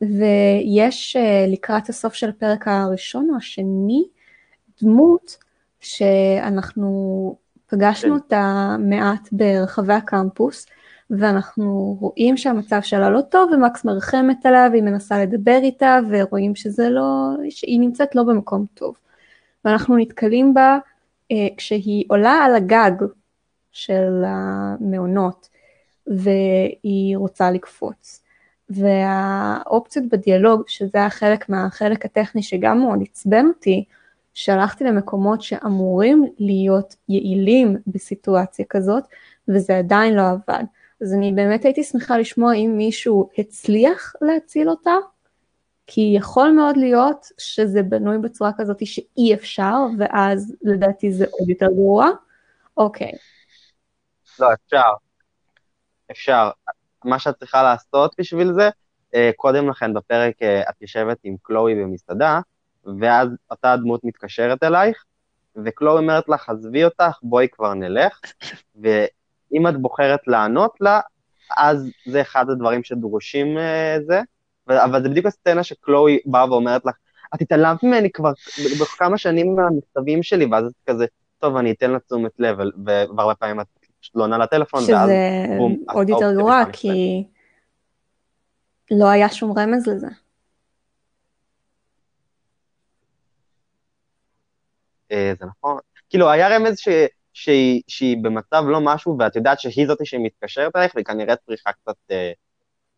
ויש 0.02 1.16
אה, 1.16 1.46
לקראת 1.48 1.90
הסוף 1.90 2.14
של 2.14 2.30
הפרק 2.30 2.68
הראשון 2.68 3.30
או 3.30 3.36
השני, 3.36 4.04
דמות 4.82 5.38
שאנחנו 5.80 7.36
פגשנו 7.68 8.10
כן. 8.10 8.16
אותה 8.16 8.76
מעט 8.80 9.30
ברחבי 9.32 9.94
הקמפוס, 9.94 10.66
ואנחנו 11.10 11.98
רואים 12.00 12.38
שהמצב 12.38 12.82
שלה 12.82 13.10
לא 13.10 13.22
טוב, 13.22 13.52
ומקס 13.52 13.86
מרחמת 13.86 14.46
עליה, 14.46 14.68
והיא 14.72 14.84
מנסה 14.84 15.24
לדבר 15.24 15.60
איתה, 15.64 16.00
ורואים 16.10 16.56
שזה 16.56 16.90
לא, 16.90 17.30
שהיא 17.50 17.80
נמצאת 17.80 18.16
לא 18.16 18.24
במקום 18.24 18.66
טוב. 18.74 18.96
ואנחנו 19.66 19.98
נתקלים 19.98 20.54
בה 20.54 20.78
אה, 21.32 21.48
כשהיא 21.58 22.06
עולה 22.08 22.32
על 22.32 22.56
הגג 22.56 22.92
של 23.72 24.24
המעונות, 24.26 25.50
והיא 26.08 27.18
רוצה 27.18 27.52
לקפוץ. 27.52 28.24
והאופציות 28.70 30.06
בדיאלוג, 30.12 30.64
שזה 30.68 30.92
היה 30.94 31.10
חלק 31.10 31.50
מהחלק 31.50 32.06
הטכני 32.06 32.44
שגם 32.44 32.80
מאוד 32.80 33.00
עצבן 33.02 33.46
אותי, 33.46 33.86
שהלכתי 34.34 34.84
למקומות 34.84 35.42
שאמורים 35.42 36.26
להיות 36.40 36.96
יעילים 37.10 37.78
בסיטואציה 37.88 38.66
כזאת, 38.70 39.04
וזה 39.48 39.78
עדיין 39.78 40.14
לא 40.14 40.22
עבד. 40.30 40.64
אז 41.02 41.14
אני 41.14 41.32
באמת 41.32 41.66
הייתי 41.66 41.84
שמחה 41.84 42.18
לשמוע 42.18 42.54
אם 42.54 42.74
מישהו 42.78 43.30
הצליח 43.38 44.14
להציל 44.22 44.70
אותה, 44.70 44.96
כי 45.88 46.14
יכול 46.18 46.52
מאוד 46.52 46.78
להיות 46.78 47.28
שזה 47.38 47.84
בנוי 47.84 48.18
בצורה 48.18 48.52
כזאת 48.58 48.86
שאי 48.86 49.34
אפשר, 49.34 49.76
ואז 49.98 50.56
לדעתי 50.62 51.12
זה 51.12 51.26
עוד 51.32 51.50
יותר 51.50 51.68
גרוע. 51.68 52.10
אוקיי, 52.78 53.12
לא, 54.40 54.54
אפשר. 54.54 54.92
אפשר. 56.12 56.50
מה 57.06 57.20
שאת 57.20 57.36
צריכה 57.36 57.64
לעשות 57.64 58.16
בשביל 58.20 58.54
זה, 58.54 58.70
אה, 59.16 59.32
קודם 59.36 59.70
לכן 59.70 59.94
בפרק 59.94 60.42
אה, 60.42 60.70
את 60.70 60.82
יושבת 60.82 61.18
עם 61.24 61.36
קלואי 61.42 61.76
במסעדה, 61.76 62.40
ואז 63.00 63.30
אותה 63.52 63.76
דמות 63.78 64.04
מתקשרת 64.04 64.64
אלייך, 64.64 65.04
וקלואי 65.66 65.98
אומרת 65.98 66.30
לך, 66.30 66.50
עזבי 66.50 66.86
אותך, 66.86 67.20
בואי 67.24 67.48
כבר 67.52 67.74
נלך, 67.74 68.20
ואם 68.82 69.68
את 69.68 69.82
בוחרת 69.82 70.28
לענות 70.28 70.74
לה, 70.82 71.00
אז 71.58 71.92
זה 72.06 72.22
אחד 72.22 72.50
הדברים 72.50 72.84
שדרושים 72.84 73.58
אה, 73.58 73.98
זה, 74.08 74.22
אבל 74.68 75.04
זה 75.04 75.10
בדיוק 75.10 75.26
הסצנה 75.26 75.64
שקלואי 75.64 76.20
באה 76.26 76.52
ואומרת 76.52 76.86
לך, 76.86 76.96
את 77.36 77.42
התעלמת 77.42 77.84
ממני 77.84 78.12
כבר 78.12 78.32
בכמה 78.82 79.18
שנים 79.18 79.56
מהמכתבים 79.56 80.24
שלי, 80.24 80.46
ואז 80.46 80.66
את 80.66 80.90
כזה, 80.90 81.06
טוב, 81.40 81.56
אני 81.56 81.72
אתן 81.72 81.92
לה 81.92 82.00
תשומת 82.00 82.32
לב, 82.40 82.58
והרבה 82.86 83.36
פעמים 83.36 83.60
את 83.60 83.66
פשוט 84.02 84.16
לא 84.16 84.24
עונה 84.24 84.38
לטלפון, 84.38 84.80
ואז 84.80 84.88
שזה 84.88 85.46
בום, 85.58 85.84
עוד 85.94 86.10
יותר 86.10 86.34
גרוע, 86.36 86.64
כי 86.74 87.24
לא 88.92 89.10
היה 89.10 89.30
שום 89.30 89.60
רמז 89.60 89.88
לזה. 89.88 90.08
אה, 95.12 95.34
זה 95.40 95.46
נכון. 95.46 95.78
כאילו, 96.10 96.30
היה 96.30 96.58
רמז 96.58 96.80
ש... 96.80 96.88
שהיא, 97.34 97.82
שהיא 97.88 98.18
במצב 98.22 98.64
לא 98.68 98.80
משהו, 98.82 99.18
ואת 99.20 99.36
יודעת 99.36 99.60
שהיא 99.60 99.88
זאתי 99.88 100.06
שמתקשרת 100.06 100.76
אלייך, 100.76 100.96
והיא 100.96 101.06
כנראה 101.06 101.36
צריכה 101.36 101.72
קצת 101.72 101.96
אה, 102.12 102.32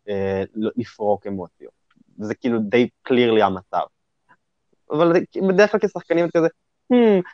אה, 0.10 0.44
לפרוק 0.54 1.28
אמוציות. 1.28 1.74
זה 2.18 2.36
כאילו 2.36 2.60
די 2.60 2.90
קלירלי 3.02 3.42
המצב. 3.42 3.84
אבל 4.92 5.14
בדרך 5.48 5.72
כלל 5.72 5.80
כשחקנים 5.80 6.26
את 6.26 6.32
כזה, 6.38 6.48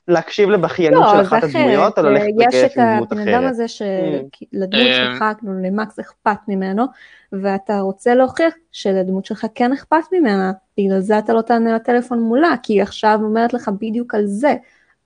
להקשיב 0.08 0.50
לבכיינות 0.50 1.04
לא, 1.04 1.12
של 1.12 1.22
אחת 1.22 1.38
אחרת. 1.44 1.56
הדמויות, 1.56 1.98
או 1.98 2.04
ללכת 2.04 2.26
יש 2.54 2.56
את 2.56 2.78
עם 2.78 2.96
דמות 2.96 3.12
הבן 3.12 3.22
אדם 3.22 3.38
אחרת. 3.38 3.50
הזה 3.50 3.68
שלדמות 3.68 4.74
אמ. 4.74 4.94
שלך, 4.94 5.24
כאילו 5.40 5.62
למקס 5.64 6.00
אכפת 6.00 6.38
ממנו, 6.48 6.86
ואתה 7.32 7.80
רוצה 7.80 8.16
להוכיח 8.16 8.54
שלדמות 8.72 9.26
שלך 9.26 9.46
כן 9.56 9.74
אכפת 9.74 10.04
ממנה, 10.12 10.52
בגלל 10.78 11.00
זה 11.00 11.20
אתה 11.20 11.34
לא 11.34 11.42
תענה 11.42 11.76
לטלפון 11.76 12.20
מולה, 12.20 12.54
כי 12.64 12.74
היא 12.74 12.82
עכשיו 12.82 13.20
אומרת 13.24 13.54
לך 13.54 13.70
בדיוק 13.82 14.16
על 14.16 14.26
זה. 14.26 14.56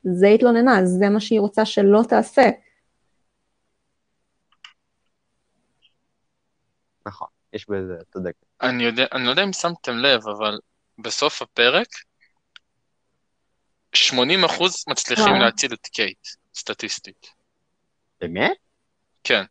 זה 0.04 0.28
התלוננה, 0.28 0.86
זה 0.86 1.10
מה 1.10 1.20
שהיא 1.20 1.40
רוצה 1.40 1.66
שלא 1.66 2.02
תעשה. 2.10 2.50
נכון, 7.06 7.28
יש 7.54 7.70
בזה, 7.70 7.96
צודק. 8.14 8.34
אני 8.62 8.84
יודע, 8.84 9.06
אני 9.14 9.26
לא 9.26 9.30
יודע 9.30 9.44
אם 9.44 9.54
שמתם 9.54 9.98
לב, 9.98 10.28
אבל 10.28 10.60
בסוף 11.00 11.42
הפרק, 11.42 11.88
80% 13.96 13.98
מצליחים 14.88 15.26
וואו. 15.26 15.40
להציל 15.40 15.74
את 15.74 15.88
קייט, 15.88 16.28
סטטיסטית. 16.56 17.28
באמת? 18.22 18.58
כן. 19.24 19.44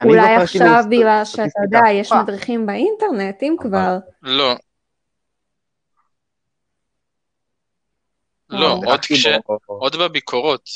אני 0.00 0.10
אולי 0.10 0.22
זוכר 0.22 0.42
עכשיו 0.42 0.82
בגלל 0.90 1.22
שאתה 1.24 1.60
יודע, 1.64 1.80
יש. 1.92 2.12
מדריכים 2.12 2.66
באינטרנט, 2.66 3.42
אם 3.42 3.56
כבר, 3.60 3.96
לא. 4.22 4.56
לא. 8.50 8.72
עוד 8.72 8.84
הלכתי 8.88 9.14
כש... 9.14 9.26
בו- 9.46 9.58
עוד 9.66 9.96
בביקורות, 9.96 10.68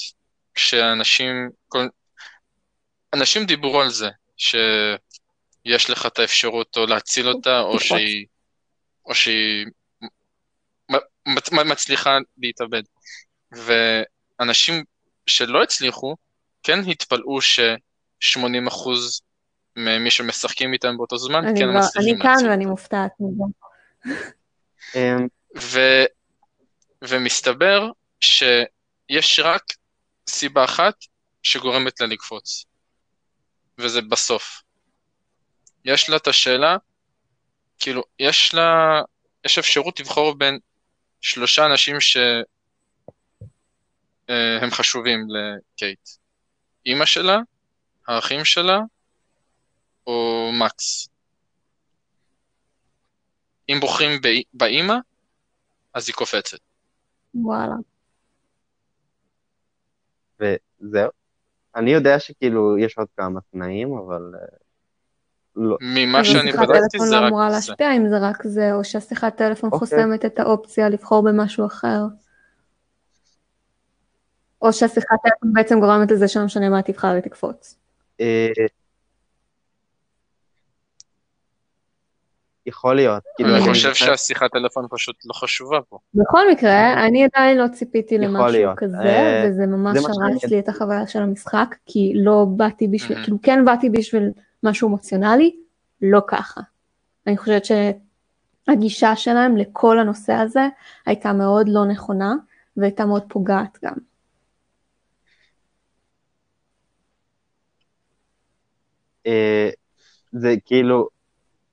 כשאנשים... 0.55 1.51
כל... 1.69 1.87
אנשים 3.15 3.45
דיברו 3.47 3.81
על 3.81 3.91
זה, 3.91 4.09
שיש 4.37 5.91
לך 5.91 6.07
את 6.07 6.19
האפשרות 6.19 6.77
או 6.77 6.87
להציל 6.87 7.29
אותה, 7.29 7.61
או. 7.61 7.81
שהיא, 7.81 8.27
או 9.07 9.15
שהיא 9.15 9.67
מצליחה 11.65 12.19
להתאבד. 12.39 12.83
ואנשים 13.53 14.85
שלא 15.27 15.63
הצליחו, 15.63 16.17
כן 16.63 16.79
התפלאו 16.91 17.41
ש-80% 17.41 18.89
ממי 19.77 20.11
שמשחקים 20.11 20.73
איתם 20.73 20.97
באותו 20.97 21.19
זמן, 21.19 21.45
כן 21.59 21.71
כבר- 21.71 21.79
מצליחים 21.81 22.15
אני 22.15 22.23
כאן. 22.23 22.47
ואני 22.49 22.67
מופתעת 22.67 23.11
מזה. 23.21 23.45
אמ, 24.97 25.29
ו... 25.59 25.79
ומסתבר 27.05 27.91
שיש 28.21 29.41
רק 29.45 29.63
סיבה 30.29 30.65
אחת 30.65 30.95
שגורמת 31.43 32.01
לה 32.01 32.07
לקפוץ, 32.07 32.65
וזה 33.79 34.01
בסוף. 34.03 34.63
יש 35.85 36.09
לה 36.09 36.17
את 36.17 36.27
השאלה, 36.27 36.77
כאילו, 37.79 38.03
יש 38.19 38.55
לה, 38.55 39.01
יש 39.47 39.59
אפשרות 39.59 40.01
לבחור 40.01 40.35
בין 40.35 40.59
שלושה 41.23 41.67
אנשים 41.67 41.97
שהם 42.01 42.45
חשובים 44.71 45.19
לקייט. 45.31 46.09
אימא 46.87 47.05
שלה, 47.05 47.39
האחים 48.09 48.45
שלה, 48.45 48.79
או 50.07 50.51
מקס. 50.61 51.09
אם 53.69 53.77
בוחרים 53.81 54.21
באי- 54.21 54.43
באימא, 54.55 54.95
אז 55.95 56.09
היא 56.09 56.15
קופצת. 56.15 56.59
וואלה. 57.35 57.75
וזהו. 60.41 61.11
אני 61.77 61.91
יודע 61.91 62.19
שכאילו 62.21 62.79
יש 62.79 62.99
עוד 62.99 63.09
כמה 63.17 63.41
תנאים, 63.53 63.89
אבל 64.07 64.33
אה, 64.35 64.47
לא. 65.57 65.77
ממה 65.81 66.25
שאני 66.25 66.53
בדקתי 66.53 66.67
טלפון 66.93 67.07
זה 67.07 67.15
לא 67.17 67.21
רק 67.21 67.27
אמורה 67.29 67.51
זה. 67.51 67.55
להשפיע 67.57 67.97
אם 67.97 68.09
זה 68.09 68.19
רק 68.19 68.43
זה, 68.47 68.73
או 68.75 68.85
שהשיחת 68.85 69.37
טלפון 69.37 69.71
אוקיי. 69.73 69.79
חוסמת 69.79 70.25
את 70.25 70.39
האופציה 70.41 70.89
לבחור 70.89 71.23
במשהו 71.23 71.67
אחר. 71.67 72.01
או 74.63 74.73
שהשיחת 74.73 75.17
טלפון 75.23 75.53
בעצם 75.53 75.81
גורמת 75.81 76.11
לזה 76.11 76.29
שלא 76.29 76.45
משנה 76.45 76.69
מה 76.69 76.83
תבחר 76.83 77.09
היא 77.09 77.21
תקפוץ. 77.21 77.77
אה, 78.21 78.49
יכול 82.67 82.97
להיות. 82.97 83.23
כאילו, 83.37 83.51
אני 83.57 83.59
אני 83.65 83.69
חושב 83.73 83.95
שהשיחת 83.95 84.53
טלפון 84.53 84.87
פשוט 84.91 85.17
לא 85.25 85.33
חשובה 85.35 85.79
פה. 85.89 85.99
בכל 86.15 86.51
מקרה, 86.53 87.07
אני 87.07 87.25
עדיין 87.25 87.59
לא 87.59 87.69
ציפיתי 87.69 88.19
למשהו 88.19 88.47
להיות. 88.47 88.79
כזה, 88.79 88.97
אה, 88.99 89.45
וזה 89.49 89.67
ממש 89.67 89.97
הרס 89.99 90.41
שאני- 90.41 90.53
לי 90.55 90.59
את 90.59 90.69
החוויה 90.69 91.07
של 91.07 91.23
המשחק, 91.23 91.75
כי 91.87 92.13
לא 92.17 92.47
באתי 92.57 92.89
בשביל, 92.89 93.19
Mhm. 93.19 93.25
כאילו 93.25 93.39
כן 93.43 93.65
באתי 93.65 93.91
בשביל 93.91 94.31
משהו 94.63 94.89
אמוציונלי, 94.89 95.57
לא 96.03 96.21
ככה. 96.27 96.61
אני 97.27 97.37
חושבת 97.37 97.63
שהגישה 97.65 99.17
שלהם 99.17 99.57
לכל 99.57 99.99
הנושא 99.99 100.33
הזה 100.33 100.69
הייתה 101.07 101.33
מאוד 101.33 101.69
לא 101.69 101.87
נכונה, 101.87 102.35
והייתה 102.77 103.05
מאוד 103.05 103.23
פוגעת 103.29 103.79
גם. 103.85 103.95
אה, 109.27 109.71
זה 110.33 110.55
כאילו, 110.65 111.09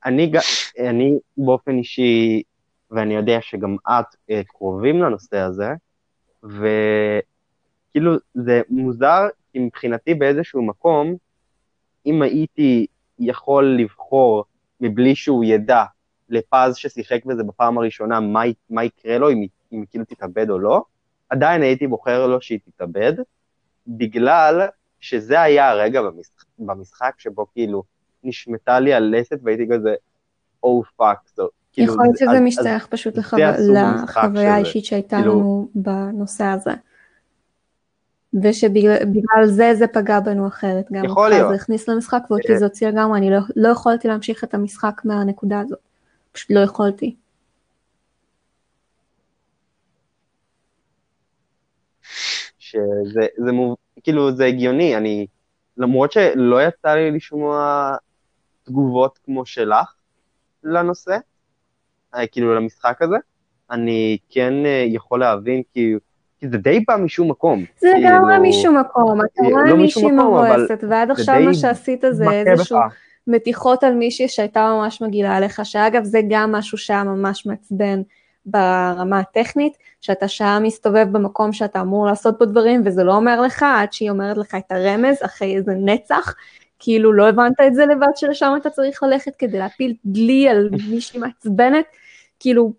אני, 0.05 0.31
אני 0.79 1.19
באופן 1.37 1.77
אישי, 1.77 2.43
ואני 2.91 3.15
יודע 3.15 3.37
שגם 3.41 3.75
את 3.89 4.15
אה, 4.29 4.41
קרובים 4.47 5.01
לנושא 5.01 5.37
הזה, 5.37 5.69
וכאילו 6.43 8.11
זה 8.33 8.61
מוזר, 8.69 9.27
כי 9.51 9.59
מבחינתי 9.59 10.13
באיזשהו 10.13 10.65
מקום, 10.65 11.15
אם 12.05 12.21
הייתי 12.21 12.85
יכול 13.19 13.65
לבחור 13.79 14.43
מבלי 14.81 15.15
שהוא 15.15 15.43
ידע 15.43 15.83
לפז 16.29 16.75
ששיחק 16.75 17.25
בזה 17.25 17.43
בפעם 17.43 17.77
הראשונה, 17.77 18.19
מה, 18.19 18.41
מה 18.69 18.83
יקרה 18.83 19.17
לו, 19.17 19.29
אם, 19.31 19.45
אם 19.73 19.83
כאילו 19.89 20.05
תתאבד 20.05 20.49
או 20.49 20.59
לא, 20.59 20.81
עדיין 21.29 21.61
הייתי 21.61 21.87
בוחר 21.87 22.27
לו 22.27 22.41
שהיא 22.41 22.59
תתאבד, 22.65 23.13
בגלל 23.87 24.67
שזה 24.99 25.41
היה 25.41 25.69
הרגע 25.69 26.01
במשחק, 26.01 26.43
במשחק 26.59 27.13
שבו 27.17 27.45
כאילו 27.53 27.83
נשמטה 28.23 28.79
לי 28.79 28.93
הלסת 28.93 29.39
והייתי 29.43 29.67
כזה, 29.71 29.95
oh 30.63 30.83
fuck, 30.95 31.17
כאילו, 31.73 31.93
יכול 31.93 32.03
להיות 32.05 32.15
זה- 32.17 32.25
שזה 32.31 32.39
משתייך 32.39 32.87
פשוט 32.87 33.17
לחו... 33.17 33.37
לחוויה 34.03 34.55
האישית 34.55 34.85
שהייתה 34.85 35.17
כאילו- 35.17 35.33
לנו 35.33 35.69
בנושא 35.75 36.43
הזה. 36.43 36.71
ושבגלל 38.33 39.05
בגלל 39.05 39.45
זה 39.45 39.73
זה 39.75 39.87
פגע 39.87 40.19
בנו 40.19 40.47
אחרת, 40.47 40.85
גם 40.91 41.05
יכול 41.05 41.29
להיות. 41.29 41.49
זה 41.49 41.55
הכניס 41.55 41.89
למשחק 41.89 42.21
ואותי 42.29 42.53
אה. 42.53 42.57
זה 42.57 42.65
הוציא 42.65 42.87
לגמרי, 42.87 43.19
אני 43.19 43.29
לא, 43.29 43.39
לא 43.55 43.69
יכולתי 43.69 44.07
להמשיך 44.07 44.43
את 44.43 44.53
המשחק 44.53 45.01
מהנקודה 45.05 45.59
הזאת, 45.59 45.79
פשוט 46.31 46.51
לא 46.51 46.59
יכולתי. 46.59 47.15
שזה 52.59 53.27
זה 53.37 53.51
מוב... 53.51 53.75
כאילו 54.03 54.31
זה 54.31 54.45
הגיוני, 54.45 54.97
אני, 54.97 55.27
למרות 55.77 56.11
שלא 56.11 56.63
יצא 56.63 56.89
לי 56.89 57.11
לשמוע 57.11 57.91
תגובות 58.63 59.19
כמו 59.25 59.45
שלך 59.45 59.93
לנושא, 60.63 61.17
אה, 62.15 62.27
כאילו 62.27 62.55
למשחק 62.55 63.01
הזה, 63.01 63.15
אני 63.71 64.17
כן 64.29 64.53
אה, 64.65 64.83
יכול 64.87 65.19
להבין, 65.19 65.61
כי, 65.73 65.93
כי 66.39 66.49
זה 66.49 66.57
די 66.57 66.79
בא 66.87 66.97
משום 66.97 67.31
מקום. 67.31 67.63
זה 67.79 67.87
כאילו, 67.93 68.09
לגמרי 68.09 68.49
משום 68.49 68.77
מקום, 68.77 69.21
אתה 69.21 69.43
אה, 69.43 69.49
רואה 69.49 69.65
לא 69.65 69.77
מישהי 69.77 70.11
מבואסת, 70.11 70.83
ועד 70.89 71.11
עכשיו 71.11 71.39
מה 71.45 71.53
שעשית 71.53 72.03
זה 72.11 72.23
איזשהו 72.31 72.77
בך. 72.77 72.95
מתיחות 73.27 73.83
על 73.83 73.93
מישהי 73.93 74.27
שהייתה 74.27 74.75
ממש 74.77 75.01
מגעילה 75.01 75.37
עליך, 75.37 75.61
שאגב 75.63 76.03
זה 76.03 76.19
גם 76.29 76.51
משהו 76.51 76.77
שהיה 76.77 77.03
ממש 77.03 77.45
מעצבן 77.45 78.01
ברמה 78.45 79.19
הטכנית, 79.19 79.77
שאתה 80.01 80.27
שעה 80.27 80.59
מסתובב 80.59 81.07
במקום 81.11 81.53
שאתה 81.53 81.81
אמור 81.81 82.05
לעשות 82.05 82.39
בו 82.39 82.45
דברים 82.45 82.81
וזה 82.85 83.03
לא 83.03 83.15
אומר 83.15 83.41
לך, 83.41 83.65
עד 83.77 83.93
שהיא 83.93 84.09
אומרת 84.09 84.37
לך 84.37 84.55
את 84.55 84.71
הרמז 84.71 85.17
אחרי 85.21 85.55
איזה 85.55 85.71
נצח, 85.71 86.35
כאילו 86.79 87.13
לא 87.13 87.29
הבנת 87.29 87.61
את 87.67 87.75
זה 87.75 87.85
לבד 87.85 88.15
שלשם 88.15 88.53
אתה 88.61 88.69
צריך 88.69 89.03
ללכת 89.03 89.35
כדי 89.35 89.59
להפיל 89.59 89.93
דלי 90.05 90.49
על 90.49 90.69
מישהי 90.91 91.19
מעצבנת, 91.19 91.85
כאילו 92.39 92.73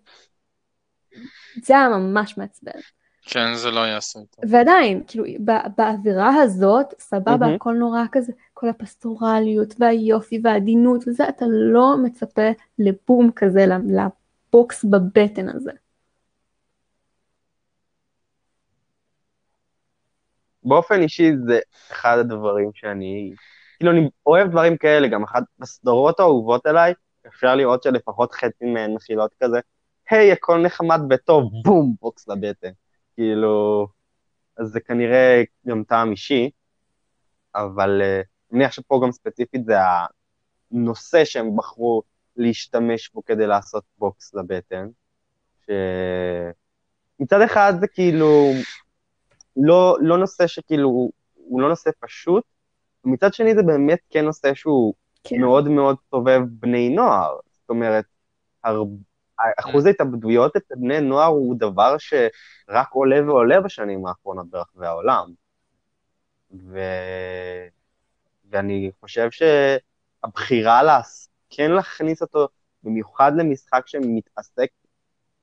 זה 1.63 1.77
היה 1.77 1.89
ממש 1.89 2.37
מעצבן. 2.37 2.79
כן, 3.21 3.53
זה 3.53 3.71
לא 3.71 3.79
יעשה 3.79 4.19
איתו. 4.19 4.41
ועדיין, 4.49 5.03
כאילו, 5.07 5.23
באווירה 5.77 6.35
הזאת, 6.35 6.93
סבבה, 6.99 7.37
מהמם. 7.37 7.55
הכל 7.55 7.73
נורא 7.73 8.03
כזה, 8.11 8.33
כל 8.53 8.69
הפסטורליות 8.69 9.73
והיופי 9.79 10.39
והעדינות 10.43 11.07
וזה, 11.07 11.29
אתה 11.29 11.45
לא 11.49 11.95
מצפה 12.03 12.49
לבום 12.79 13.31
כזה, 13.35 13.65
לבוקס 13.87 14.85
בבטן 14.85 15.49
הזה. 15.49 15.71
באופן 20.63 21.01
אישי 21.01 21.31
זה 21.45 21.59
אחד 21.91 22.17
הדברים 22.17 22.69
שאני, 22.73 23.33
כאילו 23.77 23.91
אני 23.91 24.09
אוהב 24.25 24.51
דברים 24.51 24.77
כאלה, 24.77 25.07
גם 25.07 25.23
אחת 25.23 25.43
בסדרות 25.59 26.19
האהובות 26.19 26.65
עליי, 26.65 26.93
אפשר 27.27 27.55
לראות 27.55 27.83
שלפחות 27.83 28.31
חצי 28.31 28.65
מהן 28.65 28.93
מכילות 28.93 29.31
כזה, 29.43 29.59
היי, 30.09 30.31
הכל 30.31 30.61
נחמד 30.61 30.99
וטוב, 31.09 31.51
בום, 31.63 31.95
בוקס 32.01 32.27
לבטן. 32.27 32.69
כאילו, 33.21 33.87
אז 34.57 34.67
זה 34.67 34.79
כנראה 34.79 35.43
גם 35.67 35.83
טעם 35.83 36.11
אישי, 36.11 36.49
אבל 37.55 38.01
אה, 38.01 38.15
אני 38.15 38.59
מניח 38.59 38.71
שפה 38.71 38.99
גם 39.03 39.11
ספציפית 39.11 39.65
זה 39.65 39.75
הנושא 40.71 41.25
שהם 41.25 41.57
בחרו 41.57 42.03
להשתמש 42.37 43.11
בו 43.13 43.25
כדי 43.25 43.47
לעשות 43.47 43.83
בוקס 43.97 44.33
לבטן, 44.33 44.87
שמצד 45.65 47.41
אחד 47.41 47.73
זה 47.79 47.87
כאילו 47.87 48.51
לא, 49.57 49.97
לא 50.01 50.17
נושא 50.17 50.47
שכאילו, 50.47 51.09
הוא 51.33 51.61
לא 51.61 51.69
נושא 51.69 51.89
פשוט, 51.99 52.43
ומצד 53.05 53.33
שני 53.33 53.55
זה 53.55 53.63
באמת 53.63 53.99
כן 54.09 54.25
נושא 54.25 54.53
שהוא 54.53 54.93
כן. 55.23 55.41
מאוד 55.41 55.67
מאוד 55.67 55.97
סובב 56.09 56.41
בני 56.49 56.89
נוער. 56.89 57.35
זאת 57.51 57.69
אומרת, 57.69 58.05
הר... 58.63 58.83
אחוז 59.59 59.85
ההתאבדויות 59.85 60.55
אצל 60.55 60.75
בני 60.77 61.01
נוער 61.01 61.27
הוא 61.27 61.55
דבר 61.59 61.95
שרק 61.97 62.91
עולה 62.91 63.25
ועולה 63.25 63.61
בשנים 63.61 64.05
האחרונות 64.05 64.49
ברחבי 64.49 64.85
העולם. 64.85 65.33
ו... 66.51 66.79
ואני 68.49 68.91
חושב 68.99 69.27
שהבחירה 69.31 70.83
לה... 70.83 71.01
כן 71.49 71.71
להכניס 71.71 72.21
אותו, 72.21 72.47
במיוחד 72.83 73.31
למשחק 73.37 73.83
שמתעסק, 73.85 74.67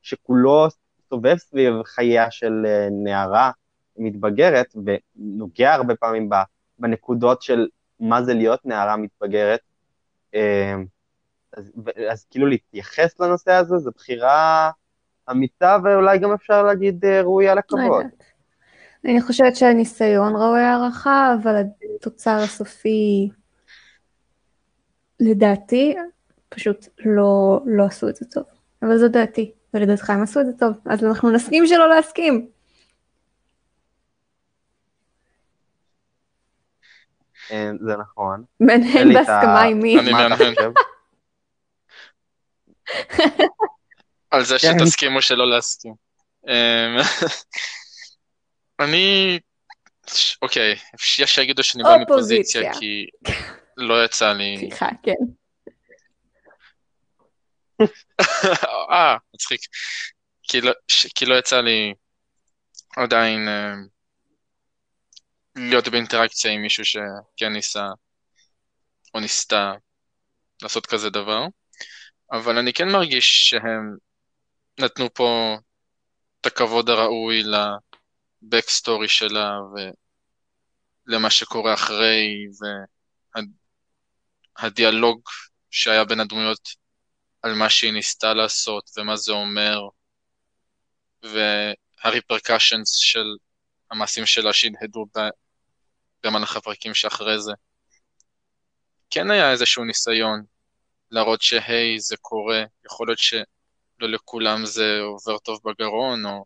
שכולו 0.02 0.66
סובב 1.08 1.36
סביב 1.36 1.82
חייה 1.82 2.30
של 2.30 2.66
אה, 2.66 2.88
נערה 3.04 3.50
מתבגרת, 3.96 4.74
ונוגע 4.84 5.74
הרבה 5.74 5.96
פעמים 5.96 6.30
בנקודות 6.78 7.42
של 7.42 7.68
מה 8.00 8.22
זה 8.22 8.34
להיות 8.34 8.66
נערה 8.66 8.96
מתבגרת, 8.96 9.60
אה, 10.34 10.74
אז, 11.56 11.72
אז 12.10 12.26
כאילו 12.30 12.46
להתייחס 12.46 13.20
לנושא 13.20 13.52
הזה, 13.52 13.78
זו 13.78 13.90
בחירה 13.96 14.70
אמיצה 15.30 15.76
ואולי 15.84 16.18
גם 16.18 16.32
אפשר 16.32 16.62
להגיד 16.62 17.04
אה, 17.04 17.22
ראויה 17.22 17.54
לא 17.54 17.60
לכבוד. 17.60 17.82
יודעת. 17.82 18.22
אני 19.04 19.22
חושבת 19.22 19.56
שהניסיון 19.56 20.36
ראוי 20.36 20.60
הערכה, 20.60 21.34
אבל 21.42 21.62
התוצר 21.96 22.36
הסופי 22.44 23.30
לדעתי, 25.20 25.96
פשוט 26.48 26.86
לא, 27.04 27.60
לא 27.66 27.84
עשו 27.84 28.08
את 28.08 28.16
זה 28.16 28.26
טוב. 28.26 28.44
אבל 28.82 28.98
זו 28.98 29.08
דעתי, 29.08 29.52
ולדעתך 29.74 30.10
הם 30.10 30.22
עשו 30.22 30.40
את 30.40 30.46
זה 30.46 30.52
טוב, 30.58 30.72
אז 30.84 31.04
אנחנו 31.04 31.30
נסכים 31.30 31.66
שלא 31.66 31.88
להסכים. 31.88 32.48
אה, 37.50 37.70
זה 37.80 37.96
נכון. 37.96 38.44
את 38.62 38.68
בהסכמה 39.14 39.62
עם 39.62 39.78
מי. 39.78 39.98
אני 40.00 40.10
מה 40.12 40.26
אתה 40.26 40.28
מהנהן. 40.28 40.54
חושב? 40.54 40.70
על 44.30 44.44
זה. 44.44 44.58
שתסכימו 44.58 45.22
שלא 45.22 45.50
להסכים. 45.50 45.94
אמ, 46.48 46.96
אני... 48.80 49.38
אוקיי, 50.42 50.76
יש 51.18 51.34
שיגידו 51.34 51.62
שאני 51.62 51.82
בא 51.82 51.96
מפוזיציה. 52.02 52.72
כי 52.74 53.06
לא 53.76 54.04
יצא 54.04 54.32
לי... 54.32 54.56
סליחה, 54.58 54.88
כן. 55.02 55.12
אה, 58.90 59.16
מצחיק. 59.34 59.60
כי 60.42 60.60
לא, 60.60 60.72
ש, 60.88 61.06
כי 61.14 61.26
לא 61.26 61.34
יצא 61.34 61.60
לי 61.60 61.94
עדיין 62.96 63.48
אה, 63.48 63.74
להיות 65.56 65.88
באינטראקציה 65.88 66.52
עם 66.52 66.62
מישהו 66.62 66.84
שכן 66.84 67.52
ניסה 67.52 67.86
או 69.14 69.20
ניסתה 69.20 69.72
לעשות 70.62 70.86
כזה 70.86 71.10
דבר, 71.10 71.46
אבל 72.32 72.58
אני 72.58 72.72
כן 72.72 72.88
מרגיש 72.88 73.48
שהם 73.48 73.96
נתנו 74.80 75.14
פה 75.14 75.56
את 76.40 76.46
הכבוד 76.46 76.90
הראוי 76.90 77.42
לבקסטורי 78.42 79.08
שלה 79.08 79.58
ולמה 81.06 81.30
שקורה 81.30 81.74
אחרי 81.74 82.46
והדיאלוג 84.58 85.20
שהיה 85.70 86.04
בין 86.04 86.20
הדמויות 86.20 86.68
על 87.42 87.54
מה 87.54 87.70
שהיא 87.70 87.92
ניסתה 87.92 88.34
לעשות 88.34 88.90
ומה 88.96 89.16
זה 89.16 89.32
אומר 89.32 89.80
והריפרקשנס 91.22 92.94
של 92.96 93.26
המעשים 93.90 94.26
שלה 94.26 94.52
שהדהדו 94.52 95.06
במהלך 96.24 96.56
הפרקים 96.56 96.94
שאחרי 96.94 97.40
זה. 97.40 97.52
כן 99.10 99.30
היה 99.30 99.50
איזשהו 99.50 99.84
ניסיון 99.84 100.44
להראות 101.10 101.42
שהי 101.42 102.00
זה 102.00 102.16
קורה, 102.20 102.64
יכול 102.86 103.06
להיות 103.08 103.18
שלא 103.18 104.08
לכולם 104.08 104.66
זה 104.66 105.00
עובר 105.00 105.38
טוב 105.38 105.60
בגרון 105.64 106.26
או 106.26 106.44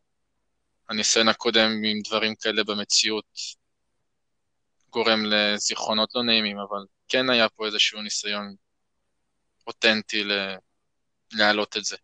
הניסיון 0.89 1.29
הקודם 1.29 1.71
עם 1.85 1.99
דברים 2.09 2.35
כאלה 2.35 2.65
במציאות 2.65 3.25
גורם 4.91 5.25
לזיכרונות 5.27 6.15
לא 6.15 6.23
נעימים, 6.23 6.59
אבל 6.59 6.87
כן 7.09 7.31
היה 7.31 7.49
פה 7.49 7.67
איזשהו 7.67 8.03
ניסיון 8.03 8.55
אותנטי 9.67 10.25
ל- 10.25 10.57
להעלות 11.33 11.77
את 11.77 11.85
זה. 11.85 11.97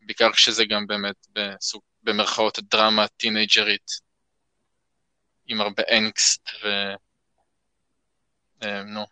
בעיקר 0.00 0.32
כשזה 0.32 0.64
גם 0.64 0.86
באמת 0.86 1.26
בסוג, 1.32 1.82
במרכאות 2.02 2.58
דרמה 2.58 3.08
טינג'רית 3.08 3.90
עם 5.46 5.60
הרבה 5.60 5.82
angst 5.98 6.48
ו... 6.64 6.68
אה, 8.62 8.82
נו, 8.82 9.04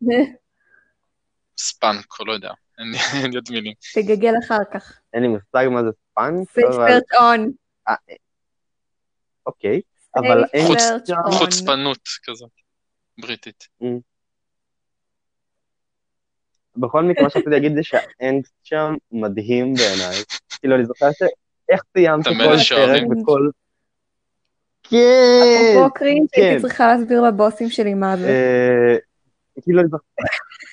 spunk 1.58 2.06
או 2.20 2.24
לא 2.24 2.32
יודע, 2.32 2.52
אין 2.78 2.90
לי 2.90 3.28
לי 3.28 3.36
עוד 3.36 3.48
מילים. 3.50 3.72
תגגל 3.94 4.32
אחר 4.44 4.64
כך. 4.72 5.00
אין 5.12 5.22
לי 5.22 5.28
מושג 5.28 5.68
מה 5.70 5.82
זה 5.82 5.88
spunk, 6.10 6.50
safe 6.50 6.71
search 6.71 7.02
on. 7.20 7.50
אוקיי. 9.46 9.80
אבל 10.16 10.44
אין 10.52 10.72
נכון. 11.08 11.32
חוצפנות 11.32 12.08
כזאת, 12.24 12.50
בריטית. 13.18 13.68
בכל 16.76 17.02
מקרה, 17.02 17.24
מה 17.24 17.30
שרציתי 17.30 17.50
להגיד 17.50 17.74
זה 17.74 17.82
שה 17.82 18.09
angst 18.09 18.54
שם 18.62 18.94
מדהים 19.12 19.74
בעיניי. 19.74 20.16
כאילו, 20.60 20.76
אני 20.76 20.84
זוכר 20.84 21.06
שאיך 21.12 21.82
סיימתי 21.92 22.30
אתה 22.30 22.38
כל 22.38 22.56
פרק. 22.68 23.02
וכל... 23.22 23.48
כן! 24.82 25.72
אפרופו 25.72 25.94
cringe 25.94 26.28
הייתי 26.32 26.56
כן. 26.56 26.62
צריכה 26.62 26.86
להסביר 26.86 27.22
לבוסים 27.22 27.70
שלי 27.70 27.94
מה 27.94 28.16
זה. 28.16 28.28
אה, 28.28 28.96
כאילו, 29.62 29.80
אני 29.80 29.88
זוכר... 29.88 30.04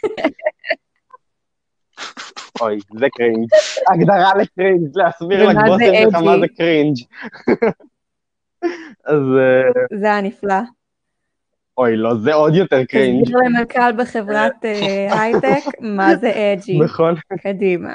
אוי, 2.61 2.79
זה 2.99 3.05
cringe. 3.17 3.47
הגדרה 3.93 4.31
ל 4.41 4.47
cringe, 4.47 4.89
להסביר 4.95 5.37
זה 5.37 5.43
לבוסים 5.53 5.93
שלך 6.03 6.15
מה? 6.15 6.39
זה 6.39 6.47
cringe. 6.57 6.97
אז 9.11 9.21
אה, 9.39 9.97
זה 9.99 10.05
היה 10.05 10.21
נפלא. 10.21 10.59
אוי, 11.77 11.97
לא, 11.97 12.15
זה 12.15 12.33
עוד 12.33 12.55
יותר 12.55 12.85
cringe. 12.85 13.23
תסביר 13.23 13.37
למנכ"ל 13.37 13.91
בחברת 13.97 14.65
אה, 14.65 15.07
הייטק 15.21 15.63
מה 15.79 16.15
זה 16.15 16.53
edgy. 16.53 16.79
נכון. 16.79 17.15
קדימה. 17.43 17.93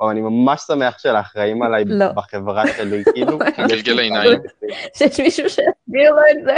או, 0.00 0.10
אני 0.10 0.20
ממש 0.20 0.60
שמח 0.60 0.98
שלאחראים 0.98 1.62
עליי 1.62 1.84
לא. 1.86 2.12
בחברה 2.12 2.66
שלי, 2.66 3.02
כאילו. 3.14 3.38
גלגל 3.68 3.98
עיניים. 3.98 4.40
שיש 4.94 5.20
מישהו 5.20 5.50
שיסביר 5.50 6.10
לו 6.10 6.20
את 6.30 6.44
זה. 6.44 6.56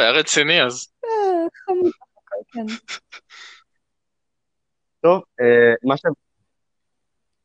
הוא 0.00 0.04
היה 0.04 0.20
רציני 0.20 0.62
אז. 0.62 0.86
טוב, 5.00 5.22
אה, 5.40 5.74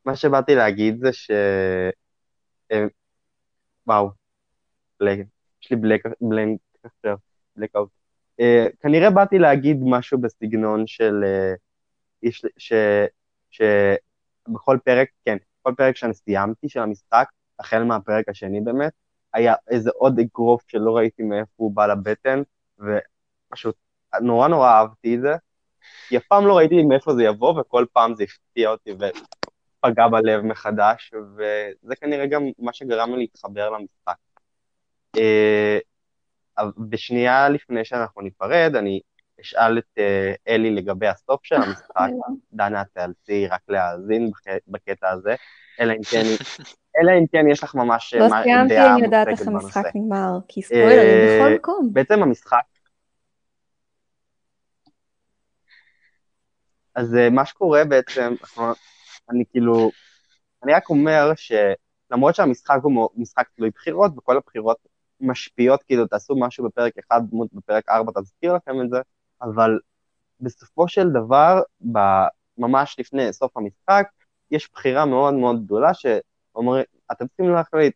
מה 0.05 0.15
שבאתי 0.15 0.55
להגיד 0.55 0.99
זה 0.99 1.13
ש... 1.13 1.31
אה, 2.71 2.85
וואו, 3.87 4.09
יש 5.01 5.71
לי 5.71 5.77
בלנק 6.21 6.59
עכשיו, 6.83 7.17
בלקאוט. 7.55 7.89
אה, 8.39 8.65
כנראה 8.79 9.09
באתי 9.09 9.39
להגיד 9.39 9.77
משהו 9.83 10.21
בסגנון 10.21 10.87
של... 10.87 11.23
שבכל 13.49 14.77
פרק, 14.85 15.09
כן, 15.25 15.37
כל 15.61 15.73
פרק 15.77 15.95
שאני 15.95 16.13
סיימתי 16.13 16.69
של 16.69 16.79
המשחק, 16.79 17.27
החל 17.59 17.83
מהפרק 17.83 18.29
השני 18.29 18.61
באמת, 18.61 18.93
היה 19.35 19.53
איזה 19.67 19.89
עוד 19.95 20.19
אגרוף 20.19 20.63
שלא 20.67 20.97
ראיתי 20.97 21.23
מאיפה 21.23 21.51
הוא 21.55 21.75
בא 21.75 21.85
לבטן, 21.85 22.41
ופשוט 22.79 23.75
נורא 24.21 24.47
נורא 24.47 24.69
אהבתי 24.69 25.15
את 25.15 25.21
זה. 25.21 25.35
כי 26.07 26.17
אף 26.17 26.23
פעם 26.27 26.47
לא 26.47 26.57
ראיתי 26.57 26.83
מאיפה 26.83 27.13
זה 27.13 27.23
יבוא, 27.23 27.61
וכל 27.61 27.85
פעם 27.93 28.15
זה 28.15 28.23
הפתיע 28.23 28.69
אותי 28.69 28.91
ופגע 28.91 30.07
בלב 30.07 30.41
מחדש, 30.41 31.13
וזה 31.13 31.95
כנראה 31.95 32.25
גם 32.25 32.43
מה 32.59 32.73
שגרם 32.73 33.11
לי 33.11 33.17
להתחבר 33.17 33.69
למשחק. 33.69 34.15
אה, 35.17 35.79
בשנייה 36.89 37.49
לפני 37.49 37.85
שאנחנו 37.85 38.21
ניפרד, 38.21 38.75
אני 38.75 38.99
אשאל 39.41 39.77
את 39.77 39.97
אה, 39.97 40.33
אלי 40.47 40.71
לגבי 40.71 41.07
הסוף 41.07 41.39
של 41.43 41.55
המשחק. 41.55 42.09
דנה, 42.53 42.83
תיאלצי 42.93 43.47
רק 43.47 43.61
להאזין 43.67 44.31
בקטע 44.67 45.09
הזה, 45.09 45.35
אלא 45.79 45.93
אם 45.93 46.03
כן, 46.11 46.23
אלא 47.01 47.11
אם 47.19 47.25
כן 47.31 47.47
יש 47.51 47.63
לך 47.63 47.75
ממש 47.75 48.13
לא 48.13 48.29
מה- 48.29 48.43
סיימתי, 48.43 48.73
דעה 48.75 48.95
אני 48.95 49.03
יודעת 49.05 49.27
איך 49.27 49.47
המשחק 49.47 49.83
בנושא. 49.83 49.97
נגמר, 49.97 50.39
כי 50.47 50.61
ספוילרים 50.61 50.99
אה, 50.99 51.39
בכל 51.39 51.55
מקום. 51.55 51.89
בעצם 51.93 52.23
המשחק... 52.23 52.61
אז 56.95 57.15
אה, 57.15 57.29
מה 57.29 57.45
שקורה 57.45 57.85
בעצם, 57.85 58.33
אני 59.29 59.43
כאילו, 59.51 59.91
אני 60.63 60.73
רק 60.73 60.89
אומר 60.89 61.31
שלמרות 61.35 62.35
שהמשחק 62.35 62.77
הוא 62.83 63.09
משחק 63.15 63.47
תלוי 63.55 63.69
בחירות, 63.69 64.11
וכל 64.17 64.37
הבחירות 64.37 64.77
משפיעות, 65.21 65.83
כאילו 65.83 66.07
תעשו 66.07 66.35
משהו 66.39 66.65
בפרק 66.65 66.93
1, 67.11 67.21
דמות 67.29 67.53
בפרק 67.53 67.89
4 67.89 68.11
תזכיר 68.21 68.53
לכם 68.53 68.81
את 68.81 68.89
זה, 68.89 68.97
אבל 69.41 69.79
בסופו 70.41 70.87
של 70.87 71.09
דבר, 71.09 71.61
ממש 72.57 72.95
לפני 72.99 73.33
סוף 73.33 73.57
המשחק, 73.57 74.07
יש 74.51 74.69
בחירה 74.73 75.05
מאוד 75.05 75.33
מאוד 75.33 75.65
גדולה 75.65 75.93
שאומרים, 75.93 76.83
אתם 77.11 77.27
צריכים 77.27 77.49
להחליט 77.49 77.93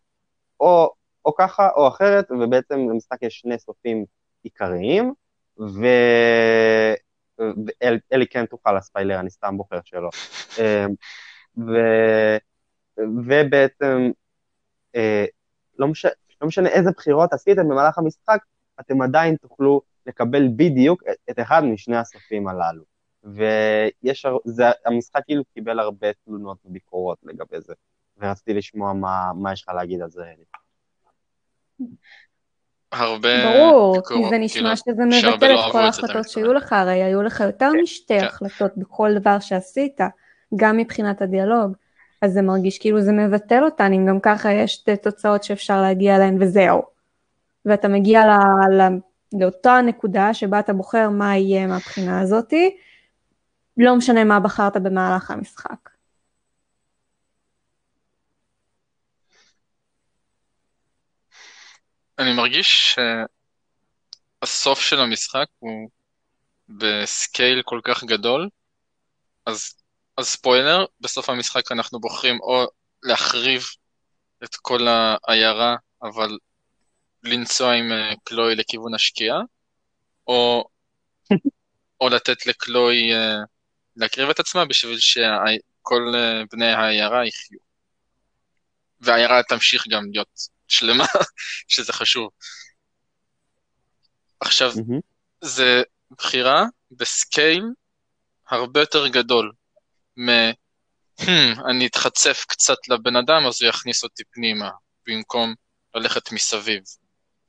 או, 0.59 0.89
או 1.25 1.35
ככה 1.35 1.69
או 1.75 1.87
אחרת, 1.87 2.31
ובעצם 2.31 2.79
למשחק 2.89 3.17
יש 3.21 3.39
שני 3.39 3.59
סופים 3.59 4.05
עיקריים, 4.43 5.13
ו... 5.59 5.85
ואלי 7.39 7.99
אלי 8.13 8.27
כן 8.27 8.45
תוכל 8.45 8.77
לספיילר, 8.77 9.19
אני 9.19 9.29
סתם 9.29 9.57
בוחר 9.57 9.79
שלא. 9.83 10.09
אמ, 10.59 10.93
ו... 11.57 11.71
ובעצם, 12.97 14.11
אה, 14.95 15.25
לא, 15.79 15.87
מש... 15.87 16.05
לא 16.41 16.47
משנה 16.47 16.69
איזה 16.69 16.89
בחירות 16.91 17.33
עשיתם 17.33 17.69
במהלך 17.69 17.97
המשחק, 17.97 18.39
אתם 18.79 19.01
עדיין 19.01 19.35
תוכלו 19.35 19.81
לקבל 20.05 20.47
בדיוק 20.55 21.03
את 21.29 21.39
אחד 21.39 21.63
משני 21.63 21.97
הסופים 21.97 22.47
הללו. 22.47 22.83
ויש, 23.23 24.25
הר- 24.25 24.37
זה, 24.45 24.63
המשחק 24.85 25.21
כאילו 25.25 25.43
קיבל 25.53 25.79
הרבה 25.79 26.07
תלונות 26.25 26.57
וביקורות 26.65 27.17
לגבי 27.23 27.61
זה, 27.61 27.73
ורציתי 28.17 28.53
לשמוע 28.53 28.93
מה, 28.93 29.31
מה 29.35 29.53
יש 29.53 29.63
לך 29.63 29.69
להגיד 29.69 30.01
על 30.01 30.09
זה, 30.09 30.21
אלי. 30.23 30.43
הרבה 32.91 33.29
ברור, 33.43 34.01
כי 34.07 34.29
זה 34.29 34.37
נשמע 34.37 34.61
כאילו, 34.61 34.77
שזה 34.77 35.05
מבטל 35.29 35.47
לא 35.47 35.67
את 35.67 35.71
כל 35.71 35.83
ההחלטות. 35.83 36.29
שהיו 36.29 36.53
לך, 36.53 36.73
הרי 36.73 37.03
היו 37.03 37.21
לך 37.21 37.39
יותר 37.39 37.71
משתי 37.83 38.19
כן. 38.19 38.25
החלטות 38.25 38.77
בכל 38.77 39.09
דבר 39.15 39.39
שעשית, 39.39 40.01
גם 40.55 40.77
מבחינת 40.77 41.21
הדיאלוג. 41.21 41.73
אז 42.21 42.33
זה 42.33 42.41
מרגיש 42.41 42.79
כאילו 42.79 43.01
זה 43.01 43.11
מבטל 43.11 43.63
אותן, 43.63 43.93
אם 43.93 44.05
גם 44.05 44.19
ככה 44.19 44.53
יש 44.53 44.73
שתי 44.73 44.97
תוצאות 44.97 45.43
שאפשר 45.43 45.81
להגיע 45.81 46.15
אליהן 46.15 46.37
וזהו. 46.43 46.81
ואתה 47.65 47.87
מגיע 47.87 48.21
ל, 48.25 48.31
ל, 48.73 48.97
לאותה 49.41 49.79
נקודה 49.85 50.33
שבה 50.33 50.59
אתה 50.59 50.73
בוחר 50.73 51.09
מה 51.09 51.37
יהיה 51.37 51.67
מהבחינה 51.67 52.21
הזאתי, 52.21 52.77
לא 53.79 53.95
משנה 53.95 54.23
מה 54.23 54.39
בחרת 54.39 54.73
במהלך 54.83 55.31
המשחק. 55.31 55.89
אני 62.19 62.33
מרגיש 62.33 62.95
שהסוף 64.43 64.81
של 64.81 64.99
המשחק 64.99 65.45
הוא 65.59 65.89
בסקייל 66.69 67.61
כל 67.65 67.79
כך 67.83 68.03
גדול, 68.03 68.49
אז, 69.45 69.73
אז 70.17 70.25
ספוילר, 70.25 70.85
בסוף 71.01 71.29
המשחק 71.29 71.71
אנחנו 71.71 71.99
בוחרים 71.99 72.39
או 72.41 72.65
להחריב 73.03 73.63
את 74.43 74.55
כל 74.55 74.87
העיירה, 74.87 75.75
אבל 76.03 76.37
לנסוע 77.23 77.73
עם 77.73 77.91
uh, 77.91 78.17
קלוי 78.23 78.55
לכיוון 78.55 78.93
השקיעה, 78.93 79.39
או, 80.27 80.63
או 82.01 82.09
לתת 82.09 82.45
לקלוי 82.45 83.13
uh, 83.13 83.45
להקריב 83.99 84.29
את 84.29 84.39
עצמה 84.39 84.65
בשביל 84.65 84.99
שכל 84.99 86.13
uh, 86.13 86.47
בני 86.51 86.71
העיירה 86.71 87.27
יחיו. 87.27 87.59
והעיירה 89.01 89.43
תמשיך 89.43 89.87
גם 89.89 90.11
להיות 90.11 90.39
שלמה, 90.67 91.05
שזה 91.67 91.93
חשוב. 91.93 92.29
עכשיו, 94.39 94.71
mm-hmm. 94.71 95.01
זה 95.41 95.81
בחירה 96.11 96.63
בסקייל 96.91 97.63
הרבה 98.49 98.79
יותר 98.79 99.07
גדול 99.07 99.51
מ... 100.19 100.29
Hmm, 101.21 101.69
אני 101.69 101.87
אתחצף 101.87 102.45
קצת 102.47 102.77
לבן 102.89 103.15
אדם, 103.15 103.45
אז 103.47 103.61
הוא 103.61 103.69
יכניס 103.69 104.03
אותי 104.03 104.23
פנימה, 104.31 104.69
במקום 105.07 105.55
ללכת 105.95 106.31
מסביב, 106.31 106.83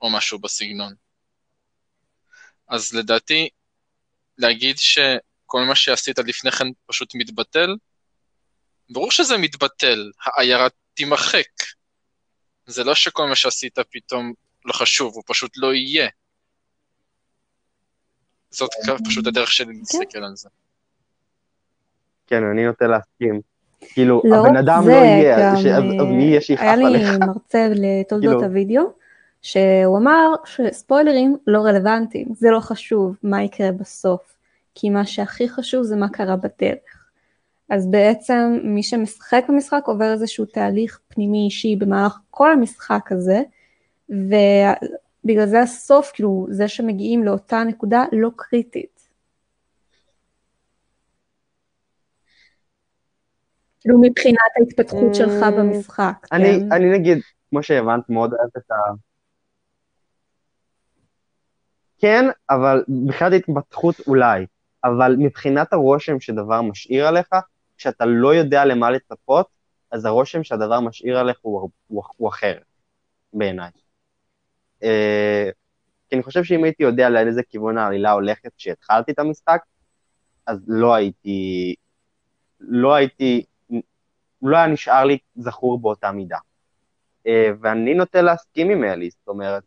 או 0.02 0.10
משהו 0.10 0.38
בסגנון. 0.38 0.94
אז 2.68 2.94
לדעתי, 2.94 3.48
להגיד 4.38 4.78
שכל 5.50 5.64
מה 5.64 5.74
שעשית 5.74 6.18
לפני 6.18 6.50
כן 6.50 6.66
פשוט 6.86 7.14
מתבטל, 7.14 7.76
ברור 8.90 9.10
שזה 9.10 9.38
מתבטל, 9.38 10.10
העיירה 10.24 10.66
תימחק. 10.94 11.46
זה 12.66 12.84
לא 12.84 12.94
שכל 12.94 13.26
מה 13.28 13.36
שעשית 13.36 13.78
פתאום 13.90 14.32
לא 14.64 14.72
חשוב, 14.72 15.14
הוא 15.14 15.22
פשוט 15.26 15.50
לא 15.56 15.74
יהיה. 15.74 16.08
זאת 18.50 18.70
פשוט 19.04 19.26
הדרך 19.26 19.52
שלי 19.52 19.78
להסתכל 19.78 20.18
על 20.18 20.36
זה. 20.36 20.48
כן, 22.26 22.42
אני 22.44 22.66
נוטה 22.66 22.86
להסכים. 22.86 23.40
כאילו, 23.80 24.22
לא 24.24 24.36
הבן 24.36 24.56
אדם 24.56 24.88
לא 24.88 24.92
יהיה, 24.92 25.52
מי 26.04 26.24
יהיה 26.24 26.40
שיכאב 26.40 26.68
עליך. 26.68 27.08
היה 27.08 27.18
לי 27.18 27.26
מרצה 27.26 27.66
לתולדות 27.74 28.40
כאילו... 28.40 28.44
הוידאו, 28.44 28.92
שהוא 29.42 29.98
אמר 29.98 30.28
שספוילרים 30.44 31.36
לא 31.46 31.58
רלוונטיים, 31.60 32.28
זה 32.34 32.48
לא 32.50 32.60
חשוב 32.60 33.16
מה 33.22 33.42
יקרה 33.42 33.72
בסוף, 33.72 34.39
כי 34.74 34.90
מה 34.90 35.06
שהכי 35.06 35.48
חשוב 35.48 35.82
זה 35.82 35.96
מה 35.96 36.08
קרה 36.08 36.36
בדרך. 36.36 37.00
אז 37.70 37.90
בעצם 37.90 38.58
מי 38.64 38.82
שמשחק 38.82 39.44
במשחק 39.48 39.82
עובר 39.86 40.12
איזשהו 40.12 40.44
תהליך 40.44 41.00
פנימי 41.08 41.44
אישי 41.44 41.76
במהלך 41.76 42.18
כל 42.30 42.52
המשחק 42.52 43.12
הזה, 43.12 43.42
ובגלל 44.08 45.46
זה 45.46 45.60
הסוף, 45.60 46.10
כאילו, 46.14 46.46
זה 46.50 46.68
שמגיעים 46.68 47.24
לאותה 47.24 47.64
נקודה 47.64 48.04
לא 48.12 48.30
קריטית. 48.36 49.00
כאילו 53.80 53.98
מבחינת 54.00 54.38
ההתפתחות 54.60 55.14
שלך 55.14 55.42
אה, 55.42 55.50
במשחק, 55.50 56.26
אני, 56.32 56.44
כן? 56.44 56.72
אני 56.72 56.98
נגיד, 56.98 57.18
כמו 57.50 57.62
שהבנת, 57.62 58.08
מאוד 58.08 58.32
אוהב 58.32 58.50
את 58.56 58.70
ה... 58.70 58.74
כן, 61.98 62.24
אבל 62.50 62.84
מבחינת 62.88 63.32
ההתפתחות 63.32 63.94
אולי, 64.06 64.46
אבל 64.84 65.16
מבחינת 65.18 65.72
הרושם 65.72 66.20
שדבר 66.20 66.62
משאיר 66.62 67.06
עליך, 67.06 67.28
כשאתה 67.76 68.04
לא 68.06 68.34
יודע 68.34 68.64
למה 68.64 68.90
לצפות, 68.90 69.46
אז 69.90 70.04
הרושם 70.04 70.44
שהדבר 70.44 70.80
משאיר 70.80 71.18
עליך 71.18 71.38
הוא, 71.42 71.70
הוא, 71.86 72.02
הוא 72.16 72.28
אחר, 72.28 72.58
בעיניי. 73.32 73.70
אה, 74.82 75.50
כי 76.08 76.14
אני 76.14 76.22
חושב 76.22 76.44
שאם 76.44 76.64
הייתי 76.64 76.82
יודע 76.82 77.10
לאיזה 77.10 77.42
כיוון 77.42 77.78
העלילה 77.78 78.12
הולכת 78.12 78.50
כשהתחלתי 78.56 79.12
את 79.12 79.18
המשחק, 79.18 79.60
אז 80.46 80.64
לא 80.68 80.94
הייתי, 80.94 81.74
לא 82.60 82.94
הייתי, 82.94 83.44
לא 84.42 84.56
היה 84.56 84.66
נשאר 84.66 85.04
לי 85.04 85.18
זכור 85.36 85.80
באותה 85.80 86.12
מידה. 86.12 86.38
אה, 87.26 87.50
ואני 87.60 87.94
נוטה 87.94 88.22
להסכים 88.22 88.70
עם 88.70 88.84
אלי, 88.84 89.10
זאת 89.10 89.28
אומרת, 89.28 89.62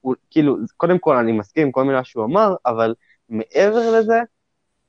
הוא, 0.00 0.14
כאילו, 0.30 0.56
קודם 0.76 0.98
כל 0.98 1.16
אני 1.16 1.32
מסכים 1.32 1.66
עם 1.66 1.72
כל 1.72 1.84
מילה 1.84 2.04
שהוא 2.04 2.24
אמר, 2.24 2.54
אבל 2.66 2.94
מעבר 3.28 3.98
לזה, 3.98 4.20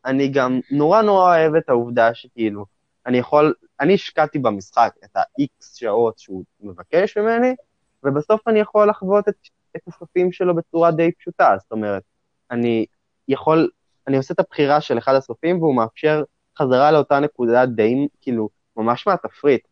אני 0.05 0.27
גם 0.27 0.59
נורא 0.71 1.01
נורא 1.01 1.37
אוהב 1.37 1.55
את 1.55 1.69
העובדה 1.69 2.13
שכאילו, 2.13 2.65
אני 3.05 3.17
יכול, 3.17 3.53
אני 3.79 3.93
השקעתי 3.93 4.39
במשחק 4.39 4.93
את 5.05 5.15
ה-X 5.15 5.77
שעות 5.77 6.19
שהוא 6.19 6.43
מבקש 6.61 7.17
ממני, 7.17 7.55
ובסוף 8.03 8.47
אני 8.47 8.59
יכול 8.59 8.89
לחוות 8.89 9.29
את, 9.29 9.35
את 9.75 9.81
הסופים 9.87 10.31
שלו 10.31 10.55
בצורה 10.55 10.91
די 10.91 11.11
פשוטה, 11.11 11.55
זאת 11.59 11.71
אומרת, 11.71 12.03
אני 12.51 12.85
יכול, 13.27 13.69
אני 14.07 14.17
עושה 14.17 14.33
את 14.33 14.39
הבחירה 14.39 14.81
של 14.81 14.97
אחד 14.97 15.15
הסופים 15.15 15.61
והוא 15.61 15.75
מאפשר 15.75 16.23
חזרה 16.57 16.91
לאותה 16.91 17.19
נקודה 17.19 17.65
די, 17.65 18.07
כאילו, 18.21 18.49
ממש 18.77 19.07
מהתפריט, 19.07 19.67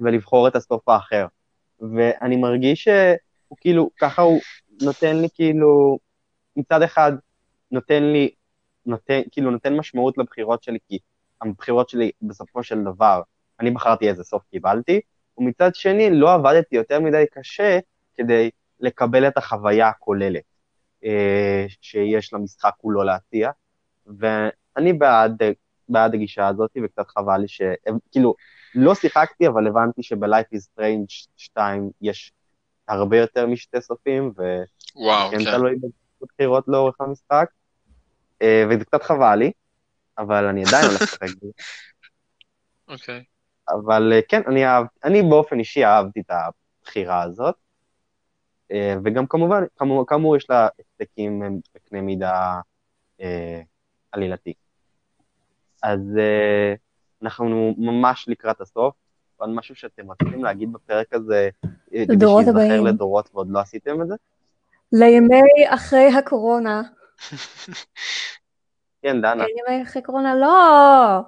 ולבחור 0.00 0.48
את 0.48 0.56
הסוף 0.56 0.88
האחר. 0.88 1.26
ואני 1.80 2.36
מרגיש 2.36 2.84
שהוא 2.84 3.56
כאילו, 3.60 3.90
ככה 4.00 4.22
הוא 4.22 4.40
נותן 4.82 5.16
לי 5.16 5.28
כאילו, 5.34 5.98
מצד 6.56 6.82
אחד 6.82 7.12
נותן 7.70 8.02
לי 8.02 8.30
נותן, 8.86 9.20
כאילו 9.30 9.50
נותן 9.50 9.76
משמעות 9.76 10.18
לבחירות 10.18 10.62
שלי, 10.62 10.78
כי 10.88 10.98
הבחירות 11.42 11.88
שלי 11.88 12.10
בסופו 12.22 12.62
של 12.62 12.84
דבר, 12.84 13.22
אני 13.60 13.70
בחרתי 13.70 14.08
איזה 14.08 14.24
סוף 14.24 14.42
קיבלתי, 14.50 15.00
ומצד 15.38 15.74
שני 15.74 16.10
לא 16.10 16.34
עבדתי 16.34 16.76
יותר 16.76 17.00
מדי 17.00 17.24
קשה 17.32 17.78
כדי 18.14 18.50
לקבל 18.80 19.28
את 19.28 19.36
החוויה 19.36 19.88
הכוללת 19.88 20.42
אה, 21.04 21.66
שיש 21.80 22.32
למשחק 22.32 22.72
כולו 22.78 23.02
להציע, 23.02 23.50
ואני 24.06 24.92
בעד, 24.92 25.42
בעד 25.88 26.14
הגישה 26.14 26.48
הזאת, 26.48 26.70
וקצת 26.84 27.08
חבל 27.08 27.38
לי 27.38 27.48
ש... 27.48 27.62
כאילו, 28.10 28.34
לא 28.74 28.94
שיחקתי, 28.94 29.48
אבל 29.48 29.66
הבנתי 29.66 30.02
שב-Life 30.02 30.56
is 30.56 30.80
Strange 30.80 31.28
2 31.36 31.90
יש 32.02 32.32
הרבה 32.88 33.18
יותר 33.18 33.46
משתי 33.46 33.80
סופים, 33.80 34.32
וכן 34.32 35.44
כן. 35.44 35.44
תלוי 35.44 35.76
בבחירות 36.22 36.64
לאורך 36.68 37.00
המשחק. 37.00 37.50
אה, 38.42 38.64
וזה 38.70 38.84
קצת 38.84 39.02
חבל 39.02 39.34
לי, 39.34 39.52
אבל 40.18 40.44
אני 40.44 40.64
עדיין 40.68 40.84
הולך 40.86 41.02
לשחק 41.02 41.28
בזה. 41.42 41.52
אוקיי. 42.88 43.24
אבל 43.68 44.12
אה, 44.12 44.20
כן, 44.28 44.42
אני, 44.46 44.66
אהב, 44.66 44.86
אני 45.04 45.22
באופן 45.22 45.58
אישי 45.58 45.84
אהבתי 45.84 46.20
את 46.20 46.30
הבחירה 46.30 47.22
הזאת, 47.22 47.54
אה, 48.72 48.94
וגם 49.04 49.26
כמובן, 49.26 49.62
כאמור, 49.78 50.06
כאמור 50.06 50.36
יש 50.36 50.50
לה 50.50 50.68
הצדקים 50.78 51.60
בקנה 51.74 52.00
מידה 52.00 52.60
אה, 53.20 53.60
עלילתי. 54.12 54.52
אז 55.82 56.00
אה, 56.18 56.74
אנחנו 57.22 57.74
ממש 57.78 58.28
לקראת 58.28 58.60
הסוף, 58.60 58.94
עוד 59.36 59.50
משהו 59.50 59.74
שאתם 59.74 60.10
רציתם 60.10 60.44
להגיד 60.44 60.72
בפרק 60.72 61.12
הזה, 61.12 61.48
כדי 61.90 62.26
שיזכר 62.38 62.80
לדורות 62.80 63.28
ועוד 63.34 63.50
לא 63.50 63.58
עשיתם 63.58 64.02
את 64.02 64.08
זה? 64.08 64.14
לימי 64.92 65.40
אחרי 65.68 66.08
הקורונה. 66.18 66.82
כן, 69.02 69.20
דנה. 69.20 69.44
אין 69.44 69.56
ימי 69.68 69.82
אחרי 69.82 70.02
קורונה, 70.02 70.34
לא. 70.34 71.20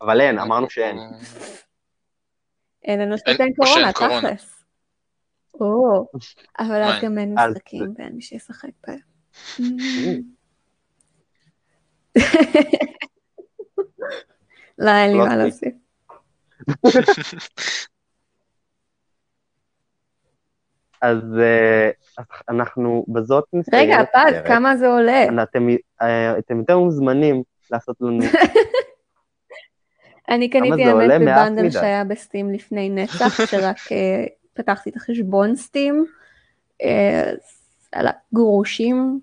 אבל 0.00 0.20
אין, 0.20 0.38
אמרנו 0.38 0.70
שאין. 0.70 0.98
אין 2.84 3.00
לנו 3.00 3.18
שאין 3.18 3.52
קורונה, 3.56 3.92
תכלס. 3.92 4.64
או, 5.60 6.06
אבל 6.58 6.82
אז 6.82 7.02
גם 7.02 7.18
אין 7.18 7.34
משחקים 7.34 7.94
ואין 7.98 8.12
מי 8.12 8.22
שישחק 8.22 8.70
בהם. 8.86 8.98
לא, 14.78 14.90
אין 14.90 15.12
לי 15.12 15.18
מה 15.18 15.36
להוסיף. 15.36 15.74
אז 21.04 21.22
אנחנו 22.48 23.04
בזאת 23.08 23.44
נסיים 23.52 23.90
רגע, 23.90 24.04
פז, 24.04 24.34
כמה 24.46 24.76
זה 24.76 24.88
עולה? 24.88 25.42
אתם, 25.42 25.68
אה, 26.02 26.38
אתם 26.38 26.58
יותר 26.58 26.78
מוזמנים 26.78 27.42
לעשות 27.70 27.96
לנו... 28.00 28.20
אני 30.28 30.50
קניתי 30.50 30.84
האמת 30.84 31.20
בבנדל 31.20 31.70
שהיה 31.70 32.04
בסטים 32.04 32.52
לפני 32.52 32.88
נצח, 32.90 33.40
שרק 33.50 33.76
uh, 33.76 33.90
פתחתי 34.54 34.90
את 34.90 34.96
החשבון 34.96 35.56
סטים, 35.56 36.06
על 37.92 38.06
הגרושים, 38.06 39.20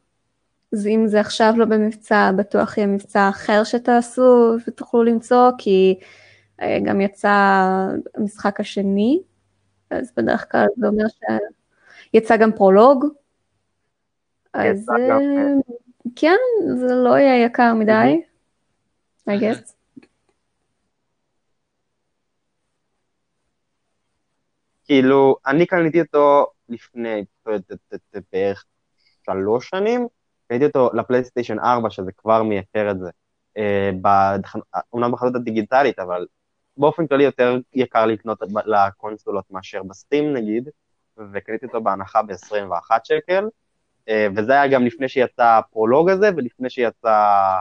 אז 0.74 0.88
אם 0.88 1.08
זה 1.08 1.20
עכשיו 1.20 1.54
לא 1.58 1.66
במבצע, 1.66 2.32
בטוח 2.38 2.78
יהיה 2.78 2.88
מבצע 2.88 3.30
אחר 3.30 3.64
שתעשו 3.64 4.56
ותוכלו 4.68 5.04
למצוא, 5.04 5.52
כי 5.58 6.00
גם 6.84 7.02
יצא 7.02 7.58
המשחק 8.16 8.60
השני, 8.60 9.22
אז 9.90 10.12
בדרך 10.18 10.52
כלל 10.52 10.66
זה 10.78 10.88
אומר 10.88 11.08
ש... 11.08 11.22
יצא 12.14 12.38
גם 12.38 12.52
פרולוג. 12.52 13.06
אז 14.54 14.82
יצא 14.82 14.94
גם, 15.10 15.22
אה, 15.22 15.74
כן, 16.16 16.38
זה 16.78 16.96
לא 16.96 17.18
יהיה 17.18 17.46
יקר 17.46 17.74
מדי, 17.74 18.22
I 19.30 19.34
guess. 19.34 19.74
כאילו, 24.86 25.36
אני 25.48 25.66
קניתי 25.66 26.02
אותו 26.02 26.48
לפני 26.70 27.26
בערך 28.34 28.66
שלוש 29.26 29.70
שנים, 29.70 30.08
קניתי 30.48 30.66
אותו 30.66 30.90
לפלייסטיישן 30.94 31.60
4, 31.60 31.90
שזה 31.90 32.12
כבר 32.18 32.44
מייקר 32.44 32.92
את 32.92 33.00
זה. 33.00 33.10
אומנם 34.94 35.12
בחנות 35.12 35.36
הדיגיטלית, 35.36 36.00
אבל 36.00 36.26
באופן 36.78 37.08
כללי 37.08 37.24
יותר 37.24 37.58
יקר 37.74 38.06
לקנות 38.06 38.40
לקונסולות 38.66 39.46
מאשר 39.52 39.84
בסטים 39.84 40.34
נגיד, 40.34 40.70
וקניתי 41.18 41.66
אותו 41.66 41.82
בהנחה 41.82 42.22
ב-21 42.22 43.00
שקל, 43.04 43.46
וזה 44.36 44.54
היה 44.54 44.68
גם 44.68 44.86
לפני 44.86 45.10
שיצא 45.10 45.58
הפרולוג 45.58 46.10
הזה 46.10 46.30
ולפני 46.38 46.70
שיצא 46.70 47.54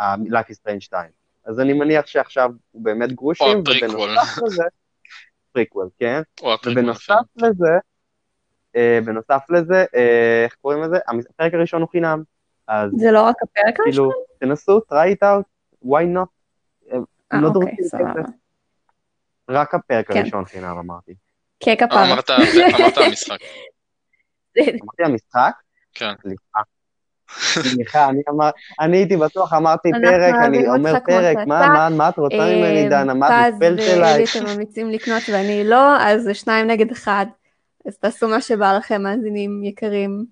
Lucky 0.00 0.52
Strange 0.62 0.80
2. 0.80 1.10
אז 1.44 1.60
אני 1.60 1.72
מניח 1.72 2.06
שעכשיו 2.06 2.50
הוא 2.70 2.84
באמת 2.84 3.12
גרושים, 3.12 3.58
ובנוסף 3.58 4.42
לזה, 4.46 4.64
פריקוול, 5.52 5.88
כן? 5.98 6.20
ובנוסף 6.66 7.14
לזה, 7.36 7.78
בנוסף 9.04 9.42
לזה, 9.50 9.84
איך 10.44 10.54
קוראים 10.54 10.82
לזה? 10.82 10.96
הפרק 11.30 11.54
הראשון 11.54 11.80
הוא 11.80 11.88
חינם. 11.88 12.22
זה 12.96 13.10
לא 13.10 13.22
רק 13.22 13.36
הפרק 13.42 13.76
כאילו, 13.84 14.04
הראשון? 14.04 14.22
תנסו, 14.40 14.78
try 14.78 15.16
it 15.16 15.22
out, 15.22 15.44
why 15.84 16.16
not? 16.16 16.28
אה, 16.92 16.98
לא 17.40 17.48
אוקיי, 17.48 17.52
דורשים. 17.52 17.76
כסף. 17.84 18.30
רק 19.48 19.74
הפרק 19.74 20.12
כן. 20.12 20.18
הראשון 20.18 20.44
חינם 20.44 20.78
אמרתי. 20.78 21.14
ככפרה. 21.60 22.12
אמרת 22.12 22.30
אמרת 22.30 22.98
המשחק. 22.98 23.38
אמרתי 24.58 25.02
המשחק? 25.04 25.52
כן. 25.94 26.12
סליחה. 26.22 26.60
סליחה, 27.30 28.08
אני 28.08 28.22
אמר, 28.30 28.50
אני 28.80 28.96
הייתי 28.96 29.16
בטוח, 29.16 29.52
אמרתי 29.52 29.88
פרק, 30.02 30.34
אני 30.44 30.68
אומר 30.68 30.92
פרק. 31.06 31.36
מה, 31.46 31.68
מה, 31.68 31.88
מה 31.96 32.08
את 32.08 32.18
רוצה 32.18 32.36
ממני, 32.36 32.88
דנה, 32.88 33.14
מה 33.14 33.48
את 33.48 33.54
פז 33.54 33.62
נטפלת 33.62 33.80
אליי? 33.80 34.12
ואלי 34.12 34.24
אתם 34.24 34.52
ממליצים 34.52 34.90
לקנות 34.90 35.22
ואני 35.32 35.64
לא, 35.64 35.96
אז 36.00 36.22
זה 36.22 36.34
שניים 36.34 36.66
נגד 36.66 36.90
אחד. 36.90 37.26
אז 37.86 37.98
תעשו 37.98 38.28
מה 38.28 38.40
שבא 38.40 38.76
לכם, 38.76 39.02
מאזינים 39.02 39.64
יקרים. 39.64 40.24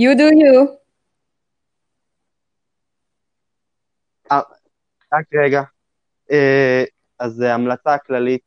You 0.00 0.18
do 0.18 0.22
you. 0.22 0.84
רק 5.12 5.24
רגע. 5.44 5.62
אה, 6.32 6.84
אז 7.18 7.40
ההמלצה 7.40 7.94
הכללית 7.94 8.42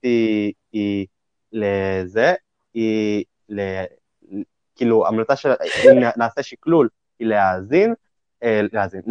היא 0.72 1.08
לזה, 1.52 2.34
היא 2.74 3.24
ל... 3.50 3.62
כאילו, 4.76 5.08
המלצה 5.08 5.36
של... 5.36 5.50
אם 5.52 6.00
נעשה 6.18 6.44
שקלול, 6.44 6.90
היא 7.20 7.28
להאזין, 7.28 7.94
אה, 8.44 8.62
להאזין, 8.74 9.02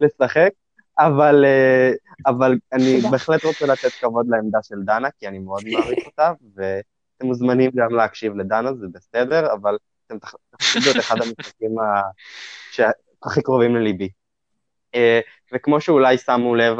לשחק, 0.00 0.50
אבל, 0.98 1.44
אה, 1.44 1.90
אבל 2.26 2.58
אני. 2.72 3.00
בהחלט 3.10 3.44
רוצה 3.44 3.66
לתת 3.66 3.90
כבוד 4.00 4.26
לעמדה 4.28 4.58
של 4.62 4.76
דנה, 4.84 5.08
כי 5.18 5.28
אני 5.28 5.38
מאוד 5.38 5.62
מעריך 5.72 6.06
אותה, 6.06 6.32
ואתם 6.54 7.26
מוזמנים 7.26 7.70
גם 7.74 7.94
להקשיב 7.94 8.36
לדנה, 8.36 8.74
זה 8.74 8.86
בסדר, 8.92 9.52
אבל 9.52 9.76
אתם 10.06 10.18
תח- 10.18 10.34
תחשבו 10.50 10.90
את 10.90 10.96
אחד 10.96 11.16
המשחקים 11.16 11.78
ה- 11.78 12.10
שהכי 12.70 13.42
קרובים 13.42 13.76
לליבי. 13.76 14.08
אה, 14.94 15.20
וכמו 15.52 15.80
שאולי 15.80 16.18
שמו 16.18 16.54
לב 16.54 16.76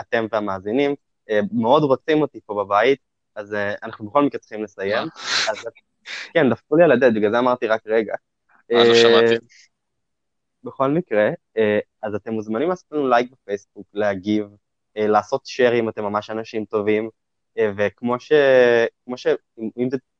אתם 0.00 0.26
והמאזינים, 0.32 0.94
אה, 1.30 1.40
מאוד 1.52 1.82
רוצים 1.82 2.20
אותי 2.22 2.40
פה 2.46 2.64
בבית, 2.64 2.98
אז 3.34 3.54
אה, 3.54 3.74
אנחנו 3.82 4.06
בכל 4.06 4.22
מקרה 4.22 4.40
צריכים 4.40 4.64
לסיים. 4.64 5.08
אז 5.50 5.64
כן, 6.34 6.50
דפקו 6.50 6.76
לי 6.76 6.84
על 6.84 6.92
הדלת, 6.92 7.14
בגלל 7.14 7.30
זה 7.30 7.38
אמרתי 7.38 7.66
רק 7.66 7.80
רגע. 7.86 8.14
אה, 8.72 8.88
לא 8.88 8.94
שמעתי. 8.94 9.46
בכל 10.64 10.90
מקרה, 10.90 11.30
אה, 11.56 11.78
אז 12.02 12.14
אתם 12.14 12.32
מוזמנים 12.32 12.68
לעשות 12.68 12.92
לנו 12.92 13.08
לייק 13.08 13.30
בפייסבוק, 13.32 13.86
להגיב, 13.94 14.46
אה, 14.96 15.06
לעשות 15.06 15.46
share 15.46 15.74
אם 15.74 15.88
אתם 15.88 16.02
ממש 16.02 16.30
אנשים 16.30 16.64
טובים, 16.64 17.08
אה, 17.58 17.70
וכמו 17.76 18.20
ש... 18.20 18.32
כמו 19.04 19.18
ש... 19.18 19.26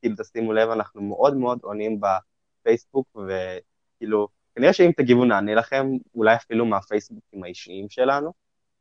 אם 0.03 0.15
תשימו 0.19 0.53
לב, 0.53 0.71
אנחנו 0.71 1.03
מאוד 1.03 1.37
מאוד 1.37 1.59
עונים 1.63 2.01
בפייסבוק, 2.01 3.17
וכאילו, 3.17 4.29
כנראה 4.55 4.73
שאם 4.73 4.91
תגיבו 4.97 5.25
נענה 5.25 5.55
לכם, 5.55 5.87
אולי 6.15 6.35
אפילו 6.35 6.67
מהפייסבוקים 6.67 7.45
האישיים 7.45 7.91
שלנו, 7.91 8.33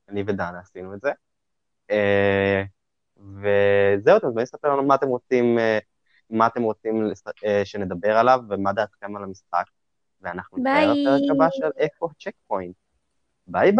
אני 0.09 0.23
ודנה 0.27 0.59
עשינו 0.59 0.93
את 0.93 1.01
זה. 1.01 1.11
וזהו, 3.23 4.17
אתם 4.17 4.27
מוזמנים 4.27 4.43
לספר 4.43 4.69
לנו 4.73 4.83
מה 4.83 4.95
אתם 4.95 5.07
רוצים, 5.07 5.59
אה, 5.59 5.79
מה 6.29 6.47
אתם 6.47 6.63
רוצים 6.63 7.09
אה, 7.45 7.61
שנדבר 7.65 8.17
עליו, 8.17 8.39
ומה 8.49 8.73
דעתכם 8.73 9.15
על 9.15 9.23
המשחק. 9.23 9.65
ואנחנו 10.23 10.57
נתראה. 10.57 10.85
בפרק 10.85 11.21
הבא 11.35 11.47
של 11.51 11.85
איפה 11.85 12.09
הצ'קפוינט. 12.19 12.75
ביי 13.47 13.71
ביי. 13.71 13.75